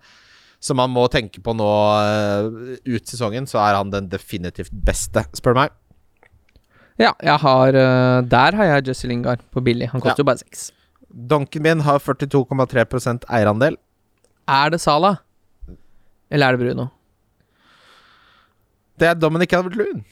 [0.63, 5.25] som man må tenke på nå uh, ut sesongen, så er han den definitivt beste,
[5.35, 5.73] spør du meg.
[7.01, 9.89] Ja, jeg har eh, Der har jeg Jesse Lingard på billig.
[9.93, 10.71] Han koster jo bare seks.
[11.13, 13.77] Donken min har 42,3% eierandel.
[14.49, 15.17] Er det Sala?
[16.33, 16.89] Eller er det Bruno?
[19.01, 20.05] Det er Dominic Calvert-Lewin.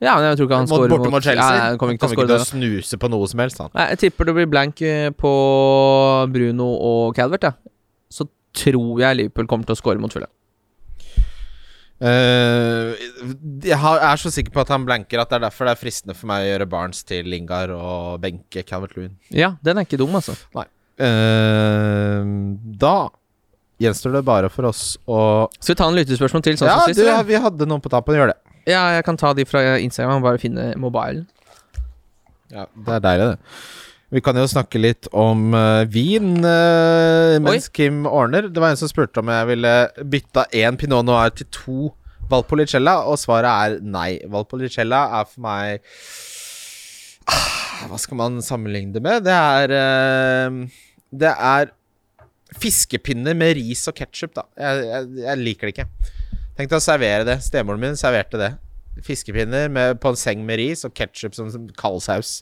[0.00, 1.56] Ja, men jeg tror ikke han Mot- scorer Borte mot Chelsea.
[1.56, 3.58] Ja, kommer ikke kommer til å snuse på noe som helst.
[3.60, 3.68] Han.
[3.76, 5.32] Nei, jeg tipper det blir blank eh, på
[6.32, 7.52] Bruno og Calvert, ja.
[8.08, 8.24] Så
[8.56, 10.32] tror jeg Liverpool kommer til å score mot Fulham.
[12.00, 12.94] Eh,
[13.66, 16.14] jeg er så sikker på at han blanker at det er derfor det er fristende
[16.16, 19.18] for meg å gjøre Barnes til Lingard og benke Calvert-Lewin.
[19.36, 20.36] Ja, den er ikke dum, altså.
[21.00, 22.30] Eh,
[22.80, 22.94] da
[23.80, 26.92] gjenstår det bare for oss å Skal vi ta en lyttespørsmål til, sånn Ja, som
[26.92, 27.00] sist?
[27.00, 28.16] du, vi hadde noen på tappen.
[28.18, 28.38] Gjør det.
[28.68, 30.20] Ja, jeg kan ta de fra Instagram.
[30.24, 31.26] Bare finne mobilen.
[32.52, 33.38] Ja, det er deilig, det.
[34.10, 38.48] Vi kan jo snakke litt om uh, vin uh, mens Kim ordner.
[38.50, 41.92] Det var en som spurte om jeg ville bytta én Pinot Noir til to
[42.30, 44.18] Valpolicella, og svaret er nei.
[44.30, 45.82] Valpolicella er for meg
[47.30, 49.26] ah, Hva skal man sammenligne det med?
[49.26, 50.58] Det er uh,
[51.10, 51.70] Det er
[52.60, 54.48] fiskepinner med ris og ketsjup, da.
[54.58, 56.16] Jeg, jeg, jeg liker det ikke.
[56.58, 57.38] Tenk deg å servere det.
[57.46, 58.50] Stemoren min serverte det.
[59.06, 62.40] Fiskepinner med, på en seng med ris og ketsjup som, som kaldsaus.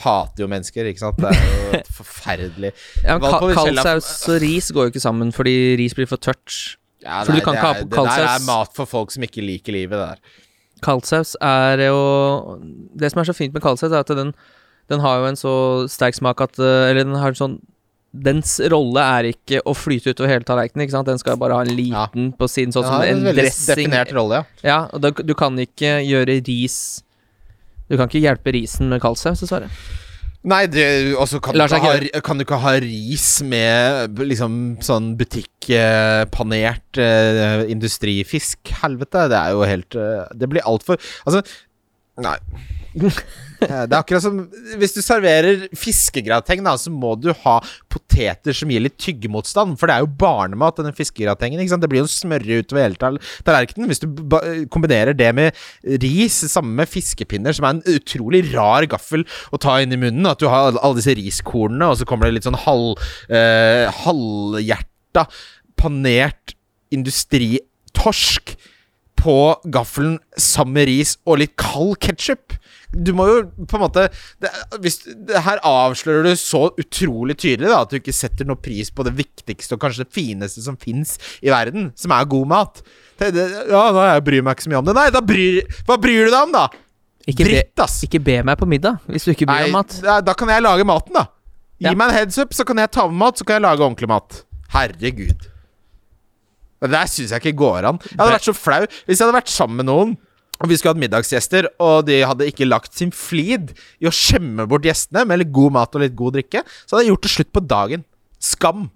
[0.00, 1.18] Hater jo mennesker, ikke sant.
[1.20, 1.40] Det er
[1.76, 2.70] jo forferdelig.
[3.04, 6.76] Ja, men ka- Kaldsaus og ris går jo ikke sammen, fordi ris blir for tørt.
[7.04, 9.96] Ja, nei, kan det er- Det der er mat for folk som ikke liker livet.
[9.96, 10.38] Det der.
[10.84, 12.58] Kaldsaus er jo
[12.96, 14.32] Det som er så fint med kaldsaus, er at den,
[14.88, 15.52] den har jo en så
[15.92, 17.58] sterk smak at eh, Eller den har en sånn
[18.10, 20.82] Dens rolle er ikke å flyte utover hele tallerkenen.
[20.82, 21.06] ikke sant?
[21.06, 23.86] Den skal bare ha en liten på siden, sånn som en en dressing.
[23.86, 24.66] definert rolle, ja.
[24.66, 27.04] Ja, og da, du kan ikke gjøre ris
[27.90, 29.70] Du kan ikke hjelpe risen med kaldsaus, dessverre.
[30.40, 30.84] Nei, det,
[31.20, 37.66] også kan, du ikke ha, kan du ikke ha ris med liksom sånn butikkpanert eh,
[37.68, 38.72] industrifisk?
[38.80, 40.96] Helvete, det er jo helt eh, Det blir altfor
[41.28, 41.42] Altså,
[42.24, 42.38] nei.
[42.96, 43.20] Eh,
[43.60, 44.38] Det er akkurat som
[44.80, 47.58] Hvis du serverer fiskegrateng, da, så må du ha
[47.92, 49.76] poteter som gir litt tyggemotstand.
[49.78, 51.60] For det er jo barnemat, denne fiskegratengen.
[51.60, 53.90] Det blir jo smørre utover hele tal- tallerkenen.
[53.90, 54.08] Hvis du
[54.72, 55.60] kombinerer det med
[56.02, 60.26] ris, sammen med fiskepinner, som er en utrolig rar gaffel å ta inn i munnen,
[60.30, 62.96] at du har alle disse riskornene, og så kommer det litt sånn halv,
[63.28, 65.28] eh, halvhjerta
[65.76, 66.56] panert
[66.90, 68.56] industritorsk
[69.20, 69.36] på
[69.68, 72.56] gaffelen sammen med ris og litt kald ketsjup.
[72.92, 74.08] Du må jo på en måte
[74.42, 74.50] det,
[74.82, 78.90] hvis, det Her avslører du så utrolig tydelig da at du ikke setter noe pris
[78.90, 82.80] på det viktigste og kanskje det fineste som fins i verden, som er god mat.
[83.20, 84.96] Det, det, ja, nei, jeg bryr meg ikke så mye om det.
[84.98, 86.64] Nei, da bryr Hva bryr du deg om, da?
[87.30, 87.98] Ikke be, Dritt, ass!
[88.08, 89.98] ikke be meg på middag hvis du ikke bryr deg om mat.
[90.02, 91.26] da, da kan jeg lage maten, da.
[91.80, 91.94] Gi Ja.
[91.96, 94.08] meg en heads up, så kan jeg ta med mat, så kan jeg lage ordentlig
[94.10, 94.42] mat.
[94.74, 95.46] Herregud.
[96.80, 97.98] Det der syns jeg ikke går an.
[98.08, 100.12] Jeg hadde vært så flau hvis jeg hadde vært sammen med noen,
[100.60, 104.66] og vi skulle hatt middagsgjester, og de hadde ikke lagt sin flid i å skjemme
[104.68, 107.32] bort gjestene med litt god mat og litt god drikke, så hadde jeg gjort det
[107.34, 108.04] slutt på dagen.
[108.40, 108.88] Skam.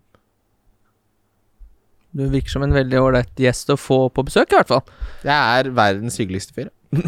[2.15, 4.85] Du virker som en veldig ålreit gjest å få på besøk, i hvert fall.
[5.25, 6.73] Jeg er verdens hyggeligste fyr.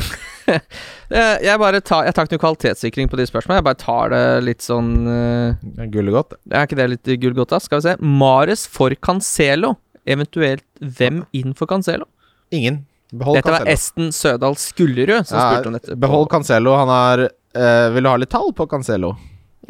[0.46, 3.60] Eh, Jeg bare tar Jeg tar ikke noe kvalitetssikring på de spørsmålene.
[3.60, 7.60] Jeg bare tar det litt sånn uh, Det er Er ikke det litt gullgodt, da?
[7.62, 7.94] Skal vi se.
[8.02, 9.76] Mares for Cancelo.
[10.06, 12.06] Eventuelt hvem inn for Cancelo?
[12.54, 12.84] Ingen.
[13.12, 13.74] Behold Dette var Cancelo.
[13.74, 15.96] Esten Sødal Skullerud som Ja, spurte om dette.
[15.96, 16.74] Behold Cancelo.
[16.74, 19.14] Han har eh, Vil du ha litt tall på Cancelo?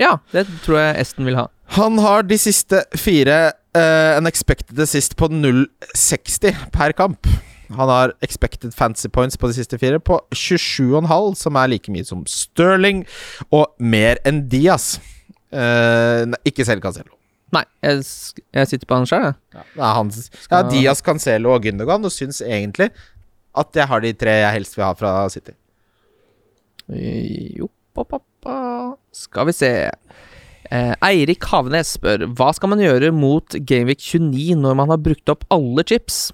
[0.00, 1.48] Ja, det tror jeg Esten vil ha.
[1.76, 3.36] Han har de siste fire
[3.76, 7.28] eh, en expected assist på 0,60 per kamp.
[7.74, 12.06] Han har expected fancy points på de siste fire på 27,5, som er like mye
[12.06, 13.02] som Sterling,
[13.50, 14.96] og mer enn Diaz.
[15.50, 17.10] Uh, nei, ikke selv Cancelo.
[17.54, 18.02] Nei, jeg,
[18.54, 19.36] jeg sitter på han sjøl, jeg.
[19.78, 20.06] Ja, er
[20.50, 22.90] ja, Diaz, Cancelo og Gündogan, og syns egentlig
[23.56, 25.54] at jeg har de tre jeg helst vil ha fra City.
[26.86, 28.94] Jo, pappa, pa, pa.
[29.16, 29.72] Skal vi se.
[30.70, 35.30] Eh, Eirik Havnes spør Hva skal man gjøre mot Gameweek 29 når man har brukt
[35.30, 36.32] opp alle chips?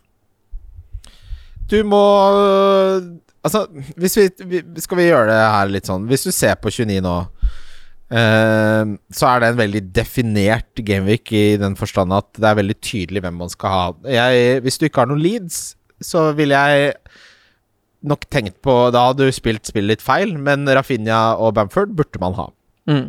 [1.68, 2.00] Du må
[2.32, 3.10] øh,
[3.44, 3.66] Altså,
[4.00, 7.02] hvis vi, vi Skal vi gjøre det her litt sånn Hvis du ser på 29
[7.04, 7.14] nå
[8.14, 12.78] eh, Så er det en veldig definert gameweek i den forstand at det er veldig
[12.80, 13.84] tydelig hvem man skal ha.
[14.08, 15.74] Jeg, hvis du ikke har noen leads,
[16.06, 16.96] så ville jeg
[18.02, 22.20] nok tenkt på Da hadde du spilt spillet litt feil, men Rafinha og Bamford burde
[22.22, 22.48] man ha.
[22.90, 23.06] Mm.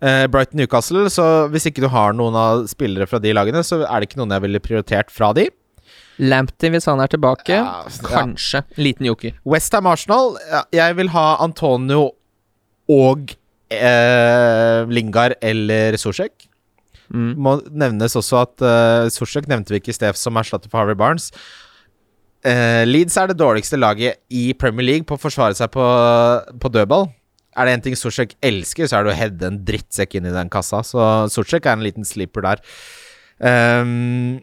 [0.00, 3.82] Eh, Brighton Newcastle, så hvis ikke du har noen av spillere fra de lagene, så
[3.84, 5.50] er det ikke noen jeg ville prioritert fra de.
[6.20, 7.52] Lamptey, hvis han er tilbake.
[7.52, 8.08] Ja, ja.
[8.08, 8.64] Kanskje.
[8.80, 9.36] Liten joker.
[9.48, 10.34] Westham Arsenal
[10.76, 12.10] Jeg vil ha Antonio
[12.90, 13.32] og
[13.72, 16.50] eh, Lingard eller Sosjek
[17.10, 17.34] Mm.
[17.42, 20.98] Må nevnes også at uh, Sosek nevnte vi ikke i sted som erstatter for Harvey
[20.98, 21.30] Barnes.
[22.40, 25.86] Eh, Leeds er det dårligste laget i Premier League på å forsvare seg på,
[26.60, 27.10] på dødball.
[27.58, 30.34] Er det en ting Sosek elsker, så er det å heade en drittsekk inn i
[30.34, 30.84] den kassa.
[30.86, 31.02] Så
[31.32, 32.62] Sosek er en liten sleeper der.
[33.40, 34.38] Um,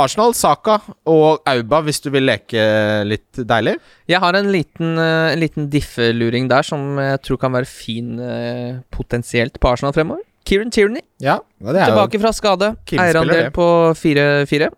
[0.00, 0.78] Arsenal, Saka
[1.10, 2.62] og Auba, hvis du vil leke
[3.08, 3.76] litt deilig.
[4.08, 8.80] Jeg har en liten, uh, liten diffeluring der som jeg tror kan være fin uh,
[8.94, 10.24] potensielt på Arsenal fremover.
[10.46, 12.72] Kieran Tierney, Ja, tilbake fra skade.
[12.96, 13.66] Eierandel på
[13.98, 14.70] 4-4.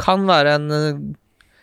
[0.00, 0.70] Kan være en,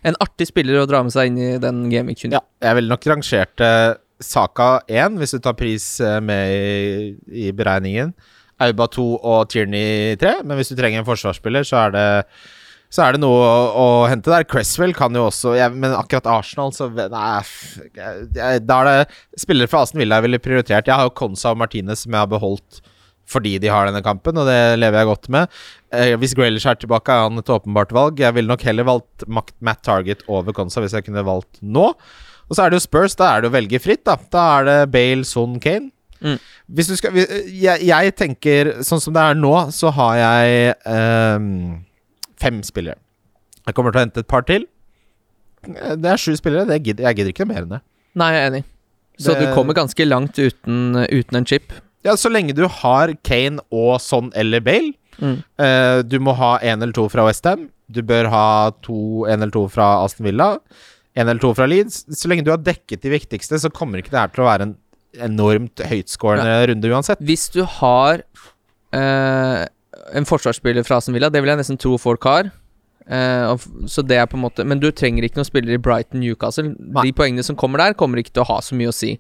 [0.08, 2.36] en artig spiller å dra med seg inn i den Gameweek 29.
[2.38, 3.94] Ja, jeg ville nok rangert eh,
[4.24, 8.14] Saka 1, hvis du tar pris eh, med i, i beregningen.
[8.64, 12.08] Auba 2 og Tierney 3, men hvis du trenger en forsvarsspiller, så er det
[12.88, 14.46] så er det noe å, å hente der.
[14.48, 17.10] Cresswell kan jo også jeg, Men akkurat Arsenal, så Nei,
[18.64, 20.88] da er det spillere fra Asen Villa jeg ville prioritert.
[20.88, 22.80] Jeg har jo Konsa og Martinez som jeg har beholdt
[23.28, 25.50] fordi de har denne kampen, og det lever jeg godt med.
[25.92, 28.20] Eh, hvis Grealish er tilbake, er han et åpenbart valg.
[28.24, 31.90] Jeg ville nok heller valgt Matt Target over Konsa hvis jeg kunne valgt nå.
[32.48, 34.16] Og så er det jo Spurs, da er det å velge fritt, da.
[34.32, 35.92] Da er det Bale, Son, Kane.
[36.24, 36.40] Mm.
[36.74, 37.28] Hvis du skal vi-
[37.62, 41.38] jeg, jeg tenker Sånn som det er nå, så har jeg eh,
[42.42, 42.98] fem spillere.
[43.68, 44.64] Jeg kommer til å hente et par til.
[45.68, 46.66] Eh, Det er sju spillere.
[46.66, 47.82] Det gidder, jeg gidder ikke mer enn det.
[48.16, 48.64] Nei, jeg er enig.
[49.20, 51.74] Så Det- du kommer ganske langt uten, uten en chip.
[52.08, 54.96] Ja, Så lenge du har Kane og Son eller Bale.
[55.20, 55.38] Mm.
[55.60, 57.68] Eh, du må ha én eller to fra Westham.
[57.92, 58.48] Du bør ha
[58.84, 60.56] to, én eller to fra Aston Villa.
[61.18, 62.06] Én eller to fra Leeds.
[62.14, 64.70] Så lenge du har dekket de viktigste, så kommer ikke det her til å være
[64.70, 64.78] en
[65.28, 67.24] enormt høytskårende runde uansett.
[67.26, 68.22] Hvis du har
[68.94, 69.66] eh,
[70.14, 72.52] en forsvarsspiller fra Aston Villa, det vil jeg nesten tro folk har.
[73.08, 73.56] Uh,
[73.88, 76.74] så det er på en måte Men du trenger ikke noen spillere i Brighton Newcastle.
[76.76, 77.06] Nei.
[77.08, 79.14] De poengene som kommer der, kommer ikke til å ha så mye å si.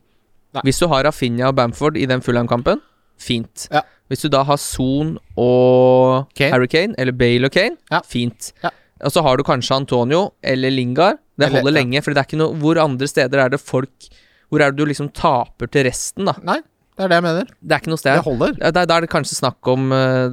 [0.56, 0.61] Nei.
[0.64, 2.80] Hvis du har Rafinha og Bamford i den Fulham-kampen,
[3.19, 3.68] fint.
[3.74, 3.82] Ja.
[4.07, 6.52] Hvis du da har Son og Kane.
[6.53, 7.99] Harry Kane, eller Bale og Kane, Ja.
[8.07, 8.53] fint.
[8.64, 8.69] Ja.
[9.03, 11.18] Og så har du kanskje Antonio eller Lingard.
[11.38, 11.84] Det Eller- holder ja.
[11.84, 14.07] lenge, for det er ikke noe Hvor andre steder er det folk
[14.49, 16.34] Hvor er det du liksom taper til resten, da?
[16.41, 16.56] Nei,
[16.98, 17.45] det er det jeg mener.
[17.61, 18.15] Det er ikke noe sted.
[18.15, 18.72] Det holder.
[18.72, 19.91] Da, da er det kanskje snakk om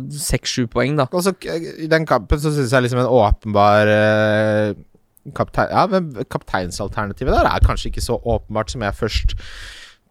[0.09, 1.05] seks-sju poeng, da.
[1.13, 1.35] Også,
[1.83, 4.75] I den kampen så syns jeg liksom en åpenbar uh,
[5.35, 9.35] kaptein, Ja, men kapteinsalternativet der er kanskje ikke så åpenbart som jeg først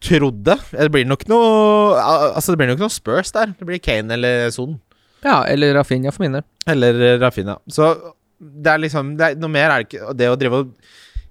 [0.04, 0.56] trodde.
[0.70, 3.54] Det blir nok noe Altså, det blir nok noe Spurs der.
[3.58, 4.76] Det blir Kane eller Son.
[5.24, 6.44] Ja, eller Rafinha for min del.
[6.68, 7.56] Eller eh, Rafinha.
[7.72, 7.94] Så
[8.38, 10.12] det er liksom det er, Noe mer er det ikke.
[10.18, 10.74] Det å drive og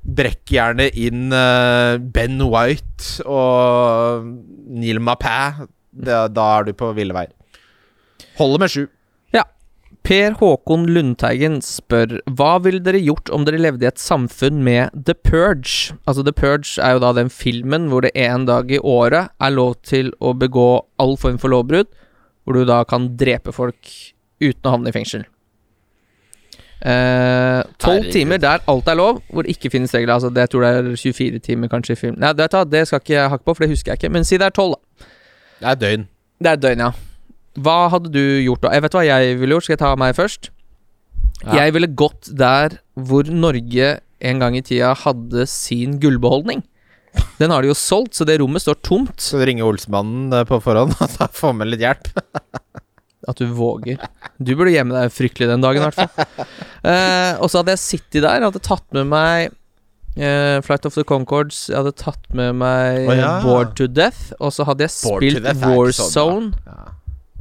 [0.03, 4.25] brekke gjerne inn uh, Ben White og
[4.73, 5.37] Neil Mapæ,
[5.93, 7.31] da er du på ville veier.
[8.39, 8.83] Holder med sju.
[10.03, 14.91] Per Håkon Lundteigen spør Hva ville dere gjort om dere levde i et samfunn med
[15.07, 15.95] The Purge?
[16.03, 19.53] Altså The Purge er jo da den filmen hvor det en dag i året er
[19.55, 20.67] lov til å begå
[20.99, 21.87] all form for lovbrudd,
[22.43, 23.93] hvor du da kan drepe folk
[24.43, 25.23] uten å havne i fengsel.
[26.83, 28.11] Eh, Tolv Herregud.
[28.11, 30.17] timer der alt er lov, hvor det ikke finnes regler.
[30.17, 32.19] Altså det jeg tror det er 24 timer kanskje i film.
[32.19, 34.11] Nei, det, det skal ikke jeg hakke på, for det husker jeg ikke.
[34.17, 35.07] Men si det er tolv, da.
[35.63, 36.07] Det er døgn.
[36.43, 36.91] Det er døgn, ja.
[37.61, 38.73] Hva hadde du gjort da?
[38.73, 39.67] Jeg vet hva jeg ville gjort.
[39.67, 40.49] Skal jeg ta meg først?
[41.43, 41.63] Ja.
[41.63, 46.63] Jeg ville gått der hvor Norge en gang i tida hadde sin gullbeholdning.
[47.37, 49.19] Den har de jo solgt, så det rommet står tomt.
[49.21, 52.09] Skal du ringe Olsmannen eh, på forhånd og få med litt hjelp?
[53.29, 54.01] At du våger.
[54.35, 56.55] Du burde gjemme deg fryktelig den dagen, i hvert fall.
[56.83, 59.53] Eh, og så hadde jeg sittet der, hadde tatt med meg
[60.19, 63.29] eh, Flight of the Concords, jeg hadde tatt med meg oh, ja.
[63.39, 66.51] Board to Death, og så hadde jeg Bored spilt er sånn, Warzone.
[66.67, 66.83] Ja.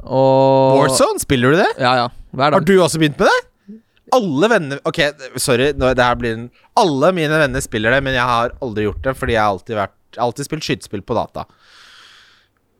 [0.03, 1.71] Og Warzone, spiller du det?
[1.81, 2.07] Ja, ja.
[2.33, 3.79] Hver dag Har du også begynt med det?
[4.13, 4.99] Alle venner Ok,
[5.41, 6.47] sorry, nå, det her blir en
[6.77, 9.79] Alle mine venner spiller det, men jeg har aldri gjort det fordi jeg har alltid
[9.79, 11.47] vært alltid spilt skytespill på data.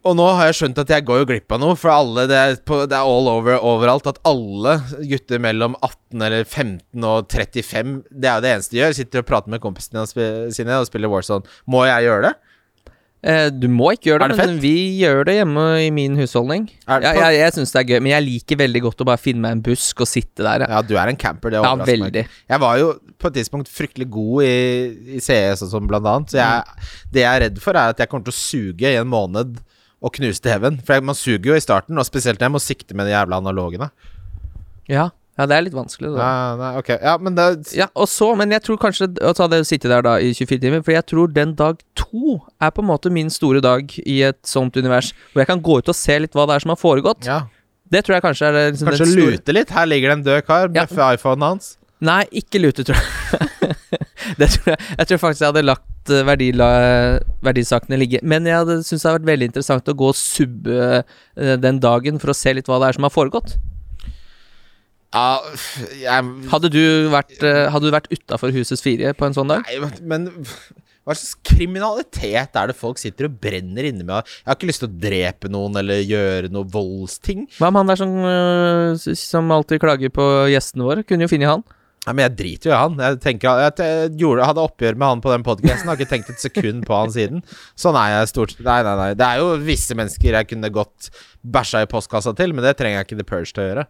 [0.04, 2.38] Og nå har jeg skjønt at jeg går jo glipp av noe, for alle det
[2.38, 4.10] er, på, det er all over overalt.
[4.12, 4.76] At alle
[5.08, 8.98] gutter mellom 18 eller 15 og 35 Det er jo det eneste de gjør.
[9.00, 10.04] Sitter og prater med kompisene
[10.54, 11.48] sine og spiller Warzone.
[11.72, 12.34] Må jeg gjøre det?
[13.24, 16.66] Eh, du må ikke gjøre det, det men vi gjør det hjemme i min husholdning.
[16.90, 19.45] Ja, jeg jeg syns det er gøy, men jeg liker veldig godt å bare finne
[19.45, 20.66] meg en busk og sitte der.
[20.66, 21.54] Ja, Ja, du er en camper.
[21.54, 22.18] Det ja overrasker meg.
[22.52, 22.90] Jeg var jo
[23.24, 24.58] på et tidspunkt fryktelig god i,
[25.16, 26.34] i CS og sånn, blant annet.
[26.34, 29.00] Så jeg, det jeg er redd for, er at jeg kommer til å suge i
[29.00, 29.62] en måned
[30.04, 30.82] og knuse til heaven.
[30.84, 33.16] For jeg, man suger jo i starten, og spesielt når jeg må sikte med de
[33.16, 33.88] jævla analogene.
[34.91, 36.12] Ja, ja det er litt vanskelig.
[36.14, 36.22] Da.
[36.22, 36.90] Ja, nei, ok.
[37.02, 37.46] Ja, men det
[37.78, 40.30] Ja, og så, men jeg tror kanskje å ta det å sitte der da i
[40.38, 43.90] 24 timer, for jeg tror den dag to er på en måte min store dag
[44.06, 46.66] i et sånt univers, hvor jeg kan gå ut og se litt hva det er
[46.68, 47.26] som har foregått.
[47.26, 47.42] Ja.
[47.94, 49.70] Det tror jeg kanskje er det, liksom, Kanskje den store- lute litt.
[49.74, 50.86] Her ligger det en død kar Ja.
[51.14, 51.78] iPhonen hans.
[52.04, 53.50] Nei, ikke lute, tror jeg.
[54.40, 54.80] det tror jeg.
[54.98, 56.68] Jeg tror faktisk jeg hadde lagt eh, verdila,
[57.46, 58.20] verdisakene ligge.
[58.24, 61.80] Men jeg hadde syntes det hadde vært veldig interessant å gå og subbe eh, den
[61.84, 63.56] dagen for å se litt hva det er som har foregått.
[65.14, 66.84] Jeg Hadde du
[67.14, 69.68] vært, uh, hadde du vært utafor husets fire på en sånn dag?
[69.69, 70.31] Nei, men
[71.03, 74.23] hva slags kriminalitet er det folk sitter og brenner inne med?
[74.23, 77.44] Jeg har ikke lyst til å drepe noen eller gjøre noe voldsting.
[77.60, 81.03] Hva med han der som, eh, som alltid klager på gjestene våre?
[81.03, 81.65] Kunne jo funnet han.
[82.03, 82.95] Nei, men jeg driter jo i han.
[82.99, 85.88] Jeg tenker Jeg, jeg gjorde, hadde oppgjør med han på den podcasten.
[85.88, 87.44] Har ikke tenkt et sekund på han siden.
[87.80, 89.11] Sånn er jeg stort Nei, nei, nei.
[89.19, 91.11] Det er jo visse mennesker jeg kunne godt
[91.44, 93.88] bæsja i postkassa til, men det trenger jeg ikke The Purge til å gjøre.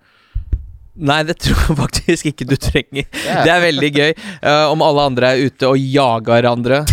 [0.94, 3.08] Nei, det tror jeg faktisk ikke du trenger.
[3.10, 6.84] Det er veldig gøy uh, om alle andre er ute og jager andre.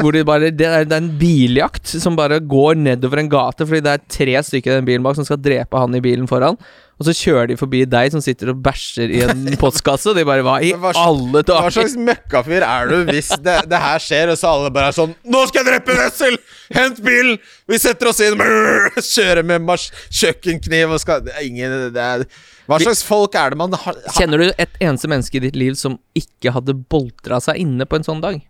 [0.00, 3.64] Hvor det, bare, det, er, det er en biljakt som bare går nedover en gate
[3.66, 6.28] fordi det er tre stykker i den bilen bak som skal drepe han i bilen
[6.30, 6.58] foran.
[6.96, 10.24] Og så kjører de forbi deg som sitter og bæsjer i en postkasse, og de
[10.24, 11.66] bare Hva i hva slags- dager?
[11.66, 14.96] Hva slags møkkafyr er du hvis det, det her skjer, og så alle bare er
[14.96, 16.38] sånn Nå skal jeg drepe Wessel!
[16.72, 17.36] Hent bilen!
[17.68, 18.38] Vi setter oss inn!
[18.40, 22.24] Brrr, Kjører med mars kjøkkenkniv og skal ingen, det er,
[22.66, 24.00] Hva slags folk er det man har?
[24.06, 27.84] har Kjenner du et eneste menneske i ditt liv som ikke hadde boltra seg inne
[27.84, 28.40] på en sånn dag?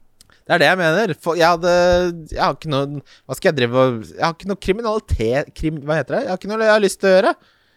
[0.46, 1.12] Det er det jeg mener.
[1.18, 1.70] For jeg hadde
[2.30, 5.80] Jeg har ikke noe Hva skal jeg drive og Jeg har ikke noe kriminalitet krim,
[5.82, 6.22] Hva heter det?
[6.22, 7.32] Jeg har ikke noe jeg har lyst til å gjøre.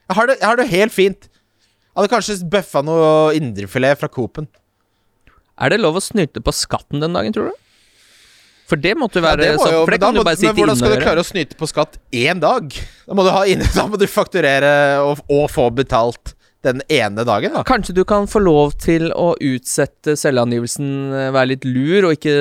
[0.09, 1.29] Jeg har det, jeg har det helt fint.
[1.29, 4.47] Jeg hadde kanskje bøffa noe indrefilet fra Coop-en.
[5.59, 7.57] Er det lov å snylte på skatten den dagen, tror du?
[8.69, 10.77] For det måtte jo Ja, være det må sånn, jo- det men må- Men hvordan
[10.77, 12.69] skal du klare å snyte på skatt én dag?
[13.07, 16.35] Da må du, ha inne, da må du fakturere og, og få betalt
[16.65, 17.61] den ene dagen, da.
[17.63, 22.33] Kanskje du kan få lov til å utsette selvangivelsen, eh, være litt lur, og ikke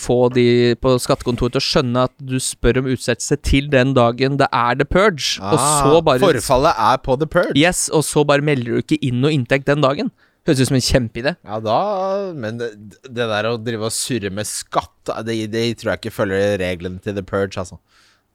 [0.00, 0.46] få de
[0.80, 4.78] på skattekontoret til å skjønne at du spør om utsettelse til den dagen det er
[4.80, 7.56] the purge, og så bare Ah, Forfallet er på the purge.
[7.60, 10.10] Yes, og så bare melder du ikke inn noe inntekt den dagen.
[10.46, 11.34] Høres ut som en kjempeidé.
[11.44, 12.70] Ja, da Men det,
[13.02, 17.02] det der å drive og surre med skatt, det, det tror jeg ikke følger reglene
[17.02, 17.76] til the purge, altså.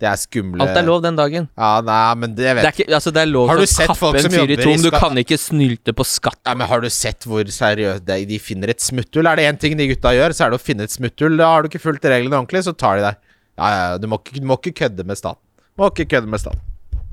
[0.02, 1.44] Det er skumle Alt er lov den dagen.
[1.54, 4.18] Ja, nei, men det Det er, ikke, altså det er lov Har du sett folk
[4.18, 6.40] som jobber i men du kan ikke snylte på skatt.
[6.48, 9.30] Ja, men Har du sett hvor seriøst de, de finner et smutthull?
[9.30, 11.38] Er det én ting de gutta gjør, så er det å finne et smutthull.
[11.38, 13.20] Da har du ikke fulgt reglene ordentlig, så tar de deg.
[13.62, 15.44] Ja, ja, du må du må ikke kødde med staten.
[15.78, 16.64] Må ikke kødde med staten.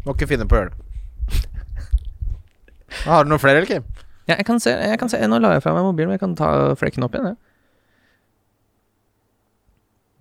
[0.06, 0.81] Må ikke finne på å gjøre det.
[3.05, 3.85] Har du noen flere, eller, Kim?
[4.28, 6.24] Ja, jeg kan se, jeg kan se Nå la jeg fra meg mobilen, men jeg
[6.24, 6.48] kan ta
[6.81, 7.35] flekken opp igjen.
[7.35, 7.36] Ja.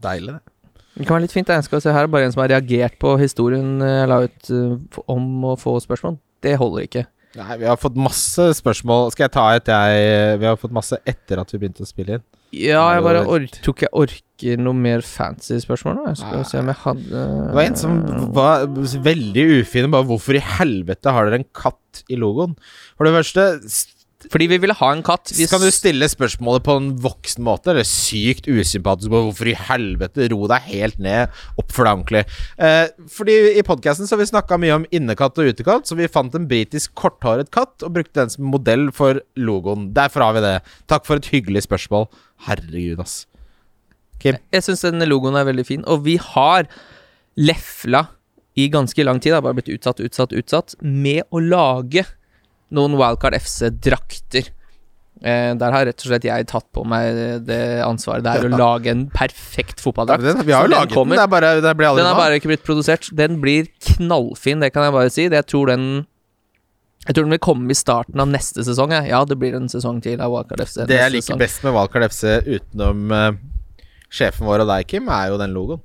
[0.10, 0.57] Deilig, det.
[0.98, 1.52] Det kan være litt fint.
[1.54, 4.50] Jeg skal se her er bare en som har reagert på historien jeg la ut
[4.54, 6.18] eh, om å få spørsmål.
[6.44, 7.06] Det holder ikke.
[7.38, 9.12] Nei, vi har fått masse spørsmål.
[9.14, 12.18] Skal jeg ta et, jeg Vi har fått masse etter at vi begynte å spille
[12.18, 12.26] inn.
[12.56, 16.06] Ja, jeg bare ork, ikke jeg orker noe mer fancy spørsmål nå.
[16.14, 17.98] Jeg skal se om jeg hadde Det var en som
[18.38, 18.66] var
[19.10, 19.92] veldig ufin.
[19.94, 22.56] Bare hvorfor i helvete har dere en katt i logoen?
[22.96, 23.48] For det første
[24.26, 25.30] Fordi vi ville ha en katt.
[25.38, 30.26] Vi Kan du stille spørsmålet på en voksen måte, eller sykt usympatisk hvorfor i helvete?
[30.34, 31.30] Ro deg helt ned,
[31.62, 32.24] oppfør deg ordentlig.
[32.58, 36.34] Eh, fordi i podkasten har vi snakka mye om innekatt og utekatt, så vi fant
[36.34, 39.92] en britisk korthåret katt og brukte den som modell for logoen.
[39.94, 40.56] Derfor har vi det.
[40.90, 42.10] Takk for et hyggelig spørsmål.
[42.50, 43.28] Herregud, ass.
[44.18, 44.42] Kim?
[44.50, 46.66] Jeg syns denne logoen er veldig fin, og vi har
[47.38, 48.08] lefla
[48.58, 52.02] i ganske lang tid, det har bare blitt utsatt, utsatt, utsatt, med å lage
[52.76, 54.50] noen Wildcard FC-drakter.
[55.18, 57.16] Eh, der har rett og slett jeg tatt på meg
[57.48, 60.28] det ansvaret det er å lage en perfekt fotballdrakt.
[60.28, 62.20] Ja, vi har jo laget den den, det er bare Det blir aldri Den har
[62.20, 63.10] bare ikke blitt produsert.
[63.18, 65.26] Den blir knallfin, det kan jeg bare si.
[65.26, 66.06] Jeg tror den
[67.08, 68.92] Jeg tror den vil komme i starten av neste sesong.
[68.92, 69.10] jeg.
[69.10, 70.82] Ja, det blir en sesong til av Wildcard FC.
[70.86, 71.40] Det jeg liker sesong.
[71.40, 73.32] best med Wildcard FC utenom uh,
[74.12, 75.82] sjefen vår og deg, Kim, er jo den logoen.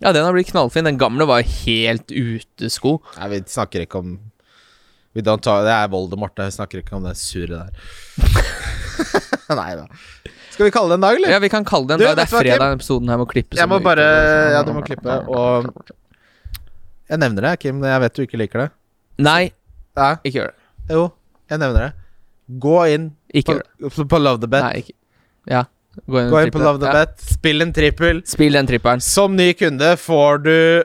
[0.00, 0.86] Ja, den har blitt knallfin.
[0.86, 2.98] Den gamle var helt utesko.
[3.18, 4.18] Nei, vi snakker ikke om
[5.16, 7.70] Talk, Det er Voldemort, jeg snakker ikke om det surret der.
[9.58, 9.86] Nei da.
[10.52, 11.30] Skal vi kalle det en dag, eller?
[11.32, 12.16] Ja, vi kan kalle det en Du, dag.
[12.18, 12.38] Det er Kim?
[12.42, 12.74] fredag.
[12.76, 13.58] Episoden her må klippes.
[13.58, 14.04] Jeg må bare.
[14.54, 15.70] Ja, du må klippe, og
[17.08, 17.80] Jeg nevner det, Kim.
[17.86, 18.68] Jeg vet du ikke liker det.
[19.24, 19.52] Nei,
[19.98, 20.94] Ja, ikke gjør det.
[20.94, 21.06] jo,
[21.50, 21.92] jeg nevner det.
[22.62, 24.62] Gå inn Ikke på, på Love the Bet.
[24.64, 24.94] Nei, ikke
[25.50, 25.64] Ja.
[26.06, 26.60] Gå inn, Gå inn på.
[26.62, 26.92] Love the Ja.
[27.00, 28.20] Bet, spill en trippel.
[28.28, 29.00] Spill den trippelen.
[29.02, 30.84] Som ny kunde får du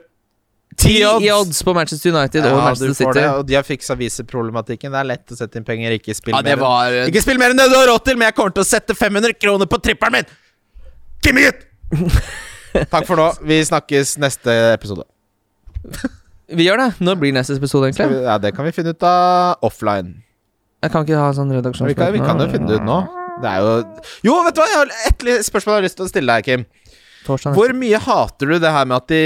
[0.84, 3.20] Ti i odds på Manchester United Ja, Manchester du får City.
[3.20, 4.92] det, og de har fiksa viseproblematikken.
[4.92, 6.60] Det er lett å sette inn penger, ikke spill Ja, mer.
[6.60, 8.68] var Ikke spill mer enn det du har råd til, men jeg kommer til å
[8.68, 10.34] sette 500 kroner på trippelen min!
[11.24, 11.64] Kimmy it!
[12.92, 13.30] Takk for nå.
[13.46, 15.06] Vi snakkes neste episode.
[16.58, 16.90] Vi gjør det.
[17.02, 18.10] Når blir neste episode, egentlig?
[18.12, 20.22] vi- Ja, Det kan vi finne ut av offline.
[20.84, 21.88] Jeg kan ikke ha sånn redaksjonsmøte.
[21.88, 22.98] Vi kan, vi kan jo finne det ut nå.
[23.42, 23.72] Det er jo
[24.28, 24.68] Jo, vet du hva!
[24.68, 26.66] Jeg har et spørsmål jeg har lyst til å stille deg, Kim.
[27.56, 29.22] Hvor mye hater du det her med at de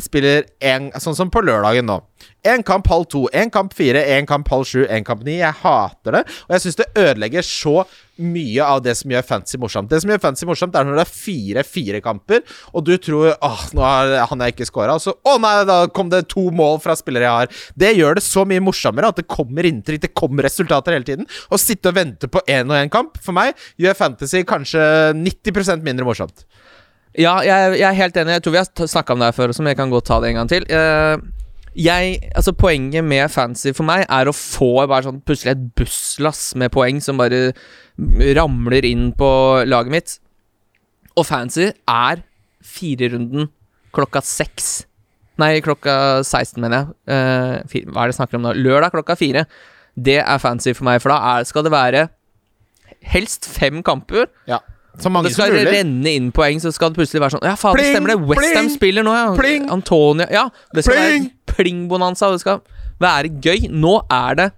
[0.00, 1.98] spiller en, sånn som på lørdagen nå?
[2.46, 5.36] Én kamp halv to, én kamp fire, én kamp halv sju, én kamp ni.
[5.40, 6.22] Jeg hater det.
[6.48, 7.82] Og jeg syns det ødelegger så
[8.22, 9.90] mye av det som gjør fancy morsomt.
[9.90, 12.42] Det som gjør fancy morsomt, er når det er fire-fire kamper,
[12.72, 15.78] og du tror åh, nå har han jeg ikke scora, og så å nei, da
[15.94, 17.62] kom det to mål fra spillere jeg har.
[17.84, 21.30] Det gjør det så mye morsommere at det kommer inntrykk, det kommer resultater hele tiden.
[21.50, 24.82] Å sitte og vente på én og én kamp, for meg, gjør fantasy kanskje
[25.18, 26.46] 90% mindre morsomt.
[27.18, 28.36] Ja, jeg, jeg er helt enig.
[28.38, 30.30] Jeg tror vi har snakka om det her før, som jeg kan godt ta det
[30.32, 30.66] en gang til.
[30.72, 31.16] Eh,
[31.82, 36.50] jeg, altså Poenget med fancy for meg er å få bare sånn plutselig et busslass
[36.60, 37.52] med poeng som bare
[38.36, 39.28] ramler inn på
[39.68, 40.14] laget mitt.
[41.16, 42.24] Og fancy er
[42.64, 43.50] firerunden
[43.92, 44.72] klokka seks.
[45.40, 46.96] Nei, klokka 16, mener jeg.
[47.12, 48.56] Eh, hva er det jeg snakker om nå?
[48.56, 49.46] Lørdag klokka fire.
[49.96, 52.06] Det er fancy for meg, for da er, skal det være
[53.12, 54.28] helst fem kamper.
[54.48, 54.60] Ja.
[55.00, 55.72] Så mange Det som skal mulig.
[55.72, 58.18] renne inn poeng, så skal det plutselig være sånn Ja, faen, det stemmer det.
[58.28, 59.34] Westham spiller nå, ja.
[59.38, 59.70] pling.
[59.72, 61.30] Antonia Ja, det skal Pling.
[61.30, 62.30] være pling-bonanza.
[62.32, 62.60] Det skal
[63.00, 63.70] være gøy.
[63.72, 64.52] Nå er det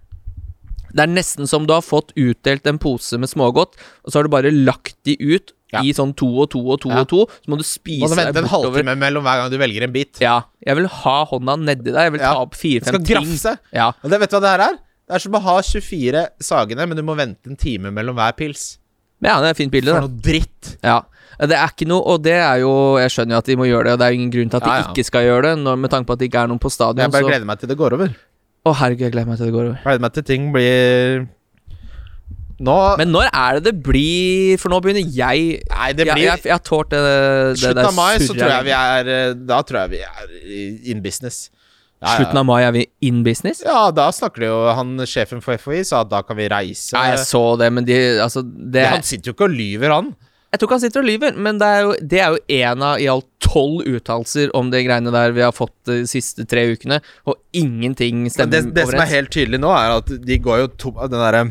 [0.94, 3.74] Det er nesten som du har fått utdelt en pose med smågodt,
[4.04, 5.80] og så har du bare lagt de ut Ja.
[5.82, 7.00] i sånn to og to og to Ja.
[7.00, 7.26] og to.
[7.26, 10.20] Så må du spise du vente en halvtime mellom hver gang du velger en bit.
[10.20, 10.42] Ja.
[10.64, 11.94] Jeg vil ha hånda nedi deg.
[11.96, 13.16] Jeg vil ta opp fire-fem ting.
[13.16, 13.58] grafse.
[13.72, 13.88] Ja.
[14.04, 14.78] Og det, vet du hva det her er?
[15.08, 18.32] Det er som å ha 24 sagene, men du må vente en time mellom hver
[18.36, 18.78] pils.
[19.22, 20.10] Men ja, det er et fint bilde, For det.
[20.10, 20.72] noe dritt.
[20.84, 20.98] Ja.
[21.34, 22.70] Det er ikke noe Og det er jo
[23.02, 24.58] Jeg skjønner jo at de må gjøre det, og det er jo ingen grunn til
[24.60, 24.90] at de Ja, ja.
[24.92, 27.02] ikke skal gjøre det, når, med tanke på at det ikke er noen på stadion.
[27.02, 28.12] Jeg bare så gleder meg til det går over.
[28.64, 29.80] Å, herregud, jeg gleder meg til det går over.
[29.82, 31.26] Gleder meg til ting blir
[32.64, 36.44] Nå Men når er det det blir For nå begynner jeg Nei, det blir jeg,
[36.46, 39.58] har tålt det, det Slutten der av mai så tror jeg vi er eh, Da
[39.66, 41.48] tror jeg vi er in business.
[42.04, 43.62] Ja, Slutten av mai er vi in business?
[43.64, 46.92] Ja, da snakker de jo Han sjefen for FHI sa at da kan vi reise.
[46.98, 50.12] Nei, jeg så det, men de Altså, det han sitter jo ikke og lyver, han.
[50.54, 52.82] Jeg tror ikke han sitter og lyver, men det er jo, det er jo en
[52.86, 56.62] av i alt tolv uttalelser om de greiene der vi har fått de siste tre
[56.76, 58.68] ukene, og ingenting stemmer overens.
[58.70, 61.42] det, det som er helt tydelig nå, er at de går jo tom den derre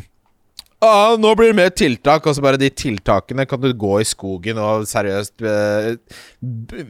[0.83, 4.07] ah, nå blir det mer tiltak, og så bare de tiltakene kan du gå i
[4.07, 5.93] skogen og seriøst eh,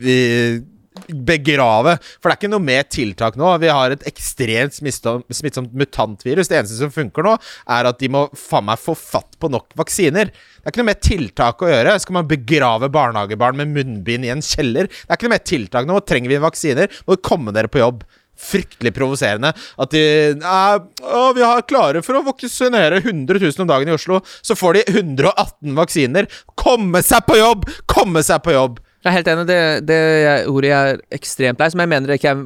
[0.05, 0.61] vi-
[1.07, 1.97] begrave.
[2.19, 3.51] For det er ikke noe mer tiltak nå.
[3.63, 6.49] Vi har et ekstremt smittsomt, mutantvirus.
[6.49, 7.35] Det eneste som funker nå,
[7.77, 10.31] er at de må faen meg få fatt på nok vaksiner.
[10.33, 11.99] Det er ikke noe mer tiltak å gjøre.
[12.03, 14.89] Skal man begrave barnehagebarn med munnbind i en kjeller?
[14.91, 16.01] Det er ikke noe mer tiltak nå.
[16.07, 18.05] Trenger vi vaksiner, må vi komme dere på jobb.
[18.43, 19.99] Fryktelig provoserende at de
[20.33, 24.23] eh, å, Vi er klare for å vaksinere 100 000 om dagen i Oslo.
[24.41, 26.31] Så får de 118 vaksiner.
[26.57, 27.69] Komme seg på jobb!
[27.85, 28.81] Komme seg på jobb!
[29.03, 29.47] Jeg er helt enig.
[29.49, 29.59] Det,
[29.89, 29.99] det
[30.47, 32.43] ordet jeg er ekstremt lei, som jeg mener ikke er,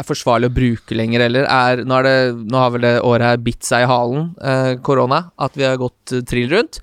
[0.00, 3.26] er forsvarlig å bruke lenger heller, er nå, er det, nå har vel det året
[3.26, 6.80] her bitt seg i halen, eh, korona, at vi har gått eh, trill rundt.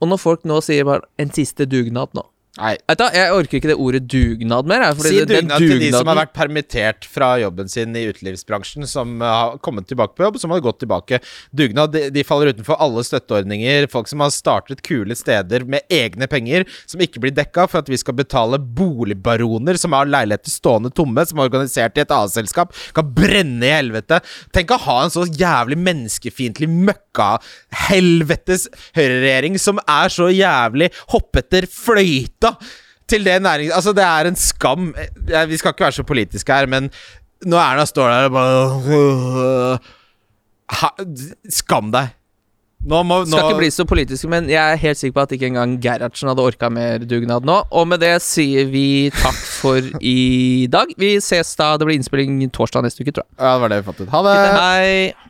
[0.00, 2.72] Og når folk nå sier bare 'en siste dugnad' nå Nei.
[2.98, 4.82] Du, Jeg orker ikke det ordet dugnad mer.
[4.98, 9.22] fordi Si dugnad til de som har vært permittert fra jobben sin i utelivsbransjen, som
[9.22, 11.20] uh, har kommet tilbake på jobb, som har gått tilbake.
[11.54, 13.86] Dugnad de, de faller utenfor alle støtteordninger.
[13.92, 17.92] Folk som har startet kule steder med egne penger, som ikke blir dekka for at
[17.92, 22.74] vi skal betale boligbaroner som har leiligheter stående tomme, som er organisert i et A-selskap,
[22.96, 24.18] kan brenne i helvete.
[24.50, 28.66] Tenk å ha en så jævlig menneskefiendtlig møkka-helvetes
[28.98, 31.70] høyreregjering som er så jævlig hoppetter
[32.40, 32.56] fløyta
[33.10, 33.72] til det nærings...
[33.74, 34.94] Altså, det er en skam.
[35.48, 36.90] Vi skal ikke være så politiske her, men
[37.44, 39.78] når Erna står der og bare
[41.50, 42.16] Skam deg.
[42.80, 45.32] Nå må nå, Skal ikke bli så politiske, men jeg er helt sikker på at
[45.36, 47.58] ikke engang Gerhardsen hadde orka mer dugnad nå.
[47.76, 50.94] Og med det sier vi takk for i dag.
[50.96, 53.36] Vi ses da det blir innspilling torsdag neste uke, tror jeg.
[53.36, 54.08] Ja, det var det vi fant ut.
[54.14, 54.36] Ha det.
[54.56, 55.29] Hei.